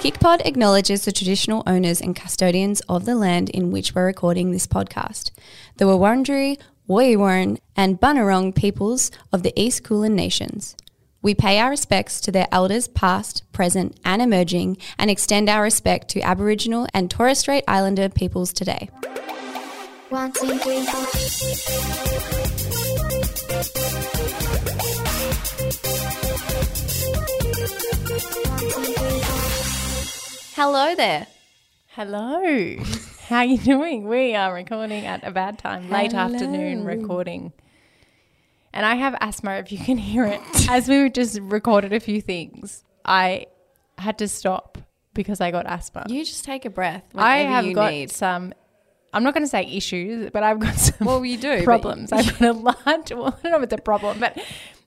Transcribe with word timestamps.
KickPod 0.00 0.46
acknowledges 0.46 1.04
the 1.04 1.10
traditional 1.10 1.64
owners 1.66 2.00
and 2.00 2.14
custodians 2.14 2.80
of 2.82 3.04
the 3.04 3.16
land 3.16 3.50
in 3.50 3.72
which 3.72 3.96
we're 3.96 4.06
recording 4.06 4.52
this 4.52 4.64
podcast, 4.64 5.32
the 5.76 5.86
Wurundjeri, 5.86 6.56
Woiwurrung, 6.88 7.58
and 7.76 8.00
Bunurong 8.00 8.54
peoples 8.54 9.10
of 9.32 9.42
the 9.42 9.52
East 9.60 9.82
Kulin 9.82 10.14
Nations. 10.14 10.76
We 11.20 11.34
pay 11.34 11.58
our 11.58 11.70
respects 11.70 12.20
to 12.20 12.30
their 12.30 12.46
elders 12.52 12.86
past, 12.86 13.42
present, 13.52 13.98
and 14.04 14.22
emerging, 14.22 14.78
and 15.00 15.10
extend 15.10 15.48
our 15.48 15.64
respect 15.64 16.08
to 16.10 16.20
Aboriginal 16.20 16.86
and 16.94 17.10
Torres 17.10 17.40
Strait 17.40 17.64
Islander 17.66 18.08
peoples 18.08 18.52
today. 18.52 18.90
One, 20.10 20.30
two, 20.30 20.58
three, 20.58 20.84
four. 20.84 22.57
Hello 30.60 30.92
there. 30.96 31.28
Hello. 31.90 32.82
How 33.28 33.36
are 33.36 33.44
you 33.44 33.58
doing? 33.58 34.08
We 34.08 34.34
are 34.34 34.52
recording 34.52 35.06
at 35.06 35.22
a 35.22 35.30
bad 35.30 35.56
time, 35.56 35.88
late 35.88 36.12
afternoon 36.12 36.82
recording. 36.82 37.52
And 38.72 38.84
I 38.84 38.96
have 38.96 39.14
asthma 39.20 39.52
if 39.58 39.70
you 39.70 39.78
can 39.78 39.98
hear 39.98 40.24
it. 40.24 40.40
As 40.68 40.88
we 40.88 41.10
just 41.10 41.38
recorded 41.42 41.92
a 41.92 42.00
few 42.00 42.20
things, 42.20 42.82
I 43.04 43.46
had 43.98 44.18
to 44.18 44.26
stop 44.26 44.78
because 45.14 45.40
I 45.40 45.52
got 45.52 45.64
asthma. 45.66 46.06
You 46.08 46.24
just 46.24 46.44
take 46.44 46.64
a 46.64 46.70
breath. 46.70 47.04
I 47.14 47.36
have 47.36 47.64
you 47.64 47.72
got 47.76 47.92
need. 47.92 48.10
some 48.10 48.52
I'm 49.12 49.22
not 49.22 49.34
going 49.34 49.44
to 49.44 49.48
say 49.48 49.62
issues, 49.62 50.30
but 50.32 50.42
I've 50.42 50.58
got 50.58 50.74
some 50.74 51.06
Well, 51.06 51.24
you 51.24 51.36
do, 51.36 51.62
problems. 51.62 52.10
I've 52.10 52.36
got 52.36 52.48
a 52.48 52.52
large 52.52 52.76
well, 53.12 53.28
I 53.28 53.42
don't 53.44 53.52
know 53.52 53.58
if 53.58 53.62
it's 53.62 53.74
a 53.74 53.78
problem, 53.78 54.18
but 54.18 54.36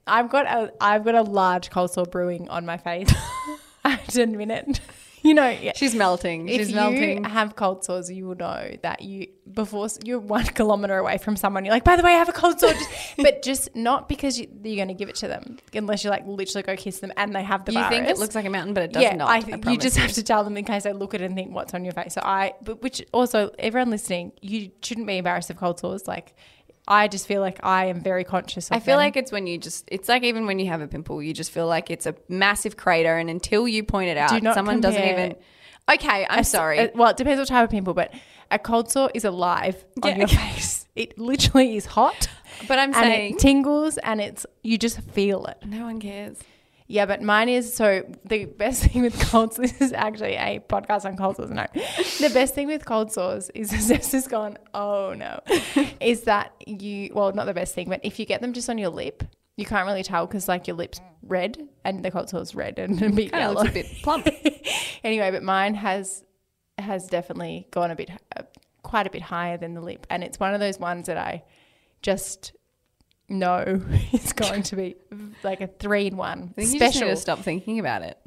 I've 0.05 0.29
got 0.29 0.47
a 0.47 0.73
I've 0.81 1.05
got 1.05 1.15
a 1.15 1.21
large 1.21 1.69
cold 1.69 1.91
sore 1.91 2.05
brewing 2.05 2.49
on 2.49 2.65
my 2.65 2.75
face. 2.75 3.09
I 3.85 3.95
to 3.95 4.21
admit 4.23 4.51
it. 4.51 4.81
You 5.31 5.35
know, 5.35 5.49
yeah. 5.49 5.73
She's 5.75 5.93
melting. 5.93 6.49
if 6.49 6.61
She's 6.61 6.69
you 6.71 6.75
melting. 6.75 7.23
have 7.25 7.55
cold 7.55 7.83
sores, 7.83 8.09
you 8.09 8.25
will 8.25 8.35
know 8.35 8.75
that 8.81 9.03
you 9.03 9.27
before 9.53 9.87
you're 10.03 10.19
one 10.19 10.45
kilometer 10.59 10.97
away 10.97 11.19
from 11.19 11.35
someone. 11.35 11.63
You're 11.63 11.75
like, 11.75 11.83
by 11.83 11.95
the 11.95 12.01
way, 12.01 12.11
I 12.11 12.17
have 12.17 12.29
a 12.29 12.33
cold 12.33 12.59
sore, 12.59 12.73
but 13.17 13.43
just 13.43 13.75
not 13.75 14.09
because 14.09 14.39
you, 14.39 14.47
you're 14.63 14.77
going 14.77 14.87
to 14.87 14.95
give 14.95 15.09
it 15.09 15.15
to 15.17 15.27
them, 15.27 15.57
unless 15.75 16.03
you 16.03 16.09
like 16.09 16.25
literally 16.25 16.63
go 16.63 16.75
kiss 16.75 16.99
them 16.99 17.11
and 17.17 17.35
they 17.35 17.43
have 17.43 17.65
the 17.65 17.71
you 17.71 17.79
virus. 17.79 17.95
think 17.95 18.07
it 18.07 18.17
looks 18.17 18.33
like 18.33 18.45
a 18.45 18.49
mountain, 18.49 18.73
but 18.73 18.83
it 18.83 18.93
does 18.93 19.03
yeah, 19.03 19.15
not. 19.15 19.29
I, 19.29 19.59
I 19.63 19.71
you 19.71 19.77
just 19.77 19.97
have 19.97 20.11
to 20.13 20.23
tell 20.23 20.43
them 20.43 20.57
in 20.57 20.65
case 20.65 20.83
they 20.83 20.93
look 20.93 21.13
at 21.13 21.21
it 21.21 21.25
and 21.25 21.35
think 21.35 21.53
what's 21.53 21.75
on 21.75 21.85
your 21.85 21.93
face. 21.93 22.15
So 22.15 22.21
I, 22.23 22.53
but 22.63 22.81
which 22.81 23.05
also 23.13 23.51
everyone 23.59 23.91
listening, 23.91 24.31
you 24.41 24.71
shouldn't 24.81 25.05
be 25.05 25.17
embarrassed 25.17 25.51
of 25.51 25.57
cold 25.57 25.79
sores. 25.79 26.07
Like, 26.07 26.33
I 26.87 27.07
just 27.07 27.27
feel 27.27 27.41
like 27.41 27.59
I 27.63 27.85
am 27.85 28.01
very 28.01 28.23
conscious. 28.23 28.69
of 28.69 28.75
I 28.77 28.79
feel 28.79 28.97
them. 28.97 29.05
like 29.05 29.15
it's 29.17 29.31
when 29.31 29.47
you 29.47 29.57
just, 29.57 29.87
it's 29.91 30.09
like 30.09 30.23
even 30.23 30.45
when 30.45 30.59
you 30.59 30.67
have 30.67 30.81
a 30.81 30.87
pimple, 30.87 31.21
you 31.21 31.33
just 31.33 31.51
feel 31.51 31.67
like 31.67 31.89
it's 31.91 32.05
a 32.05 32.15
massive 32.27 32.75
crater. 32.75 33.17
And 33.17 33.29
until 33.29 33.67
you 33.67 33.83
point 33.83 34.09
it 34.09 34.17
out, 34.17 34.41
not 34.41 34.55
someone 34.55 34.81
doesn't 34.81 35.01
even. 35.03 35.35
Okay, 35.91 36.25
I'm 36.29 36.39
A 36.39 36.43
sorry. 36.43 36.79
a- 36.79 36.91
well, 36.95 37.09
it 37.09 37.17
depends 37.17 37.39
what 37.39 37.47
type 37.47 37.63
of 37.63 37.69
pimple, 37.69 37.93
but 37.93 38.13
a 38.49 38.59
cold 38.59 38.91
sore 38.91 39.11
is 39.13 39.25
alive 39.25 39.83
on 40.03 40.15
your 40.17 40.25
okay. 40.25 40.35
face. 40.35 40.87
It 40.95 41.17
literally 41.17 41.75
is 41.77 41.85
hot. 41.85 42.27
but 42.67 42.77
I'm 42.79 42.89
and 42.89 42.95
saying 42.95 43.33
it 43.35 43.39
tingles 43.39 43.97
and 43.99 44.19
it's 44.21 44.45
you 44.61 44.77
just 44.77 44.99
feel 45.01 45.45
it. 45.45 45.57
no 45.65 45.85
one 45.85 45.99
cares. 45.99 46.37
Yeah, 46.91 47.05
but 47.05 47.21
mine 47.21 47.47
is 47.47 47.73
so 47.73 48.03
the 48.25 48.43
best 48.43 48.83
thing 48.87 49.01
with 49.01 49.17
cold 49.29 49.53
sores 49.53 49.71
this 49.71 49.81
is 49.81 49.93
actually 49.93 50.35
a 50.35 50.59
podcast 50.67 51.05
on 51.05 51.15
cold 51.15 51.37
sores. 51.37 51.49
No, 51.49 51.65
the 51.73 52.29
best 52.33 52.53
thing 52.53 52.67
with 52.67 52.83
cold 52.85 53.13
sores 53.13 53.49
is 53.55 53.69
Zeus 53.87 54.11
has 54.11 54.27
gone. 54.27 54.57
Oh 54.73 55.13
no, 55.13 55.39
is 56.01 56.23
that 56.23 56.53
you? 56.67 57.11
Well, 57.13 57.31
not 57.31 57.45
the 57.45 57.53
best 57.53 57.73
thing, 57.73 57.87
but 57.87 58.01
if 58.03 58.19
you 58.19 58.25
get 58.25 58.41
them 58.41 58.51
just 58.51 58.69
on 58.69 58.77
your 58.77 58.89
lip, 58.89 59.23
you 59.55 59.65
can't 59.65 59.87
really 59.87 60.03
tell 60.03 60.27
because 60.27 60.49
like 60.49 60.67
your 60.67 60.75
lips 60.75 60.99
red 61.23 61.65
and 61.85 62.03
the 62.03 62.11
cold 62.11 62.29
sore's 62.29 62.53
red 62.53 62.77
and 62.77 63.01
a 63.01 63.09
bit 63.09 63.31
Kind 63.31 63.41
yellow. 63.41 63.53
looks 63.55 63.69
a 63.69 63.73
bit 63.73 63.85
plump. 64.03 64.27
anyway, 65.05 65.31
but 65.31 65.43
mine 65.43 65.75
has 65.75 66.25
has 66.77 67.07
definitely 67.07 67.67
gone 67.71 67.91
a 67.91 67.95
bit 67.95 68.11
uh, 68.35 68.43
quite 68.83 69.07
a 69.07 69.09
bit 69.09 69.21
higher 69.21 69.55
than 69.55 69.75
the 69.75 69.81
lip, 69.81 70.05
and 70.09 70.25
it's 70.25 70.41
one 70.41 70.53
of 70.53 70.59
those 70.59 70.77
ones 70.77 71.07
that 71.07 71.17
I 71.17 71.43
just 72.01 72.51
know 73.31 73.81
it's 74.11 74.33
going 74.33 74.63
to 74.63 74.75
be 74.75 74.95
like 75.43 75.61
a 75.61 75.67
three 75.67 76.07
in 76.07 76.17
one 76.17 76.53
I 76.57 76.61
think 76.61 76.73
you 76.73 76.79
just 76.79 76.81
need 76.81 76.91
special. 76.93 77.09
to 77.09 77.15
stop 77.15 77.39
thinking 77.39 77.79
about 77.79 78.01
it. 78.03 78.17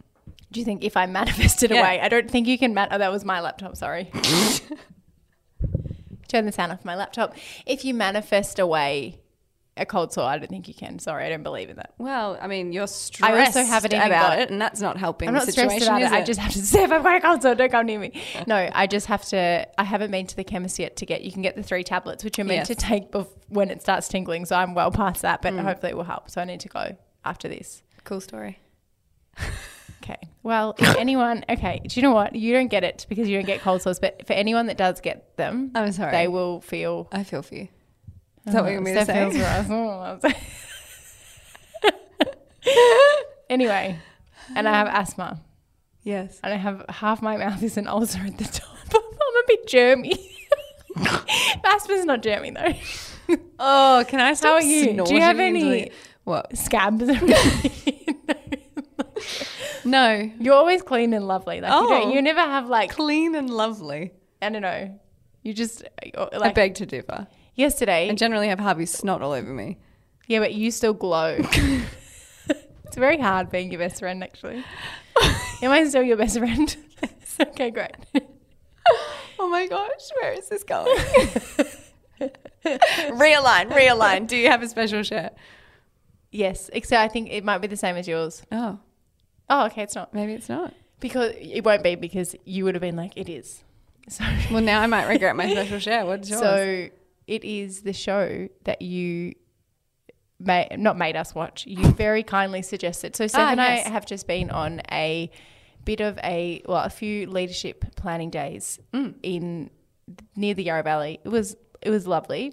Do 0.53 0.61
you 0.61 0.65
think 0.67 0.85
if 0.85 0.97
I 0.97 1.07
manifested 1.07 1.71
Yeah. 1.71 1.81
away, 1.81 2.01
I 2.01 2.09
don't 2.09 2.31
think 2.31 2.47
you 2.47 2.59
can 2.59 2.75
man. 2.75 2.89
Oh, 2.91 2.99
that 2.99 3.11
was 3.13 3.25
my 3.25 3.41
laptop. 3.41 3.77
Sorry. 3.77 4.11
Turn 6.29 6.47
the 6.47 6.53
sound 6.53 6.73
off 6.73 6.85
my 6.85 6.97
laptop. 6.97 7.35
If 7.67 7.85
you 7.85 7.95
manifest 7.95 8.59
away 8.59 9.21
a 9.77 9.85
cold 9.85 10.13
sore, 10.13 10.25
I 10.25 10.39
don't 10.39 10.49
think 10.49 10.69
you 10.69 10.75
can. 10.75 10.99
Sorry, 11.01 11.25
I 11.25 11.29
don't 11.29 11.43
believe 11.43 11.69
in 11.69 11.77
that. 11.77 11.95
Well, 11.99 12.39
I 12.41 12.47
mean, 12.47 12.73
you're 12.73 12.87
stressed 12.87 13.33
I 13.33 13.45
also 13.45 13.65
haven't 13.65 13.93
even 13.93 14.07
about 14.07 14.29
got- 14.31 14.39
it, 14.39 14.51
and 14.51 14.61
that's 14.61 14.81
not 14.81 14.97
helping 14.97 15.29
I'm 15.29 15.35
the 15.35 15.39
not 15.41 15.47
situation. 15.49 15.81
stressed 15.81 15.89
about 15.89 16.03
is 16.03 16.13
it. 16.13 16.15
I 16.15 16.23
just 16.25 16.41
have 16.41 16.53
to 16.53 16.59
say 16.63 16.85
if 16.85 16.93
I've 16.93 17.03
got 17.03 17.17
a 17.17 17.21
cold 17.21 17.43
sore, 17.43 17.55
don't 17.57 17.73
come 17.73 17.87
near 17.87 17.99
me. 17.99 18.13
No, 18.47 18.69
I 18.73 18.87
just 18.87 19.07
have 19.07 19.25
to. 19.27 19.67
I 19.79 19.83
haven't 19.85 20.11
been 20.13 20.27
to 20.29 20.37
the 20.37 20.45
chemist 20.45 20.79
yet 20.79 20.97
to 20.97 21.07
get. 21.07 21.23
You 21.23 21.33
can 21.33 21.43
get 21.43 21.57
the 21.57 21.63
three 21.63 21.83
tablets, 21.83 22.23
which 22.23 22.39
you're 22.39 22.45
meant 22.45 22.69
Yes. 22.69 22.69
to 22.69 22.75
take 22.77 23.11
bef- 23.11 23.29
when 23.49 23.69
it 23.71 23.83
starts 23.83 24.07
tingling. 24.09 24.45
So 24.45 24.55
I'm 24.57 24.75
well 24.75 24.91
past 24.93 25.23
that, 25.23 25.41
Mm. 25.43 25.57
but 25.57 25.65
hopefully 25.65 25.91
it 25.91 25.97
will 25.97 26.05
help. 26.05 26.31
So 26.31 26.41
I 26.41 26.45
need 26.45 26.61
to 26.61 26.69
go 26.69 26.97
after 27.25 27.49
this. 27.49 27.83
cool 28.05 28.21
story. 28.21 28.59
Okay. 30.03 30.19
Well, 30.43 30.75
if 30.79 30.97
anyone, 30.97 31.47
okay, 31.49 31.81
do 31.87 31.99
you 31.99 32.03
know 32.03 32.13
what? 32.13 32.37
You 32.37 32.53
don't 32.53 32.67
get 32.69 32.85
it 32.85 33.07
because 33.09 33.27
you 33.27 33.39
don't 33.39 33.47
get 33.47 33.63
cold 33.63 33.81
sores, 33.81 33.99
but 33.99 34.27
for 34.27 34.35
anyone 34.35 34.67
that 34.67 34.77
does 34.77 35.01
get 35.01 35.35
them, 35.39 35.71
I'm 35.75 35.93
sorry. 35.93 36.11
they 36.13 36.29
will 36.29 36.61
feel. 36.61 37.09
I 37.11 37.25
feel 37.25 37.41
for 37.41 37.55
you. 37.55 37.69
Is 38.47 38.53
that 38.53 38.63
what 38.63 38.71
you 38.73 38.77
want 38.81 38.87
me 38.87 38.95
to 38.95 39.05
say? 39.05 40.35
anyway, 43.51 43.99
and 44.55 44.69
I 44.69 44.73
have 44.73 44.87
asthma, 44.93 45.41
Yes. 46.03 46.39
and 46.43 46.53
I 46.53 46.57
have 46.57 46.85
half 46.89 47.23
my 47.23 47.37
mouth 47.37 47.63
is 47.63 47.77
an 47.77 47.87
ulcer 47.87 48.21
at 48.21 48.37
the 48.39 48.45
top. 48.53 48.71
I'm 48.95 49.01
a 49.37 49.43
bit 49.47 49.67
germy. 49.67 50.31
Asthma's 51.65 52.05
not 52.05 52.23
germy 52.23 52.55
though. 52.55 53.37
Oh, 53.59 54.05
can 54.07 54.21
I 54.21 54.35
stop 54.35 54.49
How 54.51 54.55
are 54.57 54.63
you? 54.63 55.03
Do 55.05 55.15
you 55.15 55.21
have 55.21 55.41
any 55.41 55.91
What? 56.25 56.57
scabs? 56.57 57.05
No. 59.85 60.31
You're 60.41 60.55
always 60.55 60.83
clean 60.83 61.13
and 61.13 61.27
lovely. 61.27 61.61
Like 61.61 61.73
you, 61.73 61.89
don't, 61.89 62.07
Oh. 62.09 62.13
you 62.13 62.23
never 62.23 62.41
have 62.41 62.69
like 62.69 62.91
Clean 62.91 63.35
and 63.35 63.51
lovely. 63.51 64.13
I 64.41 64.49
don't 64.51 64.63
know. 64.63 64.99
You 65.43 65.53
just 65.53 65.83
uh, 66.17 66.27
I 66.33 66.37
like 66.39 66.55
beg 66.55 66.75
to 66.77 66.87
differ. 66.87 67.27
Yesterday. 67.55 68.11
I 68.11 68.15
generally 68.15 68.49
have 68.49 68.59
Harvey's 68.61 68.93
snot 68.93 69.23
all 69.23 69.33
over 69.33 69.53
me. 69.53 69.79
Yeah, 70.27 70.39
but 70.41 70.55
you 70.55 70.71
still 70.71 70.95
glow. 70.95 71.37
it's 72.49 72.97
very 72.97 73.19
hard 73.19 73.51
being 73.51 73.71
your 73.71 73.79
best 73.81 73.99
friend, 74.01 74.23
actually. 74.25 74.65
Am 75.63 75.71
I 75.71 75.85
still 75.89 76.03
your 76.03 76.17
best 76.17 76.39
friend? 76.39 76.77
okay, 77.41 77.71
great. 77.71 77.95
Oh 79.39 79.49
my 79.49 79.67
gosh, 79.67 80.09
where 80.21 80.33
is 80.33 80.49
this 80.49 80.65
going? 80.65 80.97
realign, 82.65 83.71
realign. 83.71 84.27
Do 84.27 84.37
you 84.37 84.49
have 84.51 84.63
a 84.63 84.69
special 84.69 85.03
shirt? 85.03 85.33
Yes, 86.31 86.71
except 86.73 87.01
I 87.01 87.09
think 87.09 87.31
it 87.31 87.45
might 87.45 87.59
be 87.59 87.67
the 87.69 87.77
same 87.77 87.97
as 87.97 88.09
yours. 88.09 88.43
Oh, 88.51 88.79
Oh, 89.51 89.67
okay, 89.67 89.83
it's 89.83 89.95
not 89.95 90.15
maybe 90.15 90.33
it's 90.33 90.49
not. 90.49 90.73
because 91.01 91.33
it 91.39 91.63
won't 91.65 91.83
be 91.83 91.97
because 91.97 92.35
you 92.47 92.65
would 92.65 92.75
have 92.75 92.81
been 92.83 92.97
like 92.97 93.13
it 93.17 93.29
is. 93.29 93.63
So, 94.09 94.25
Well, 94.51 94.63
now 94.63 94.81
I 94.81 94.87
might 94.87 95.07
regret 95.07 95.37
my 95.37 95.51
special 95.51 95.79
shirt. 95.79 96.07
What's 96.07 96.31
yours? 96.31 96.41
so 96.41 96.89
it 97.27 97.45
is 97.45 97.83
the 97.83 97.93
show 97.93 98.49
that 98.65 98.83
you. 98.83 99.35
Made, 100.41 100.77
not 100.79 100.99
made 100.99 101.15
us 101.17 101.35
watch. 101.35 101.65
You 101.67 101.91
very 101.93 102.23
kindly 102.25 102.61
suggested. 102.61 103.15
So 103.17 103.27
Steph 103.29 103.41
Ah, 103.41 103.51
and 103.53 103.61
yes. 103.61 103.87
I 103.87 103.91
have 103.91 104.05
just 104.05 104.27
been 104.27 104.51
on 104.51 104.83
a 104.91 105.31
bit 105.85 106.01
of 106.01 106.19
a 106.25 106.61
well, 106.67 106.83
a 106.83 106.91
few 106.91 107.27
leadership 107.31 107.95
planning 107.97 108.31
days 108.31 108.79
Mm. 108.93 109.15
in 109.23 109.71
near 110.37 110.53
the 110.55 110.65
Yarra 110.65 110.83
Valley. 110.83 111.21
It 111.25 111.29
was 111.29 111.57
it 111.81 111.91
was 111.91 112.07
lovely. 112.07 112.53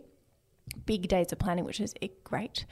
Big 0.85 1.07
days 1.07 1.31
of 1.31 1.39
planning, 1.39 1.65
which 1.65 1.79
is 1.81 1.93
eh, 2.03 2.09
great. 2.23 2.65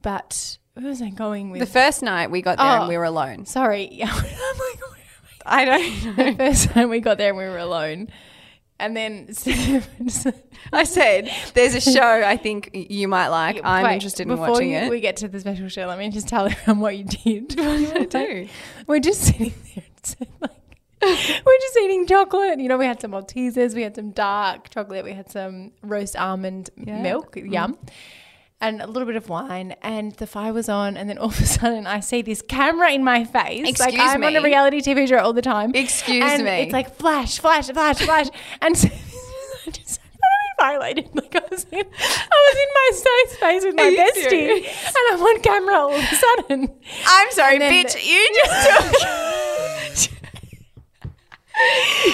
But 0.00 0.58
where 0.74 0.86
was 0.86 1.02
I 1.02 1.10
going 1.10 1.50
with? 1.50 1.60
the 1.60 1.66
first 1.66 2.00
night 2.02 2.30
we 2.30 2.40
got 2.40 2.56
there 2.56 2.66
Oh. 2.66 2.80
and 2.82 2.88
we 2.88 2.96
were 2.96 3.04
alone. 3.04 3.44
Sorry, 3.46 3.88
yeah. 3.92 4.06
I'm 4.10 4.14
like, 4.14 4.24
where 4.80 4.90
am 4.94 4.94
I 5.44 5.64
don't 5.64 5.82
I? 5.82 6.12
know. 6.16 6.30
the 6.30 6.36
first 6.36 6.70
time 6.70 6.88
we 6.88 7.00
got 7.00 7.18
there 7.18 7.30
and 7.30 7.36
we 7.36 7.44
were 7.44 7.58
alone, 7.58 8.08
and 8.78 8.96
then 8.96 9.28
I 10.72 10.84
said, 10.84 11.30
there's 11.54 11.74
a 11.74 11.80
show 11.80 12.02
I 12.24 12.36
think 12.36 12.70
you 12.72 13.08
might 13.08 13.28
like. 13.28 13.60
I'm 13.62 13.84
Wait, 13.84 13.94
interested 13.94 14.28
in 14.28 14.36
watching 14.36 14.70
you, 14.70 14.78
it. 14.78 14.90
We 14.90 15.00
get 15.00 15.16
to 15.18 15.28
the 15.28 15.40
special 15.40 15.68
show. 15.68 15.86
Let 15.86 15.98
me 15.98 16.10
just 16.10 16.28
tell 16.28 16.46
everyone 16.50 16.80
what 16.80 16.96
you 16.96 17.04
did. 17.04 17.58
What 17.58 17.94
did 17.94 18.16
I 18.16 18.24
do? 18.26 18.48
We're 18.86 19.00
just 19.00 19.22
sitting 19.22 19.54
there. 19.74 19.84
It's 19.98 20.16
like, 20.40 20.50
we're 21.02 21.58
just 21.60 21.76
eating 21.82 22.06
chocolate. 22.06 22.60
You 22.60 22.68
know, 22.68 22.78
we 22.78 22.86
had 22.86 23.00
some 23.00 23.10
Maltesers, 23.10 23.74
we 23.74 23.82
had 23.82 23.96
some 23.96 24.12
dark 24.12 24.70
chocolate, 24.70 25.04
we 25.04 25.12
had 25.12 25.28
some 25.30 25.72
roast 25.82 26.14
almond 26.16 26.70
Yeah. 26.76 26.98
Mm. 26.98 27.02
milk, 27.02 27.36
yum, 27.36 27.76
and 28.62 28.80
a 28.80 28.86
little 28.86 29.06
bit 29.06 29.16
of 29.16 29.28
wine, 29.28 29.74
and 29.82 30.12
the 30.14 30.26
fire 30.26 30.52
was 30.52 30.68
on, 30.68 30.96
and 30.96 31.10
then 31.10 31.18
all 31.18 31.26
of 31.28 31.40
a 31.40 31.46
sudden 31.58 31.86
I 31.86 32.00
see 32.00 32.22
this 32.22 32.40
camera 32.40 32.92
in 32.92 33.04
my 33.04 33.24
face. 33.24 33.68
Excuse 33.68 33.80
like 33.80 33.94
I'm 33.98 34.20
me. 34.20 34.28
on 34.28 34.36
a 34.36 34.40
reality 34.42 34.80
TV 34.80 35.06
show 35.08 35.18
all 35.18 35.32
the 35.32 35.42
time. 35.42 35.72
Excuse 35.74 36.24
and 36.24 36.44
me. 36.44 36.62
It's 36.62 36.72
like 36.72 36.94
flash, 36.96 37.38
flash, 37.40 37.68
flash, 37.68 37.98
flash, 37.98 38.28
and 38.62 38.78
so 38.78 38.88
I 39.66 39.70
just 39.70 40.00
violated. 40.58 41.10
Like 41.12 41.34
I 41.34 41.42
was 41.50 41.66
in, 41.72 41.80
I 41.80 42.38
was 42.46 42.56
in 42.62 42.68
my 42.74 42.90
safe 42.94 43.36
space 43.36 43.64
with 43.64 43.74
my 43.74 43.90
bestie, 43.90 44.30
serious? 44.30 44.86
and 44.86 45.04
I'm 45.12 45.20
on 45.20 45.40
camera 45.40 45.74
all 45.74 45.92
of 45.92 46.00
a 46.00 46.14
sudden. 46.14 46.68
I'm 47.06 47.30
sorry, 47.32 47.58
bitch. 47.58 47.96
You 48.06 48.28
just 48.44 48.68
took. 48.68 50.12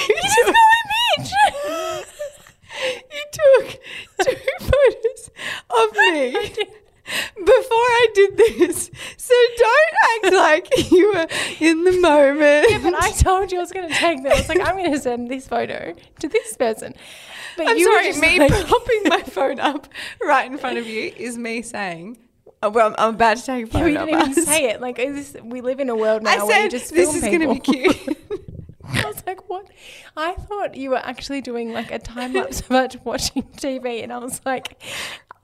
you 0.08 0.14
just 0.22 0.44
call 0.44 0.52
me 0.52 1.24
bitch 1.24 2.04
you 3.12 3.24
took 3.32 3.80
two 4.22 4.36
photos 4.60 5.30
of 5.70 5.96
me 5.96 6.32
before 7.36 7.88
I 8.00 8.06
did 8.14 8.36
this. 8.36 8.90
So 9.16 9.34
don't 9.56 10.24
act 10.24 10.34
like 10.74 10.90
you 10.90 11.12
were 11.12 11.26
in 11.60 11.84
the 11.84 12.00
moment. 12.00 12.66
Yeah, 12.70 12.80
but 12.82 12.94
I 12.94 13.12
told 13.12 13.50
you 13.52 13.58
I 13.58 13.62
was 13.62 13.72
going 13.72 13.88
to 13.88 13.94
take 13.94 14.22
them. 14.22 14.32
I 14.32 14.36
was 14.36 14.48
like, 14.48 14.60
I'm 14.60 14.76
going 14.76 14.92
to 14.92 15.00
send 15.00 15.30
this 15.30 15.48
photo 15.48 15.94
to 16.20 16.28
this 16.28 16.56
person. 16.56 16.94
But 17.56 17.68
I'm 17.68 17.82
sorry, 17.82 18.12
me 18.14 18.38
like... 18.38 18.66
popping 18.66 19.02
my 19.06 19.22
phone 19.22 19.58
up 19.58 19.88
right 20.22 20.50
in 20.50 20.58
front 20.58 20.78
of 20.78 20.86
you 20.86 21.12
is 21.16 21.36
me 21.36 21.62
saying. 21.62 22.18
Oh, 22.60 22.70
well, 22.70 22.94
I'm 22.98 23.14
about 23.14 23.36
to 23.36 23.42
take 23.44 23.66
a 23.66 23.68
photo. 23.68 23.86
You 23.86 23.98
didn't 23.98 24.08
even 24.08 24.44
say 24.44 24.70
it. 24.70 24.80
Like, 24.80 24.96
this, 24.96 25.36
we 25.44 25.60
live 25.60 25.78
in 25.78 25.88
a 25.88 25.96
world 25.96 26.24
now 26.24 26.30
I 26.30 26.38
said, 26.38 26.46
where 26.46 26.64
you 26.64 26.70
just 26.70 26.92
film 26.92 27.14
this 27.14 27.22
is 27.22 27.22
going 27.22 27.40
to 27.40 27.54
be 27.54 27.60
cute. 27.60 28.47
I 29.04 29.04
was 29.06 29.22
like, 29.26 29.48
what? 29.48 29.68
I 30.16 30.34
thought 30.34 30.74
you 30.76 30.90
were 30.90 30.96
actually 30.98 31.40
doing 31.40 31.72
like 31.72 31.90
a 31.90 31.98
time 31.98 32.32
lapse 32.32 32.60
of 32.60 32.70
us 32.72 32.96
watching 33.04 33.42
TV, 33.56 34.02
and 34.02 34.12
I 34.12 34.18
was 34.18 34.40
like, 34.46 34.80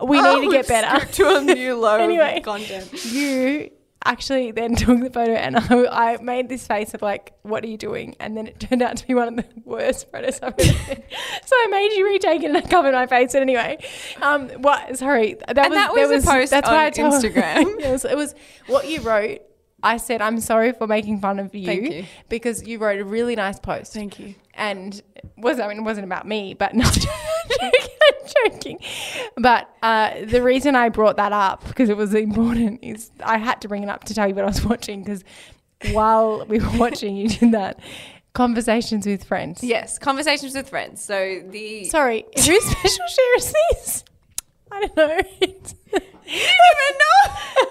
we 0.02 0.20
need 0.20 0.46
to 0.46 0.50
get 0.50 0.66
better. 0.68 1.04
To 1.06 1.36
a 1.36 1.40
new 1.40 1.76
low 1.80 1.96
Anyway. 1.98 2.38
of 2.38 2.42
content. 2.42 3.04
you 3.12 3.70
actually 4.06 4.50
then 4.50 4.74
took 4.76 5.00
the 5.00 5.10
photo, 5.10 5.32
and 5.32 5.56
I, 5.56 6.14
I 6.14 6.16
made 6.22 6.48
this 6.48 6.66
face 6.66 6.92
of 6.94 7.02
like, 7.02 7.32
what 7.42 7.64
are 7.64 7.68
you 7.68 7.78
doing? 7.78 8.16
And 8.20 8.36
then 8.36 8.46
it 8.48 8.60
turned 8.60 8.82
out 8.82 8.96
to 8.98 9.06
be 9.06 9.14
one 9.14 9.28
of 9.28 9.36
the 9.36 9.46
worst 9.64 10.10
photos 10.10 10.40
I've 10.42 10.54
ever 10.58 10.62
seen. 10.62 11.02
so 11.44 11.56
I 11.56 11.68
made 11.70 11.92
you 11.96 12.06
retake 12.06 12.42
it, 12.42 12.46
and 12.46 12.56
I 12.56 12.60
covered 12.62 12.92
my 12.92 13.06
face. 13.06 13.32
But 13.32 13.42
anyway, 13.42 13.78
um, 14.20 14.48
what? 14.62 14.98
Sorry, 14.98 15.34
that 15.34 15.56
And 15.58 15.68
was 15.70 15.76
that 15.78 15.94
there 15.94 16.08
was 16.08 16.24
a 16.24 16.26
post 16.30 16.50
that's 16.50 16.68
on 16.68 16.74
why 16.74 16.86
I 16.86 16.90
told, 16.90 17.12
Instagram. 17.14 17.80
it, 17.80 17.90
was, 17.92 18.04
it 18.04 18.16
was 18.16 18.34
what 18.66 18.88
you 18.88 19.00
wrote. 19.00 19.40
I 19.84 19.98
said, 19.98 20.20
I'm 20.22 20.40
sorry 20.40 20.72
for 20.72 20.86
making 20.86 21.20
fun 21.20 21.38
of 21.38 21.54
you, 21.54 21.70
you. 21.72 22.04
because 22.28 22.66
you 22.66 22.78
wrote 22.78 22.98
a 23.00 23.04
really 23.04 23.36
nice 23.36 23.58
post. 23.60 23.92
Thank 23.92 24.18
you. 24.18 24.34
And 24.54 25.00
was 25.36 25.60
I 25.60 25.68
mean 25.68 25.78
it 25.78 25.82
wasn't 25.82 26.06
about 26.06 26.26
me, 26.26 26.54
but 26.54 26.74
no, 26.80 26.84
I'm 26.84 26.92
joking, 26.92 28.50
joking. 28.52 28.78
But 29.36 29.68
uh, 29.82 30.24
the 30.24 30.42
reason 30.42 30.74
I 30.74 30.88
brought 30.88 31.16
that 31.18 31.32
up 31.32 31.66
because 31.68 31.88
it 31.88 31.96
was 31.96 32.14
important 32.14 32.80
is 32.82 33.10
I 33.22 33.38
had 33.38 33.60
to 33.62 33.68
bring 33.68 33.82
it 33.82 33.88
up 33.88 34.04
to 34.04 34.14
tell 34.14 34.28
you 34.28 34.34
what 34.34 34.44
I 34.44 34.48
was 34.48 34.64
watching 34.72 35.02
because 35.02 35.22
while 35.92 36.44
we 36.46 36.58
were 36.60 36.78
watching, 36.78 37.16
you 37.16 37.28
did 37.28 37.52
that 37.52 37.78
conversations 38.32 39.06
with 39.06 39.22
friends. 39.24 39.62
Yes, 39.62 39.98
conversations 39.98 40.54
with 40.54 40.68
friends. 40.68 41.02
So 41.02 41.42
the 41.50 41.84
Sorry, 41.84 42.24
whose 42.34 42.64
special 42.70 43.06
share 43.06 43.36
is 43.36 43.52
this? 43.70 44.04
I 44.72 44.80
don't 44.86 44.96
know. 44.96 45.20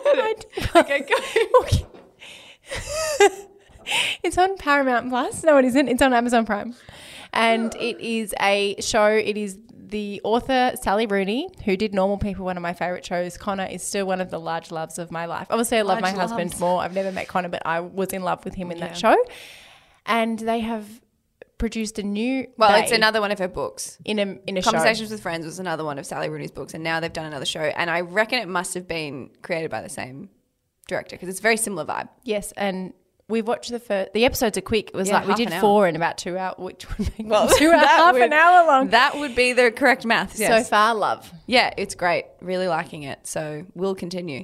I 0.06 0.36
don't- 0.56 0.75
okay, 0.75 1.00
go. 1.01 1.88
it's 4.23 4.37
on 4.37 4.57
Paramount 4.57 5.09
Plus. 5.09 5.43
No, 5.43 5.57
it 5.57 5.65
isn't. 5.65 5.87
It's 5.87 6.01
on 6.01 6.13
Amazon 6.13 6.45
Prime. 6.45 6.75
And 7.33 7.73
it 7.79 7.99
is 7.99 8.33
a 8.41 8.75
show. 8.79 9.07
It 9.07 9.37
is 9.37 9.57
the 9.77 10.21
author 10.23 10.71
Sally 10.81 11.05
Rooney, 11.05 11.49
who 11.65 11.77
did 11.77 11.93
Normal 11.93 12.17
People, 12.17 12.45
one 12.45 12.57
of 12.57 12.63
my 12.63 12.73
favorite 12.73 13.05
shows. 13.05 13.37
Connor 13.37 13.65
is 13.65 13.83
still 13.83 14.05
one 14.07 14.21
of 14.21 14.31
the 14.31 14.39
large 14.39 14.71
loves 14.71 14.97
of 14.97 15.11
my 15.11 15.25
life. 15.25 15.47
Obviously, 15.49 15.77
I 15.77 15.81
love 15.83 16.01
Large 16.01 16.15
my 16.15 16.21
husband 16.21 16.59
more. 16.59 16.81
I've 16.81 16.95
never 16.95 17.11
met 17.11 17.27
Connor, 17.27 17.49
but 17.49 17.61
I 17.65 17.81
was 17.81 18.09
in 18.09 18.23
love 18.23 18.43
with 18.43 18.55
him 18.55 18.71
in 18.71 18.77
Yeah. 18.79 18.87
that 18.87 18.97
show. 18.97 19.15
And 20.05 20.39
they 20.39 20.61
have 20.61 20.85
produced 21.59 21.99
a 21.99 22.03
new. 22.03 22.47
Well, 22.57 22.81
it's 22.81 22.91
another 22.91 23.21
one 23.21 23.31
of 23.31 23.39
her 23.39 23.47
books. 23.47 23.97
in 24.03 24.19
a 24.19 24.37
in 24.47 24.57
a 24.57 24.61
show. 24.61 24.71
Conversations 24.71 25.11
with 25.11 25.21
Friends 25.21 25.45
was 25.45 25.59
another 25.59 25.85
one 25.85 25.97
of 25.99 26.05
Sally 26.05 26.27
Rooney's 26.27 26.51
books, 26.51 26.73
and 26.73 26.83
now 26.83 26.99
they've 26.99 27.13
done 27.13 27.25
another 27.25 27.45
show. 27.45 27.61
And 27.61 27.89
I 27.89 28.01
reckon 28.01 28.39
it 28.39 28.47
must 28.49 28.73
have 28.73 28.87
been 28.87 29.29
created 29.43 29.69
by 29.69 29.81
the 29.81 29.89
same 29.89 30.29
director 30.88 31.15
because 31.15 31.30
it's 31.30 31.39
a 31.39 31.41
very 31.44 31.57
similar 31.57 31.85
vibe. 31.85 32.09
Yes, 32.24 32.51
and. 32.57 32.94
We 33.30 33.41
watched 33.41 33.71
the 33.71 33.80
first. 33.80 34.12
The 34.12 34.25
episodes 34.25 34.57
are 34.57 34.62
quick. 34.62 34.89
It 34.89 34.95
was 34.97 35.07
Yeah, 35.07 35.13
like 35.15 35.24
we 35.24 35.30
half 35.31 35.38
did 35.38 35.47
an 35.47 35.53
hour. 35.53 35.62
four 35.62 35.88
in 35.88 35.95
about 35.95 36.18
two 36.18 36.38
hours, 36.38 36.56
which 36.57 36.85
would 36.97 37.09
make 37.18 37.30
Well, 37.31 37.47
two 37.57 37.71
hours, 37.71 37.81
that 37.81 37.88
half 37.89 38.13
would- 38.13 38.21
an 38.21 38.33
hour 38.33 38.68
long. 38.68 38.89
That 38.89 39.15
would 39.18 39.33
be 39.33 39.53
the 39.53 39.71
correct 39.71 40.06
math. 40.06 40.35
So 40.35 40.62
far, 40.63 40.94
love. 40.94 41.31
yeah, 41.47 41.74
it's 41.77 41.95
great. 41.95 42.25
Really 42.41 42.68
liking 42.68 43.03
it. 43.03 43.25
So 43.25 43.65
we'll 43.75 43.95
continue. 43.95 44.44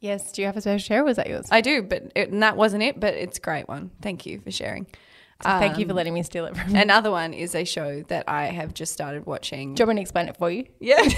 Yes. 0.00 0.32
Do 0.32 0.40
you 0.40 0.46
have 0.46 0.56
a 0.56 0.62
special 0.62 0.78
share? 0.78 1.02
Or 1.02 1.04
was 1.04 1.18
that 1.18 1.28
yours? 1.28 1.48
I 1.50 1.60
do, 1.60 1.82
but 1.82 2.12
it, 2.16 2.30
and 2.30 2.42
that 2.42 2.56
wasn't 2.56 2.82
it. 2.82 2.98
But 2.98 3.12
it's 3.12 3.36
a 3.36 3.42
great 3.42 3.68
one. 3.68 3.90
Thank 4.00 4.24
you 4.24 4.40
for 4.40 4.50
sharing. 4.50 4.86
Thank 5.42 5.76
you 5.78 5.84
for 5.84 5.90
Um, 5.92 5.96
letting 5.96 6.14
me 6.14 6.22
steal 6.22 6.46
it 6.46 6.56
from 6.56 6.74
you. 6.74 6.80
Another 6.80 7.10
one 7.10 7.34
is 7.34 7.54
a 7.54 7.64
show 7.64 8.02
that 8.08 8.24
I 8.26 8.46
have 8.46 8.72
just 8.72 8.94
started 8.94 9.26
watching. 9.26 9.74
Do 9.74 9.82
you 9.82 9.86
want 9.86 9.96
me 9.96 10.00
to 10.00 10.02
explain 10.02 10.28
it 10.28 10.36
for 10.38 10.50
you? 10.50 10.64
Yeah. 10.80 10.96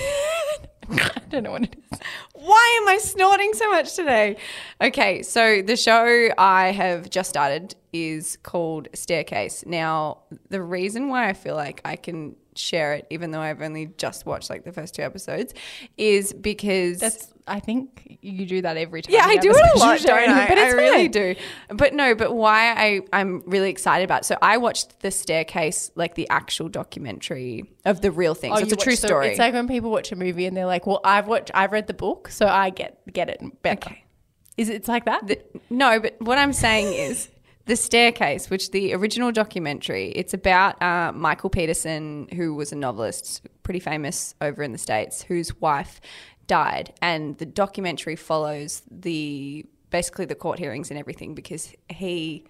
I 0.90 1.20
don't 1.28 1.42
know 1.42 1.52
what 1.52 1.64
it 1.64 1.76
is. 1.90 1.98
Why 2.34 2.78
am 2.80 2.88
I 2.88 2.98
snorting 2.98 3.52
so 3.54 3.70
much 3.70 3.94
today? 3.94 4.36
Okay, 4.80 5.22
so 5.22 5.62
the 5.62 5.76
show 5.76 6.28
I 6.38 6.72
have 6.72 7.10
just 7.10 7.28
started 7.28 7.74
is 7.92 8.38
called 8.42 8.88
Staircase. 8.94 9.64
Now, 9.66 10.18
the 10.48 10.62
reason 10.62 11.08
why 11.08 11.28
I 11.28 11.32
feel 11.32 11.56
like 11.56 11.80
I 11.84 11.96
can 11.96 12.36
share 12.54 12.94
it, 12.94 13.06
even 13.10 13.30
though 13.30 13.40
I've 13.40 13.62
only 13.62 13.86
just 13.98 14.26
watched 14.26 14.50
like 14.50 14.64
the 14.64 14.72
first 14.72 14.94
two 14.94 15.02
episodes, 15.02 15.54
is 15.96 16.32
because 16.32 16.98
That's. 16.98 17.32
I 17.48 17.60
think 17.60 18.18
you 18.22 18.44
do 18.46 18.62
that 18.62 18.76
every 18.76 19.02
time. 19.02 19.14
yeah, 19.14 19.24
I 19.24 19.36
do 19.36 19.50
it 19.50 19.76
a 19.76 19.78
lot, 19.78 20.00
don't 20.00 20.30
I? 20.30 20.48
But 20.48 20.58
it's 20.58 20.74
I 20.74 20.76
really 20.76 21.08
do. 21.08 21.34
But 21.68 21.94
no, 21.94 22.14
but 22.14 22.34
why 22.34 22.72
I 22.72 23.00
I'm 23.12 23.42
really 23.46 23.70
excited 23.70 24.04
about. 24.04 24.24
So 24.24 24.36
I 24.42 24.56
watched 24.56 25.00
the 25.00 25.10
Staircase, 25.10 25.90
like 25.94 26.14
the 26.16 26.28
actual 26.28 26.68
documentary 26.68 27.64
of 27.84 28.00
the 28.00 28.10
real 28.10 28.34
thing. 28.34 28.52
Oh, 28.52 28.56
so 28.56 28.62
it's 28.62 28.72
a 28.72 28.76
true 28.76 28.96
the- 28.96 29.06
story. 29.06 29.28
It's 29.28 29.38
like 29.38 29.54
when 29.54 29.68
people 29.68 29.90
watch 29.90 30.10
a 30.12 30.16
movie 30.16 30.46
and 30.46 30.56
they're 30.56 30.66
like, 30.66 30.86
"Well, 30.86 31.00
I've 31.04 31.28
watched, 31.28 31.50
I've 31.54 31.72
read 31.72 31.86
the 31.86 31.94
book, 31.94 32.28
so 32.28 32.46
I 32.46 32.70
get 32.70 33.00
get 33.12 33.28
it 33.30 33.40
better." 33.62 33.78
Okay. 33.90 34.04
Is 34.56 34.68
it 34.68 34.74
it's 34.76 34.88
like 34.88 35.04
that? 35.04 35.26
The- 35.26 35.40
no, 35.70 36.00
but 36.00 36.16
what 36.20 36.38
I'm 36.38 36.52
saying 36.52 36.92
is 36.92 37.28
the 37.66 37.76
staircase, 37.76 38.48
which 38.50 38.70
the 38.70 38.94
original 38.94 39.30
documentary, 39.32 40.08
it's 40.10 40.34
about 40.34 40.80
uh, 40.82 41.12
Michael 41.12 41.50
Peterson, 41.50 42.28
who 42.34 42.54
was 42.54 42.72
a 42.72 42.76
novelist, 42.76 43.42
pretty 43.62 43.80
famous 43.80 44.34
over 44.40 44.62
in 44.62 44.72
the 44.72 44.78
states, 44.78 45.22
whose 45.22 45.54
wife 45.60 46.00
died, 46.46 46.92
and 47.02 47.36
the 47.38 47.46
documentary 47.46 48.16
follows 48.16 48.82
the 48.90 49.64
basically 49.90 50.24
the 50.24 50.34
court 50.34 50.58
hearings 50.58 50.90
and 50.90 50.98
everything 50.98 51.34
because 51.34 51.72
he 51.88 52.44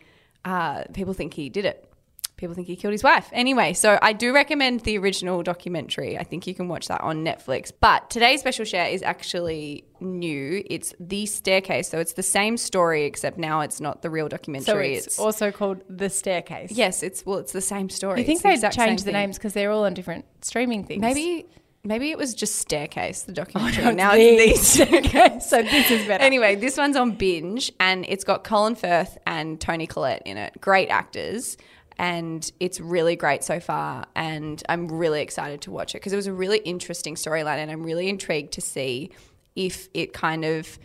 uh, 0.44 0.84
people 0.92 1.12
think 1.12 1.34
he 1.34 1.48
did 1.48 1.64
it. 1.64 1.90
People 2.36 2.54
think 2.54 2.66
he 2.66 2.76
killed 2.76 2.92
his 2.92 3.02
wife. 3.02 3.30
Anyway, 3.32 3.72
so 3.72 3.98
I 4.02 4.12
do 4.12 4.34
recommend 4.34 4.80
the 4.80 4.98
original 4.98 5.42
documentary. 5.42 6.18
I 6.18 6.22
think 6.22 6.46
you 6.46 6.54
can 6.54 6.68
watch 6.68 6.86
that 6.88 7.00
on 7.00 7.24
Netflix. 7.24 7.72
But 7.80 8.10
today's 8.10 8.40
special 8.40 8.66
share 8.66 8.88
is 8.88 9.02
actually 9.02 9.84
new. 10.00 10.62
It's 10.68 10.92
The 11.00 11.24
Staircase. 11.24 11.88
So 11.88 11.98
it's 11.98 12.12
the 12.12 12.22
same 12.22 12.58
story, 12.58 13.04
except 13.04 13.38
now 13.38 13.60
it's 13.62 13.80
not 13.80 14.02
the 14.02 14.10
real 14.10 14.28
documentary. 14.28 14.98
so 14.98 15.06
it's, 15.06 15.18
also 15.18 15.50
called 15.50 15.82
the 15.88 16.10
staircase. 16.10 16.72
yes, 16.72 17.02
it's 17.02 17.24
well, 17.24 17.38
it's 17.38 17.52
the 17.52 17.62
same 17.62 17.88
story. 17.88 18.20
You 18.20 18.26
think 18.26 18.36
It's 18.36 18.42
they'd 18.42 18.52
exact 18.52 18.76
change 18.76 19.04
the 19.04 19.12
names 19.12 19.38
because 19.38 19.54
they're 19.54 19.70
all 19.70 19.86
on 19.86 19.94
different 19.94 20.26
streaming 20.42 20.84
things? 20.84 21.00
Maybe 21.00 21.46
maybe 21.86 22.10
it 22.10 22.18
was 22.18 22.34
just 22.34 22.56
Staircase, 22.56 23.22
the 23.22 23.32
documentary. 23.42 23.84
no, 23.84 23.90
now 23.92 24.12
it's 24.14 24.76
The 24.76 24.86
Staircase. 24.86 25.48
So 25.48 25.62
this 25.62 25.90
is 25.90 26.06
better. 26.06 26.22
Anyway, 26.22 26.56
this 26.56 26.76
one's 26.76 26.96
on 26.96 27.12
binge 27.12 27.72
and 27.80 28.04
it's 28.08 28.24
got 28.24 28.44
Colin 28.44 28.74
Firth 28.74 29.16
and 29.26 29.60
Toni 29.60 29.86
Collette 29.86 30.22
in 30.24 30.36
it. 30.36 30.60
Great 30.60 30.88
actors. 30.88 31.56
And 31.98 32.50
it's 32.60 32.78
really 32.78 33.16
great 33.16 33.42
so 33.42 33.58
far. 33.58 34.04
And 34.14 34.62
I'm 34.68 34.88
really 34.88 35.22
excited 35.22 35.62
to 35.62 35.70
watch 35.70 35.94
it 35.94 35.98
because 35.98 36.12
it 36.12 36.16
was 36.16 36.26
a 36.26 36.32
really 36.32 36.58
interesting 36.58 37.14
storyline. 37.14 37.56
And 37.56 37.70
I'm 37.70 37.82
really 37.82 38.08
intrigued 38.08 38.52
to 38.54 38.60
see 38.60 39.12
if 39.54 39.88
it 39.94 40.12
kind 40.12 40.44
of 40.44 40.78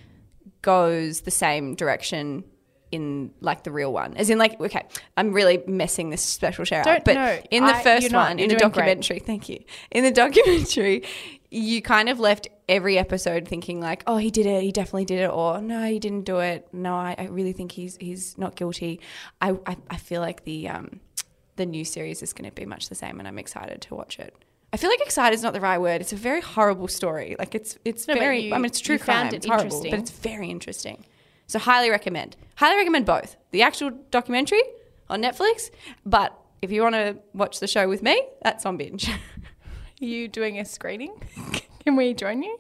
goes 0.62 1.22
the 1.22 1.32
same 1.32 1.76
direction 1.76 2.46
in 2.92 3.32
like 3.40 3.64
the 3.64 3.72
real 3.72 3.94
one. 3.94 4.16
As 4.18 4.30
in, 4.30 4.38
like, 4.38 4.60
okay, 4.60 4.84
I'm 5.18 5.32
really 5.34 5.64
messing 5.68 6.10
this 6.10 6.22
special 6.22 6.66
share 6.66 6.84
Don't- 6.84 6.98
up. 6.98 7.06
But 7.06 7.14
no, 7.16 7.40
in 7.52 7.66
the 7.66 7.76
I- 7.76 7.84
1st 7.84 8.12
not. 8.12 8.30
one, 8.30 8.40
in 8.40 8.50
the 8.50 8.56
doing 8.56 8.72
great. 8.72 8.86
documentary, 8.86 9.20
thank 9.20 9.50
you. 9.50 9.64
In 9.92 10.04
the 10.04 10.12
documentary, 10.24 11.04
you 11.50 11.82
kind 11.82 12.10
of 12.10 12.20
left 12.20 12.48
every 12.70 12.98
episode 12.98 13.48
thinking 13.48 13.80
like, 13.82 14.04
oh, 14.08 14.18
he 14.18 14.32
did 14.32 14.46
it, 14.46 14.64
he 14.64 14.72
definitely 14.72 15.06
did 15.06 15.20
it, 15.20 15.30
or 15.30 15.62
no, 15.62 15.84
he 15.86 16.00
didn't 16.00 16.24
do 16.26 16.40
it. 16.40 16.68
No, 16.74 16.96
I, 16.96 17.16
I 17.18 17.26
really 17.26 17.54
think 17.54 17.72
he's 17.74 17.98
he's 17.98 18.38
not 18.38 18.56
guilty. 18.56 19.00
I, 19.42 19.58
I, 19.66 19.78
I 19.90 19.98
feel 19.98 20.22
like 20.22 20.44
the 20.44 20.70
um 20.70 21.00
the 21.58 21.66
new 21.66 21.84
series 21.86 22.22
is 22.24 22.32
going 22.34 22.50
to 22.50 22.56
be 22.56 22.66
much 22.66 22.90
the 22.90 22.96
same, 22.96 23.20
and 23.20 23.28
I'm 23.28 23.38
excited 23.38 23.82
to 23.82 23.96
watch 23.96 24.20
it. 24.20 24.34
I 24.74 24.78
feel 24.78 24.90
like 24.90 25.02
excited 25.02 25.36
is 25.36 25.44
not 25.44 25.52
the 25.52 25.60
right 25.60 25.78
word. 25.80 26.00
It's 26.00 26.14
a 26.14 26.16
very 26.16 26.40
horrible 26.40 26.88
story. 26.88 27.36
Like 27.38 27.54
it's 27.56 27.78
it's 27.84 28.08
No, 28.08 28.14
very. 28.14 28.46
you- 28.48 28.54
I 28.54 28.58
mean, 28.58 28.66
it's 28.66 28.80
true 28.80 28.98
crime. 28.98 29.28
it 29.28 29.34
It's 29.34 29.46
horrible, 29.46 29.66
interesting. 29.66 29.92
but 29.92 30.00
it's 30.00 30.12
very 30.12 30.50
interesting. 30.50 31.06
So 31.52 31.60
highly 31.60 31.90
recommend. 31.90 32.38
Highly 32.56 32.78
recommend 32.78 33.06
both 33.06 33.36
the 33.52 33.62
actual 33.62 33.90
documentary 34.10 34.64
on 35.10 35.22
Netflix, 35.22 35.70
but 36.06 36.34
if 36.62 36.72
you 36.72 36.82
want 36.82 36.96
to 36.96 37.18
watch 37.34 37.60
the 37.60 37.68
show 37.68 37.90
with 37.90 38.02
me, 38.02 38.26
that's 38.42 38.66
on 38.66 38.78
binge. 38.78 39.10
Are 39.10 39.18
you 40.00 40.30
doing 40.30 40.60
a 40.60 40.64
screening? 40.64 41.14
Can 41.84 41.98
we 41.98 42.14
join 42.14 42.42
you? 42.42 42.58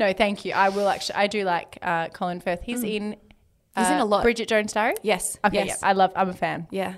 No, 0.00 0.12
thank 0.12 0.44
you. 0.44 0.52
I 0.52 0.68
will 0.70 0.88
actually. 0.88 1.14
I 1.14 1.28
do 1.28 1.44
like 1.44 1.78
uh, 1.80 2.08
Colin 2.08 2.40
Firth. 2.40 2.62
He's 2.64 2.82
in. 2.82 3.12
Mm. 3.12 3.18
He's 3.76 3.88
in 3.88 3.98
uh, 4.00 4.04
a 4.04 4.04
lot. 4.04 4.22
Bridget 4.24 4.48
Jones' 4.48 4.72
Diary. 4.72 4.96
yes. 5.04 5.38
Okay. 5.44 5.66
Yes. 5.66 5.78
Yeah. 5.80 5.88
I 5.88 5.92
love. 5.92 6.10
I'm 6.16 6.30
a 6.30 6.34
fan. 6.34 6.66
yeah. 6.72 6.94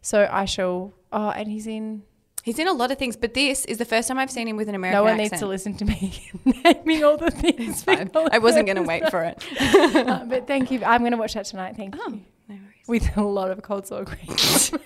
So 0.00 0.28
I 0.30 0.44
shall. 0.44 0.92
Oh, 1.10 1.30
and 1.30 1.50
he's 1.50 1.66
in. 1.66 2.04
He's 2.42 2.58
in 2.58 2.66
a 2.66 2.72
lot 2.72 2.90
of 2.90 2.98
things, 2.98 3.16
but 3.16 3.34
this 3.34 3.64
is 3.66 3.78
the 3.78 3.84
first 3.84 4.08
time 4.08 4.18
I've 4.18 4.30
seen 4.30 4.48
him 4.48 4.56
with 4.56 4.68
an 4.68 4.74
American 4.74 4.98
no 4.98 5.04
one 5.04 5.12
accent. 5.20 5.32
needs 5.32 5.40
to 5.42 5.46
listen 5.46 5.74
to 5.76 5.84
me 5.84 6.28
naming 6.64 7.04
all 7.04 7.16
the 7.16 7.30
things. 7.30 7.84
I 7.86 8.38
wasn't 8.38 8.66
going 8.66 8.76
to 8.76 8.82
wait 8.82 9.08
for 9.10 9.22
it. 9.22 9.42
Uh, 10.02 10.24
but 10.24 10.46
thank 10.48 10.70
you. 10.72 10.82
I'm 10.84 11.02
going 11.02 11.12
to 11.12 11.18
watch 11.18 11.34
that 11.34 11.44
tonight. 11.46 11.76
Thank 11.76 11.94
Oh, 11.98 12.08
you. 12.10 12.20
no 12.48 12.54
worries. 12.56 12.88
With 12.88 13.16
a 13.16 13.22
lot 13.22 13.50
of 13.52 13.62
cold 13.62 13.86
sore 13.86 14.04
cream. 14.04 14.26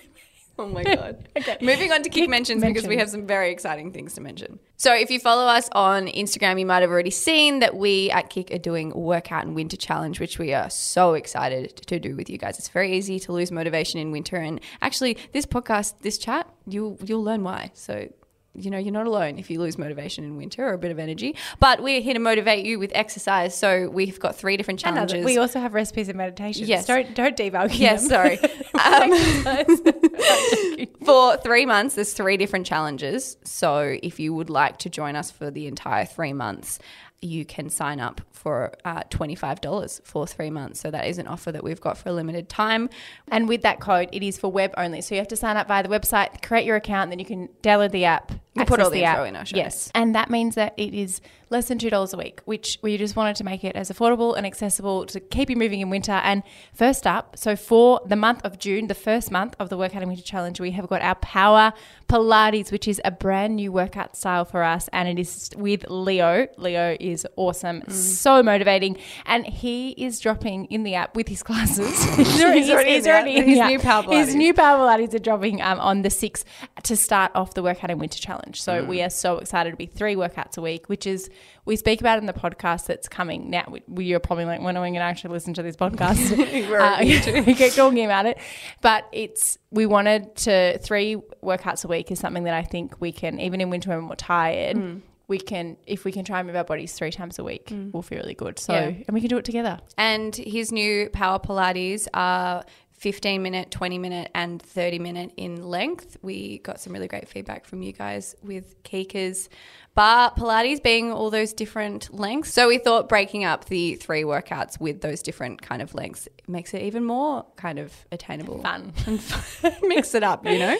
Oh 0.59 0.67
my 0.67 0.83
god. 0.83 1.27
Okay. 1.37 1.57
Moving 1.61 1.91
on 1.91 2.01
to 2.01 2.09
kick, 2.09 2.27
mentions, 2.27 2.63
because 2.63 2.87
we 2.87 2.97
have 2.97 3.09
some 3.09 3.27
very 3.27 3.51
exciting 3.51 3.91
things 3.91 4.13
to 4.13 4.21
mention. 4.21 4.57
So 4.77 4.91
if 4.95 5.11
you 5.11 5.19
follow 5.19 5.45
us 5.45 5.69
on 5.73 6.07
Instagram, 6.07 6.59
you 6.59 6.65
might 6.65 6.81
have 6.81 6.89
already 6.89 7.11
seen 7.11 7.59
that 7.59 7.75
we 7.75 8.09
at 8.09 8.31
Kick 8.31 8.51
are 8.51 8.57
doing 8.57 8.91
workout 8.95 9.45
and 9.45 9.53
winter 9.53 9.77
challenge, 9.77 10.19
which 10.19 10.39
we 10.39 10.53
are 10.53 10.69
so 10.71 11.13
excited 11.13 11.77
to 11.85 11.99
do 11.99 12.15
with 12.15 12.27
you 12.27 12.39
guys. 12.39 12.57
It's 12.57 12.69
very 12.69 12.97
easy 12.97 13.19
to 13.19 13.31
lose 13.31 13.51
motivation 13.51 13.99
in 13.99 14.11
winter, 14.11 14.37
and 14.37 14.59
actually, 14.81 15.17
this 15.31 15.45
podcast, 15.45 15.93
this 16.01 16.17
chat, 16.17 16.49
you'll 16.65 16.97
you'll 17.03 17.23
learn 17.23 17.43
why. 17.43 17.71
So. 17.75 18.09
You 18.57 18.71
know, 18.71 18.77
you're 18.77 18.91
not 18.91 19.05
alone 19.05 19.37
if 19.37 19.49
you 19.49 19.59
lose 19.61 19.77
motivation 19.77 20.23
in 20.23 20.35
winter 20.35 20.67
or 20.67 20.73
a 20.73 20.77
bit 20.77 20.91
of 20.91 20.99
energy. 20.99 21.35
But 21.59 21.81
we're 21.83 22.01
here 22.01 22.15
to 22.15 22.19
motivate 22.19 22.65
you 22.65 22.79
with 22.79 22.91
exercise. 22.95 23.55
So 23.55 23.87
we've 23.89 24.19
got 24.19 24.35
three 24.35 24.57
different 24.57 24.79
challenges. 24.79 25.23
we 25.23 25.37
also 25.37 25.59
have 25.59 25.73
recipes 25.73 26.09
and 26.09 26.17
meditations. 26.17 26.67
Yes. 26.67 26.87
Don't 26.87 27.13
don't 27.13 27.37
devalue 27.37 27.77
Yes, 27.77 28.01
them. 28.07 28.09
sorry. 28.09 28.39
Um, 28.77 29.11
for 31.05 31.37
three 31.37 31.65
months, 31.65 31.95
there's 31.95 32.13
three 32.13 32.37
different 32.37 32.65
challenges. 32.65 33.37
So 33.43 33.97
if 34.03 34.19
you 34.19 34.33
would 34.33 34.49
like 34.51 34.77
to 34.79 34.89
join 34.89 35.15
us 35.15 35.31
for 35.31 35.49
the 35.49 35.67
entire 35.67 36.05
three 36.05 36.33
months, 36.33 36.79
you 37.21 37.43
can 37.45 37.69
sign 37.69 37.99
up 37.99 38.21
for 38.31 38.73
uh, 38.85 39.01
$25 39.09 40.01
for 40.03 40.27
three 40.27 40.51
months. 40.51 40.79
So 40.79 40.91
that 40.91 41.07
is 41.07 41.17
an 41.17 41.27
offer 41.27 41.51
that 41.51 41.63
we've 41.63 41.81
got 41.81 41.97
for 41.97 42.09
a 42.09 42.13
limited 42.13 42.47
time. 42.49 42.89
And 43.29 43.47
with 43.47 43.63
that 43.63 43.79
code, 43.79 44.09
it 44.11 44.21
is 44.21 44.37
for 44.37 44.51
web 44.51 44.73
only. 44.77 45.01
So 45.01 45.15
you 45.15 45.19
have 45.21 45.27
to 45.29 45.35
sign 45.35 45.57
up 45.57 45.67
via 45.67 45.81
the 45.81 45.89
website, 45.89 46.43
create 46.43 46.65
your 46.65 46.75
account, 46.75 47.09
then 47.09 47.17
you 47.19 47.25
can 47.25 47.49
download 47.63 47.91
the 47.91 48.05
app. 48.05 48.31
We'll 48.57 48.65
put 48.65 48.79
all 48.79 48.89
the 48.89 49.03
info 49.03 49.21
app. 49.23 49.27
in 49.27 49.35
our 49.35 49.45
show 49.45 49.55
Yes. 49.57 49.91
And 49.95 50.13
that 50.15 50.29
means 50.29 50.55
that 50.55 50.73
it 50.77 50.93
is 50.93 51.21
less 51.49 51.69
than 51.69 51.77
$2 51.79 52.13
a 52.13 52.17
week, 52.17 52.41
which 52.43 52.77
we 52.81 52.97
just 52.97 53.15
wanted 53.15 53.37
to 53.37 53.43
make 53.45 53.63
it 53.63 53.73
as 53.75 53.89
affordable 53.89 54.35
and 54.35 54.45
accessible 54.45 55.05
to 55.05 55.19
keep 55.21 55.49
you 55.49 55.55
moving 55.55 55.79
in 55.79 55.89
winter. 55.89 56.11
And 56.11 56.43
first 56.73 57.07
up, 57.07 57.37
so 57.37 57.55
for 57.55 58.01
the 58.05 58.17
month 58.17 58.43
of 58.43 58.59
June, 58.59 58.87
the 58.87 58.93
first 58.93 59.31
month 59.31 59.55
of 59.57 59.69
the 59.69 59.77
Workout 59.77 60.01
and 60.01 60.09
Winter 60.09 60.23
Challenge, 60.23 60.59
we 60.59 60.71
have 60.71 60.87
got 60.87 61.01
our 61.01 61.15
Power 61.15 61.71
Pilates, 62.09 62.71
which 62.71 62.87
is 62.87 63.01
a 63.05 63.11
brand 63.11 63.55
new 63.55 63.71
workout 63.71 64.15
style 64.15 64.45
for 64.45 64.63
us. 64.63 64.89
And 64.93 65.07
it 65.07 65.19
is 65.19 65.49
with 65.55 65.85
Leo. 65.89 66.47
Leo 66.57 66.97
is 66.99 67.25
awesome, 67.35 67.81
Mm. 67.81 67.91
so 67.93 68.43
motivating. 68.43 68.97
And 69.25 69.45
he 69.45 69.91
is 69.91 70.19
dropping 70.19 70.65
in 70.65 70.83
the 70.83 70.95
app 70.95 71.15
with 71.15 71.27
his 71.27 71.43
classes. 71.43 72.03
he's 72.15 72.41
already, 72.41 72.91
He's 72.91 73.07
already 73.07 73.37
in 73.37 73.45
the 73.45 73.51
His 73.55 73.67
new 73.69 73.79
Power 73.79 74.03
His 74.03 74.29
Pilates. 74.29 74.35
new 74.35 74.53
Power 74.53 74.79
Pilates 74.79 75.13
are 75.13 75.19
dropping 75.19 75.61
um, 75.61 75.79
on 75.79 76.01
the 76.01 76.09
6th 76.09 76.43
to 76.83 76.95
start 76.95 77.31
off 77.35 77.53
the 77.53 77.63
Workout 77.63 77.89
and 77.89 77.99
Winter 77.99 78.19
Challenge. 78.19 78.46
So 78.55 78.83
Mm. 78.83 78.87
we 78.87 79.01
are 79.01 79.09
so 79.09 79.37
excited 79.37 79.71
to 79.71 79.75
be 79.75 79.85
three 79.85 80.15
workouts 80.15 80.57
a 80.57 80.61
week, 80.61 80.87
which 80.89 81.05
is, 81.05 81.29
we 81.65 81.75
speak 81.75 81.99
about 81.99 82.17
in 82.19 82.25
the 82.25 82.33
podcast 82.33 82.85
that's 82.85 83.09
coming 83.09 83.49
now. 83.49 83.65
We, 83.87 84.13
are 84.13 84.19
probably 84.19 84.45
like, 84.45 84.61
when 84.61 84.77
are 84.77 84.81
we 84.81 84.87
going 84.89 84.95
to 84.95 85.01
actually 85.01 85.31
listen 85.33 85.53
to 85.55 85.63
this 85.63 85.75
podcast? 85.75 86.37
We're 86.69 86.79
Uh, 86.81 87.43
we 87.45 87.53
keep 87.55 87.73
talking 87.73 88.05
about 88.05 88.25
it. 88.25 88.37
But 88.81 89.07
it's, 89.11 89.57
we 89.71 89.85
wanted 89.85 90.35
to, 90.37 90.77
three 90.79 91.17
workouts 91.43 91.83
a 91.83 91.87
week 91.87 92.11
is 92.11 92.19
something 92.19 92.43
that 92.45 92.53
I 92.53 92.63
think 92.63 92.99
we 93.01 93.11
can, 93.11 93.39
even 93.39 93.59
in 93.61 93.69
winter 93.69 93.89
when 93.89 94.07
we're 94.07 94.15
tired, 94.15 94.77
Mm. 94.77 95.01
we 95.27 95.39
can, 95.39 95.75
if 95.85 96.05
we 96.05 96.11
can 96.13 96.23
try 96.23 96.39
and 96.39 96.47
move 96.47 96.55
our 96.55 96.63
bodies 96.63 96.93
three 96.93 97.11
times 97.11 97.37
a 97.39 97.43
week, 97.43 97.73
we'll 97.91 98.01
feel 98.01 98.19
really 98.19 98.33
good. 98.35 98.57
So, 98.59 98.73
Yeah. 98.73 99.03
and 99.07 99.13
we 99.13 99.19
can 99.19 99.29
do 99.29 99.37
it 99.37 99.43
together. 99.45 99.79
And 99.97 100.33
his 100.35 100.71
new 100.71 101.09
Power 101.09 101.37
Pilates 101.39 102.07
are 102.13 102.63
15 102.97 103.43
minute, 103.43 103.69
20 103.69 103.99
minute, 103.99 104.31
and 104.33 104.61
30 104.61 104.99
minute 104.99 105.31
in 105.37 105.63
length. 105.63 106.17
We 106.21 106.57
got 106.59 106.81
some 106.81 106.93
really 106.93 107.07
great 107.07 107.27
feedback 107.29 107.65
from 107.65 107.83
you 107.83 107.93
guys 107.93 108.35
with 108.43 108.81
Kika's 108.83 109.49
barre 109.97 110.29
Pilates 110.37 110.81
being 110.81 111.11
all 111.11 111.31
those 111.31 111.53
different 111.53 112.13
lengths. 112.13 112.53
So 112.53 112.67
we 112.67 112.77
thought 112.77 113.09
breaking 113.09 113.43
up 113.43 113.65
the 113.65 113.95
three 113.95 114.21
workouts 114.21 114.79
with 114.79 115.01
those 115.01 115.23
different 115.23 115.63
kind 115.63 115.81
of 115.81 115.95
lengths 115.95 116.27
makes 116.47 116.75
it 116.75 116.83
even 116.83 117.03
more 117.03 117.45
kind 117.55 117.79
of 117.79 117.91
attainable. 118.11 118.61
Fun. 118.61 118.93
And 119.07 119.19
fun. 119.19 119.73
Mix 119.81 120.13
it 120.13 120.21
up, 120.21 120.45
you 120.45 120.59
know? 120.59 120.77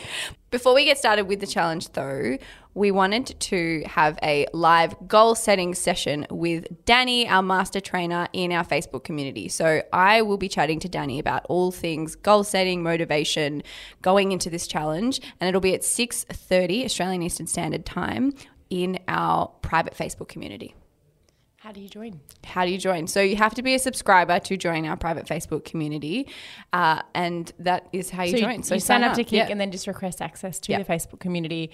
Before 0.52 0.76
we 0.76 0.86
get 0.86 0.98
started 0.98 1.26
with 1.26 1.40
the 1.40 1.48
challenge, 1.48 1.90
though, 1.94 2.38
we 2.76 2.92
wanted 2.92 3.40
to 3.40 3.84
have 3.88 4.20
a 4.22 4.46
live 4.54 4.96
goal 5.08 5.34
setting 5.34 5.74
session 5.74 6.28
with 6.30 6.86
Danny, 6.86 7.28
our 7.28 7.42
master 7.42 7.80
trainer 7.80 8.28
in 8.34 8.52
our 8.52 8.64
Facebook 8.64 9.04
community. 9.04 9.50
So 9.50 9.82
I 9.92 10.22
will 10.22 10.38
be 10.38 10.48
chatting 10.48 10.80
to 10.82 10.90
Danny 10.90 11.18
about 11.18 11.44
all 11.50 11.72
things 11.72 12.16
goal 12.16 12.44
setting, 12.44 12.84
motivation, 12.84 13.64
going 14.04 14.32
into 14.32 14.52
this 14.52 14.68
challenge, 14.68 15.20
and 15.40 15.48
it'll 15.48 15.60
be 15.60 15.74
at 15.74 15.82
6:30 15.82 16.86
Australian 16.86 17.24
Eastern 17.24 17.48
Standard 17.48 17.86
Time 17.86 18.34
in 18.70 19.00
our 19.08 19.48
private 19.62 19.96
Facebook 19.96 20.28
community. 20.28 20.76
How 21.58 21.72
do 21.72 21.82
you 21.82 21.90
join? 21.90 22.20
How 22.46 22.66
do 22.66 22.72
you 22.72 22.78
join? 22.78 23.08
So 23.08 23.20
you 23.20 23.36
have 23.36 23.56
to 23.56 23.64
be 23.64 23.74
a 23.74 23.80
subscriber 23.80 24.40
to 24.40 24.58
join 24.58 24.86
our 24.86 24.96
private 24.96 25.26
Facebook 25.26 25.66
community, 25.66 26.28
uh, 26.72 27.02
and 27.14 27.52
that 27.60 27.88
is 27.92 28.10
how 28.10 28.24
you 28.24 28.32
so 28.32 28.38
join. 28.38 28.58
You, 28.58 28.64
so 28.64 28.76
you 28.76 28.80
sign 28.80 29.04
up 29.04 29.16
to 29.16 29.24
Kick 29.24 29.34
yeah. 29.34 29.48
and 29.50 29.60
then 29.60 29.72
just 29.72 29.88
request 29.88 30.22
access 30.22 30.60
to 30.62 30.72
Yeah. 30.72 30.84
the 30.84 30.86
Facebook 30.86 31.20
community. 31.20 31.72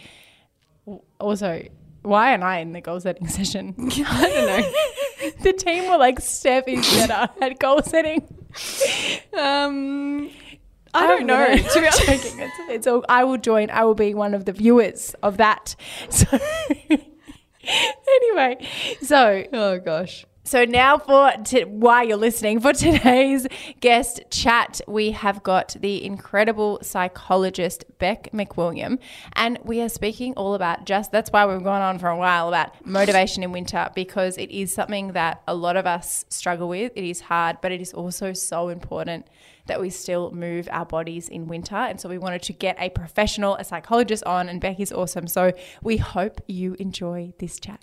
Also, 1.19 1.67
why 2.01 2.33
am 2.33 2.43
I 2.43 2.59
in 2.59 2.71
the 2.71 2.81
goal 2.81 2.99
setting 3.01 3.27
session? 3.39 3.75
I 3.77 3.91
don't 4.29 4.47
know. 4.47 5.31
the 5.43 5.53
team 5.53 5.89
were 5.89 5.97
like, 5.97 6.19
Steph 6.21 6.67
is 6.67 6.89
better 7.07 7.29
at 7.41 7.59
goal 7.59 7.81
setting. 7.83 8.27
Um, 9.37 10.29
I 10.93 11.07
don't 11.07 11.25
know. 11.25 11.55
To 11.55 11.61
be 11.73 11.79
honest. 11.87 12.07
It's, 12.07 12.35
it's 12.69 12.87
all, 12.87 13.03
I 13.09 13.23
will 13.23 13.37
join. 13.37 13.69
I 13.69 13.83
will 13.83 13.95
be 13.95 14.13
one 14.13 14.33
of 14.33 14.45
the 14.45 14.53
viewers 14.53 15.15
of 15.23 15.37
that. 15.37 15.75
So, 16.09 16.27
anyway, 18.07 18.67
so 19.01 19.45
oh 19.53 19.79
gosh. 19.79 20.25
So 20.45 20.65
now 20.65 20.97
for 20.97 21.31
t- 21.45 21.63
why 21.63 22.03
you're 22.03 22.17
listening 22.17 22.59
for 22.59 22.73
today's 22.73 23.47
guest 23.79 24.21
chat, 24.29 24.81
we 24.89 25.11
have 25.11 25.41
got 25.41 25.77
the 25.79 26.03
incredible 26.03 26.79
psychologist 26.81 27.85
Beck 27.97 28.29
McWilliam, 28.33 28.99
and 29.33 29.57
we 29.63 29.79
are 29.79 29.87
speaking 29.87 30.33
all 30.33 30.53
about 30.53 30.85
just 30.85 31.13
that's 31.13 31.31
why 31.31 31.45
we've 31.45 31.63
gone 31.63 31.81
on 31.81 31.97
for 31.97 32.09
a 32.09 32.17
while 32.17 32.49
about 32.49 32.85
motivation 32.85 33.41
in 33.41 33.53
winter 33.53 33.89
because 33.95 34.37
it 34.37 34.51
is 34.51 34.73
something 34.73 35.13
that 35.13 35.41
a 35.47 35.55
lot 35.55 35.77
of 35.77 35.85
us 35.85 36.25
struggle 36.27 36.67
with. 36.67 36.91
It 36.93 37.05
is 37.05 37.21
hard, 37.21 37.59
but 37.61 37.71
it 37.71 37.79
is 37.79 37.93
also 37.93 38.33
so 38.33 38.67
important 38.67 39.27
that 39.67 39.79
we 39.79 39.89
still 39.89 40.31
move 40.31 40.67
our 40.71 40.85
bodies 40.85 41.29
in 41.29 41.47
winter. 41.47 41.77
And 41.77 42.01
so 42.01 42.09
we 42.09 42.17
wanted 42.17 42.41
to 42.43 42.53
get 42.53 42.75
a 42.79 42.89
professional, 42.89 43.55
a 43.55 43.63
psychologist 43.63 44.25
on, 44.25 44.49
and 44.49 44.59
Beck 44.59 44.81
is 44.81 44.91
awesome. 44.91 45.27
So 45.27 45.53
we 45.81 45.95
hope 45.95 46.41
you 46.47 46.75
enjoy 46.79 47.31
this 47.39 47.61
chat. 47.61 47.79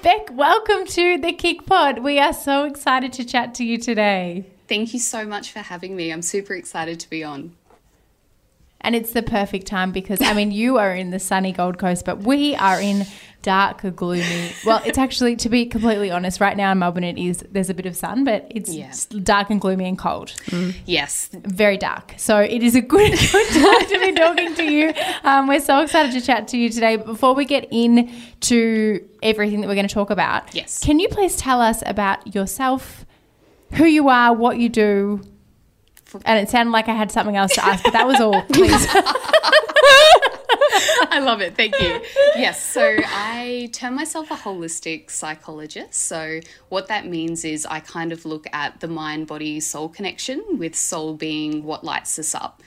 Beck, 0.00 0.28
welcome 0.32 0.86
to 0.86 1.18
the 1.18 1.32
Kick 1.32 1.66
Pod. 1.66 1.98
We 1.98 2.20
are 2.20 2.32
so 2.32 2.62
excited 2.64 3.12
to 3.14 3.24
chat 3.24 3.52
to 3.56 3.64
you 3.64 3.78
today. 3.78 4.46
Thank 4.68 4.94
you 4.94 5.00
so 5.00 5.26
much 5.26 5.50
for 5.50 5.58
having 5.58 5.96
me. 5.96 6.12
I'm 6.12 6.22
super 6.22 6.54
excited 6.54 7.00
to 7.00 7.10
be 7.10 7.24
on. 7.24 7.56
And 8.80 8.94
it's 8.94 9.12
the 9.12 9.24
perfect 9.24 9.66
time 9.66 9.90
because, 9.90 10.22
I 10.22 10.34
mean, 10.34 10.52
you 10.52 10.78
are 10.78 10.94
in 10.94 11.10
the 11.10 11.18
sunny 11.18 11.50
Gold 11.50 11.78
Coast, 11.78 12.04
but 12.04 12.18
we 12.20 12.54
are 12.54 12.80
in 12.80 13.06
dark, 13.42 13.82
gloomy. 13.96 14.50
Well, 14.66 14.82
it's 14.84 14.98
actually, 14.98 15.36
to 15.36 15.48
be 15.48 15.64
completely 15.64 16.10
honest, 16.10 16.40
right 16.40 16.56
now 16.56 16.72
in 16.72 16.78
Melbourne, 16.80 17.04
it 17.04 17.16
is, 17.18 17.44
there's 17.50 17.70
a 17.70 17.74
bit 17.74 17.86
of 17.86 17.96
sun, 17.96 18.24
but 18.24 18.46
it's 18.50 18.74
Yeah. 18.74 18.92
dark 19.22 19.48
and 19.50 19.60
gloomy 19.60 19.86
and 19.86 19.96
cold. 19.98 20.32
Yes, 20.86 21.30
Very 21.32 21.76
dark. 21.76 22.14
So 22.16 22.38
it 22.40 22.62
is 22.62 22.74
a 22.74 22.80
good, 22.80 23.12
good 23.32 23.48
time 23.48 23.86
to 23.88 23.98
be 24.00 24.12
talking 24.12 24.54
to 24.56 24.64
you. 24.64 24.92
Um, 25.24 25.46
we're 25.46 25.60
so 25.60 25.80
excited 25.80 26.12
to 26.12 26.20
chat 26.20 26.48
to 26.48 26.58
you 26.58 26.68
today. 26.68 26.96
But 26.96 27.06
before 27.06 27.34
we 27.34 27.44
get 27.44 27.68
into 27.72 29.00
everything 29.22 29.60
that 29.60 29.68
we're 29.68 29.74
going 29.76 29.88
to 29.88 29.94
talk 29.94 30.10
about, 30.10 30.54
Yes. 30.54 30.82
can 30.84 30.98
you 30.98 31.08
please 31.08 31.36
tell 31.36 31.60
us 31.60 31.82
about 31.86 32.34
yourself, 32.34 33.06
who 33.74 33.84
you 33.84 34.08
are, 34.08 34.34
what 34.34 34.58
you 34.58 34.68
do? 34.68 35.20
And 36.24 36.38
it 36.38 36.50
sounded 36.50 36.72
like 36.72 36.88
I 36.88 36.94
had 36.94 37.12
something 37.12 37.36
else 37.36 37.54
to 37.54 37.64
ask, 37.64 37.84
but 37.84 37.92
that 37.92 38.06
was 38.06 38.18
all. 38.20 38.42
Please. 38.44 38.86
I 41.10 41.20
love 41.20 41.40
it. 41.40 41.56
Thank 41.56 41.80
you. 41.80 42.00
Yes, 42.36 42.64
so 42.64 42.96
I 43.04 43.68
term 43.72 43.94
myself 43.94 44.30
a 44.30 44.34
holistic 44.34 45.10
psychologist. 45.10 45.94
So, 45.94 46.40
what 46.68 46.86
that 46.88 47.06
means 47.06 47.44
is 47.44 47.66
I 47.66 47.80
kind 47.80 48.12
of 48.12 48.24
look 48.24 48.46
at 48.52 48.78
the 48.80 48.86
mind 48.86 49.26
body 49.26 49.58
soul 49.60 49.88
connection, 49.88 50.44
with 50.58 50.76
soul 50.76 51.14
being 51.14 51.64
what 51.64 51.82
lights 51.84 52.18
us 52.18 52.34
up. 52.34 52.62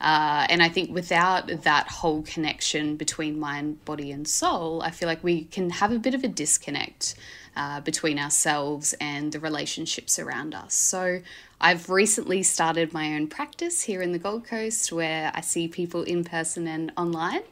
Uh, 0.00 0.46
and 0.48 0.62
I 0.62 0.68
think 0.68 0.90
without 0.92 1.48
that 1.62 1.88
whole 1.88 2.22
connection 2.22 2.96
between 2.96 3.40
mind, 3.40 3.84
body, 3.84 4.12
and 4.12 4.28
soul, 4.28 4.82
I 4.82 4.90
feel 4.90 5.08
like 5.08 5.24
we 5.24 5.44
can 5.44 5.70
have 5.70 5.90
a 5.90 5.98
bit 5.98 6.14
of 6.14 6.22
a 6.22 6.28
disconnect 6.28 7.14
uh, 7.56 7.80
between 7.80 8.18
ourselves 8.18 8.94
and 9.00 9.32
the 9.32 9.40
relationships 9.40 10.18
around 10.18 10.54
us. 10.54 10.74
So 10.74 11.22
I've 11.60 11.88
recently 11.88 12.42
started 12.42 12.92
my 12.92 13.14
own 13.14 13.28
practice 13.28 13.82
here 13.82 14.02
in 14.02 14.12
the 14.12 14.18
Gold 14.18 14.44
Coast 14.44 14.92
where 14.92 15.32
I 15.34 15.40
see 15.40 15.68
people 15.68 16.02
in 16.02 16.22
person 16.22 16.66
and 16.66 16.92
online. 16.96 17.42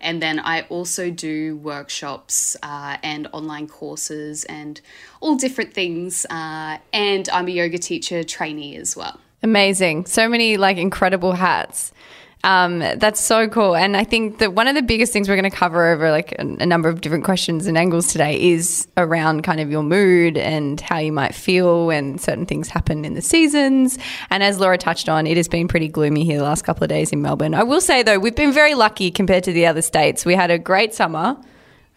And 0.00 0.22
then 0.22 0.40
I 0.40 0.62
also 0.62 1.10
do 1.10 1.56
workshops 1.56 2.56
uh, 2.62 2.96
and 3.02 3.28
online 3.32 3.68
courses 3.68 4.44
and 4.44 4.80
all 5.20 5.36
different 5.36 5.74
things. 5.74 6.24
Uh, 6.30 6.78
and 6.92 7.28
I'm 7.28 7.48
a 7.48 7.50
yoga 7.50 7.76
teacher 7.76 8.24
trainee 8.24 8.76
as 8.76 8.96
well. 8.96 9.20
Amazing. 9.42 10.06
So 10.06 10.26
many 10.26 10.56
like 10.56 10.78
incredible 10.78 11.32
hats. 11.32 11.92
Um, 12.42 12.78
that's 12.78 13.20
so 13.20 13.48
cool. 13.48 13.76
And 13.76 13.96
I 13.96 14.04
think 14.04 14.38
that 14.38 14.54
one 14.54 14.66
of 14.66 14.74
the 14.74 14.82
biggest 14.82 15.12
things 15.12 15.28
we're 15.28 15.36
going 15.36 15.50
to 15.50 15.56
cover 15.56 15.88
over 15.88 16.10
like 16.10 16.32
a, 16.32 16.42
a 16.60 16.66
number 16.66 16.88
of 16.88 17.02
different 17.02 17.24
questions 17.24 17.66
and 17.66 17.76
angles 17.76 18.06
today 18.06 18.40
is 18.40 18.88
around 18.96 19.42
kind 19.42 19.60
of 19.60 19.70
your 19.70 19.82
mood 19.82 20.38
and 20.38 20.80
how 20.80 20.98
you 20.98 21.12
might 21.12 21.34
feel 21.34 21.86
when 21.86 22.18
certain 22.18 22.46
things 22.46 22.68
happen 22.68 23.04
in 23.04 23.14
the 23.14 23.22
seasons. 23.22 23.98
And 24.30 24.42
as 24.42 24.58
Laura 24.58 24.78
touched 24.78 25.08
on, 25.08 25.26
it 25.26 25.36
has 25.36 25.48
been 25.48 25.68
pretty 25.68 25.88
gloomy 25.88 26.24
here 26.24 26.38
the 26.38 26.44
last 26.44 26.62
couple 26.62 26.82
of 26.82 26.88
days 26.88 27.12
in 27.12 27.20
Melbourne. 27.20 27.54
I 27.54 27.62
will 27.62 27.80
say 27.80 28.02
though, 28.02 28.18
we've 28.18 28.36
been 28.36 28.52
very 28.52 28.74
lucky 28.74 29.10
compared 29.10 29.44
to 29.44 29.52
the 29.52 29.66
other 29.66 29.82
states. 29.82 30.24
We 30.24 30.34
had 30.34 30.50
a 30.50 30.58
great 30.58 30.94
summer. 30.94 31.36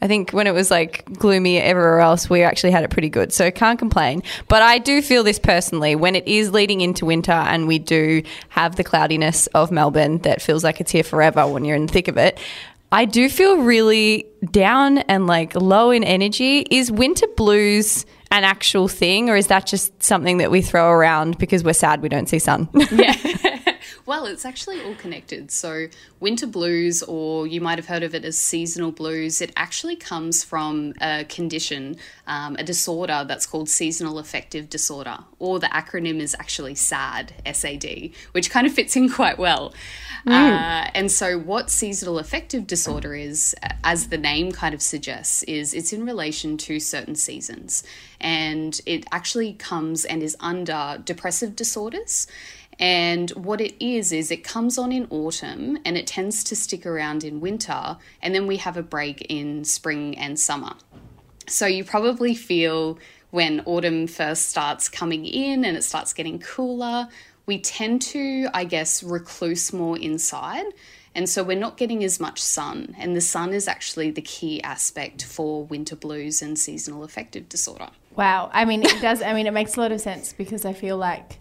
I 0.03 0.07
think 0.07 0.31
when 0.31 0.47
it 0.47 0.53
was 0.53 0.69
like 0.69 1.05
gloomy 1.17 1.59
everywhere 1.59 2.01
else, 2.01 2.29
we 2.29 2.43
actually 2.43 2.71
had 2.71 2.83
it 2.83 2.89
pretty 2.89 3.07
good. 3.07 3.31
So 3.31 3.49
can't 3.49 3.79
complain. 3.79 4.21
But 4.49 4.61
I 4.61 4.77
do 4.77 5.01
feel 5.01 5.23
this 5.23 5.39
personally 5.39 5.95
when 5.95 6.13
it 6.13 6.27
is 6.27 6.51
leading 6.51 6.81
into 6.81 7.05
winter 7.05 7.31
and 7.31 7.69
we 7.69 7.79
do 7.79 8.21
have 8.49 8.75
the 8.75 8.83
cloudiness 8.83 9.47
of 9.47 9.71
Melbourne 9.71 10.17
that 10.19 10.41
feels 10.41 10.61
like 10.61 10.81
it's 10.81 10.91
here 10.91 11.05
forever 11.05 11.47
when 11.47 11.63
you're 11.63 11.77
in 11.77 11.85
the 11.85 11.93
thick 11.93 12.09
of 12.09 12.17
it. 12.17 12.37
I 12.91 13.05
do 13.05 13.29
feel 13.29 13.59
really 13.59 14.25
down 14.51 14.97
and 14.97 15.25
like 15.25 15.55
low 15.55 15.89
in 15.91 16.03
energy. 16.03 16.65
Is 16.69 16.91
winter 16.91 17.27
blues 17.37 18.05
an 18.29 18.43
actual 18.43 18.89
thing 18.89 19.29
or 19.29 19.37
is 19.37 19.47
that 19.47 19.65
just 19.65 20.03
something 20.03 20.39
that 20.39 20.51
we 20.51 20.61
throw 20.61 20.89
around 20.89 21.37
because 21.37 21.63
we're 21.63 21.71
sad 21.71 22.01
we 22.01 22.09
don't 22.09 22.27
see 22.27 22.39
sun? 22.39 22.67
Yeah. 22.91 23.15
well, 24.05 24.25
it's 24.25 24.45
actually 24.45 24.81
all 24.81 24.95
connected. 24.95 25.49
So, 25.51 25.87
winter 26.19 26.47
blues, 26.47 27.01
or 27.03 27.47
you 27.47 27.61
might 27.61 27.77
have 27.77 27.87
heard 27.87 28.03
of 28.03 28.13
it 28.13 28.25
as 28.25 28.37
seasonal 28.37 28.91
blues, 28.91 29.41
it 29.41 29.51
actually 29.55 29.95
comes 29.95 30.43
from 30.43 30.93
a 31.01 31.25
condition, 31.25 31.97
um, 32.27 32.55
a 32.57 32.63
disorder 32.63 33.23
that's 33.27 33.45
called 33.45 33.69
seasonal 33.69 34.19
affective 34.19 34.69
disorder, 34.69 35.19
or 35.39 35.59
the 35.59 35.67
acronym 35.67 36.19
is 36.19 36.35
actually 36.37 36.75
SAD, 36.75 37.33
S 37.45 37.63
A 37.63 37.77
D, 37.77 38.13
which 38.33 38.49
kind 38.49 38.67
of 38.67 38.73
fits 38.73 38.95
in 38.95 39.09
quite 39.09 39.37
well. 39.37 39.73
Uh, 40.25 40.87
and 40.93 41.11
so, 41.11 41.37
what 41.37 41.69
seasonal 41.69 42.17
affective 42.17 42.65
disorder 42.65 43.13
is, 43.13 43.55
as 43.83 44.07
the 44.07 44.17
name 44.17 44.51
kind 44.51 44.73
of 44.73 44.81
suggests, 44.81 45.43
is 45.43 45.73
it's 45.73 45.91
in 45.91 46.05
relation 46.05 46.57
to 46.57 46.79
certain 46.79 47.15
seasons. 47.15 47.83
And 48.21 48.79
it 48.85 49.05
actually 49.11 49.53
comes 49.53 50.05
and 50.05 50.23
is 50.23 50.37
under 50.39 51.01
depressive 51.03 51.57
disorders. 51.57 52.27
And 52.79 53.29
what 53.31 53.61
it 53.61 53.83
is, 53.83 54.11
is 54.11 54.31
it 54.31 54.43
comes 54.43 54.77
on 54.77 54.91
in 54.91 55.07
autumn 55.09 55.77
and 55.85 55.97
it 55.97 56.07
tends 56.07 56.43
to 56.45 56.55
stick 56.55 56.85
around 56.85 57.23
in 57.23 57.39
winter. 57.39 57.97
And 58.21 58.33
then 58.33 58.47
we 58.47 58.57
have 58.57 58.77
a 58.77 58.83
break 58.83 59.21
in 59.29 59.63
spring 59.63 60.17
and 60.17 60.39
summer. 60.39 60.73
So 61.47 61.65
you 61.65 61.83
probably 61.83 62.35
feel 62.35 62.97
when 63.31 63.61
autumn 63.65 64.07
first 64.07 64.49
starts 64.49 64.89
coming 64.89 65.25
in 65.25 65.65
and 65.65 65.75
it 65.75 65.83
starts 65.83 66.13
getting 66.13 66.39
cooler, 66.39 67.07
we 67.45 67.59
tend 67.59 68.01
to, 68.01 68.47
I 68.53 68.63
guess, 68.63 69.03
recluse 69.03 69.73
more 69.73 69.97
inside. 69.97 70.65
And 71.15 71.29
so 71.29 71.43
we're 71.43 71.57
not 71.57 71.77
getting 71.77 72.03
as 72.03 72.19
much 72.19 72.41
sun. 72.41 72.95
And 72.97 73.15
the 73.15 73.21
sun 73.21 73.53
is 73.53 73.67
actually 73.67 74.11
the 74.11 74.21
key 74.21 74.61
aspect 74.63 75.23
for 75.23 75.63
winter 75.65 75.95
blues 75.95 76.41
and 76.41 76.57
seasonal 76.57 77.03
affective 77.03 77.49
disorder. 77.49 77.89
Wow. 78.15 78.49
I 78.53 78.65
mean, 78.65 78.83
it 78.83 79.01
does. 79.01 79.21
I 79.21 79.33
mean, 79.33 79.45
it 79.45 79.51
makes 79.51 79.75
a 79.77 79.79
lot 79.79 79.91
of 79.91 80.01
sense 80.01 80.33
because 80.33 80.65
I 80.65 80.73
feel 80.73 80.97
like 80.97 81.37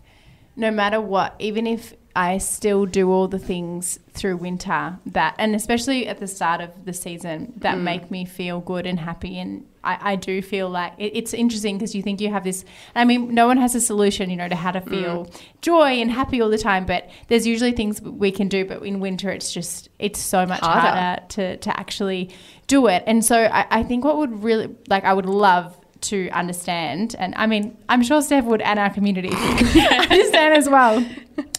no 0.56 0.71
matter 0.71 1.00
what, 1.00 1.35
even 1.38 1.66
if 1.66 1.94
I 2.14 2.38
still 2.38 2.85
do 2.85 3.11
all 3.11 3.26
the 3.26 3.38
things 3.38 3.99
through 4.12 4.37
winter 4.37 4.99
that, 5.06 5.35
and 5.38 5.54
especially 5.54 6.06
at 6.06 6.21
the 6.21 6.26
start 6.26 6.61
of 6.61 6.85
the 6.85 6.92
season, 6.92 7.54
that 7.56 7.76
mm. 7.76 7.82
make 7.82 8.11
me 8.11 8.26
feel 8.26 8.61
good 8.61 8.87
and 8.87 9.00
happy. 9.00 9.38
And 9.38 9.66
I, 9.82 10.12
I 10.12 10.16
do 10.16 10.42
feel 10.42 10.68
like 10.68 10.92
it, 10.99 11.12
it's 11.14 11.32
interesting 11.32 11.78
because 11.78 11.94
you 11.94 12.02
think 12.02 12.21
you 12.21 12.30
have 12.30 12.44
this. 12.44 12.66
I 12.94 13.06
mean, 13.06 13.35
no 13.35 13.47
one 13.47 13.56
has 13.56 13.75
a 13.75 13.80
solution, 13.80 14.28
you 14.28 14.37
know, 14.37 14.49
to 14.49 14.54
how 14.54 14.73
to 14.73 14.82
mm. 14.82 14.90
feel 14.90 15.30
joy 15.62 16.00
and 16.00 16.11
happy 16.11 16.42
all 16.42 16.50
the 16.50 16.59
time. 16.59 16.85
But 16.85 17.09
there's 17.28 17.47
usually 17.47 17.73
things 17.73 18.02
we 18.02 18.30
can 18.30 18.49
do. 18.49 18.66
But 18.66 18.82
in 18.82 19.00
winter, 19.00 19.30
it's 19.30 19.52
just 19.52 19.88
it's 19.99 20.21
so 20.21 20.44
much 20.44 20.61
Harder. 20.61 20.80
harder, 20.80 21.23
to 21.30 21.56
to 21.56 21.80
actually 21.80 22.30
do 22.66 22.88
it. 22.88 23.04
And 23.06 23.25
so 23.25 23.44
I, 23.44 23.66
I 23.71 23.82
think 23.85 24.04
what 24.04 24.18
would 24.18 24.42
really 24.42 24.75
like 24.87 25.04
I 25.04 25.14
would 25.14 25.26
love 25.26 25.78
to 26.02 26.28
understand, 26.30 27.16
and 27.18 27.35
I 27.37 27.47
mean, 27.47 27.76
I'm 27.88 28.02
sure 28.02 28.23
Steph 28.23 28.44
would 28.44 28.61
and 28.61 28.78
our 28.78 28.90
community 28.90 29.28
understand 29.35 30.54
as 30.54 30.68
well, 30.68 31.04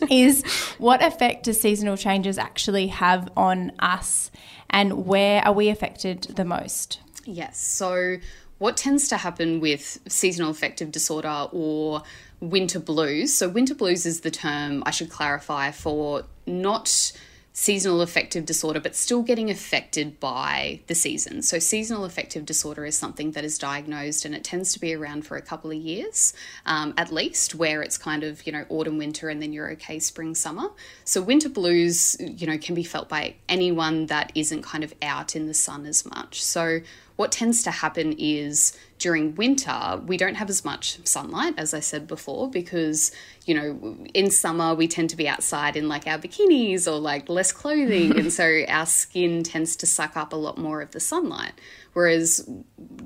is 0.09 0.43
what 0.77 1.03
effect 1.03 1.45
do 1.45 1.53
seasonal 1.53 1.97
changes 1.97 2.37
actually 2.37 2.87
have 2.87 3.29
on 3.35 3.71
us 3.79 4.31
and 4.69 5.05
where 5.05 5.45
are 5.45 5.53
we 5.53 5.69
affected 5.69 6.23
the 6.35 6.43
most? 6.43 6.99
Yes. 7.25 7.59
So, 7.59 8.17
what 8.57 8.75
tends 8.75 9.07
to 9.09 9.17
happen 9.17 9.59
with 9.59 9.99
seasonal 10.07 10.49
affective 10.49 10.91
disorder 10.91 11.47
or 11.51 12.03
winter 12.39 12.79
blues? 12.79 13.33
So, 13.33 13.47
winter 13.47 13.75
blues 13.75 14.05
is 14.05 14.21
the 14.21 14.31
term 14.31 14.83
I 14.85 14.91
should 14.91 15.09
clarify 15.09 15.71
for 15.71 16.23
not 16.45 17.13
seasonal 17.53 18.01
affective 18.01 18.45
disorder, 18.45 18.79
but 18.79 18.95
still 18.95 19.21
getting 19.21 19.49
affected 19.51 20.19
by 20.19 20.81
the 20.87 20.95
season. 20.95 21.41
So, 21.43 21.59
seasonal 21.59 22.03
affective 22.03 22.45
disorder 22.45 22.83
is 22.85 22.97
something 22.97 23.31
that 23.31 23.45
is 23.45 23.59
diagnosed 23.59 24.25
and 24.25 24.33
it 24.33 24.43
tends 24.43 24.73
to 24.73 24.79
be 24.79 24.93
around 24.93 25.25
for 25.25 25.37
a 25.37 25.41
couple 25.41 25.69
of 25.69 25.77
years 25.77 26.33
um, 26.65 26.93
at 26.97 27.11
least, 27.11 27.55
where 27.55 27.81
it's 27.83 27.97
kind 27.97 28.23
of, 28.23 28.45
you 28.45 28.51
know, 28.51 28.65
autumn, 28.69 28.97
winter, 28.97 29.29
and 29.29 29.41
then 29.41 29.53
you're 29.53 29.71
okay 29.71 29.99
spring, 29.99 30.33
summer. 30.33 30.69
So, 31.05 31.21
winter 31.21 31.49
blues, 31.49 32.17
you 32.19 32.47
know, 32.47 32.57
can 32.57 32.73
be 32.73 32.83
felt 32.83 33.07
by 33.07 33.35
anyone 33.47 34.07
that 34.07 34.31
isn't 34.33 34.63
kind 34.63 34.83
of 34.83 34.93
out 35.01 35.35
in 35.35 35.45
the 35.47 35.53
sun 35.53 35.85
as 35.85 36.05
much. 36.05 36.43
So, 36.43 36.79
what 37.15 37.31
tends 37.31 37.63
to 37.63 37.71
happen 37.71 38.15
is 38.17 38.77
during 38.97 39.35
winter, 39.35 40.01
we 40.05 40.17
don't 40.17 40.35
have 40.35 40.49
as 40.49 40.63
much 40.63 41.05
sunlight, 41.05 41.53
as 41.57 41.73
I 41.73 41.79
said 41.79 42.07
before, 42.07 42.49
because, 42.49 43.11
you 43.45 43.53
know, 43.53 43.97
in 44.13 44.31
summer 44.31 44.73
we 44.73 44.87
tend 44.87 45.09
to 45.09 45.17
be 45.17 45.27
outside 45.27 45.75
in 45.75 45.87
like 45.89 46.07
our 46.07 46.17
bikinis 46.17 46.89
or 46.89 46.99
like 46.99 47.27
less 47.29 47.51
clothing. 47.51 48.17
and 48.17 48.31
so 48.31 48.63
our 48.67 48.85
skin 48.85 49.43
tends 49.43 49.75
to 49.77 49.85
suck 49.85 50.15
up 50.15 50.31
a 50.33 50.37
lot 50.37 50.57
more 50.57 50.81
of 50.81 50.91
the 50.91 50.99
sunlight. 50.99 51.51
Whereas 51.93 52.49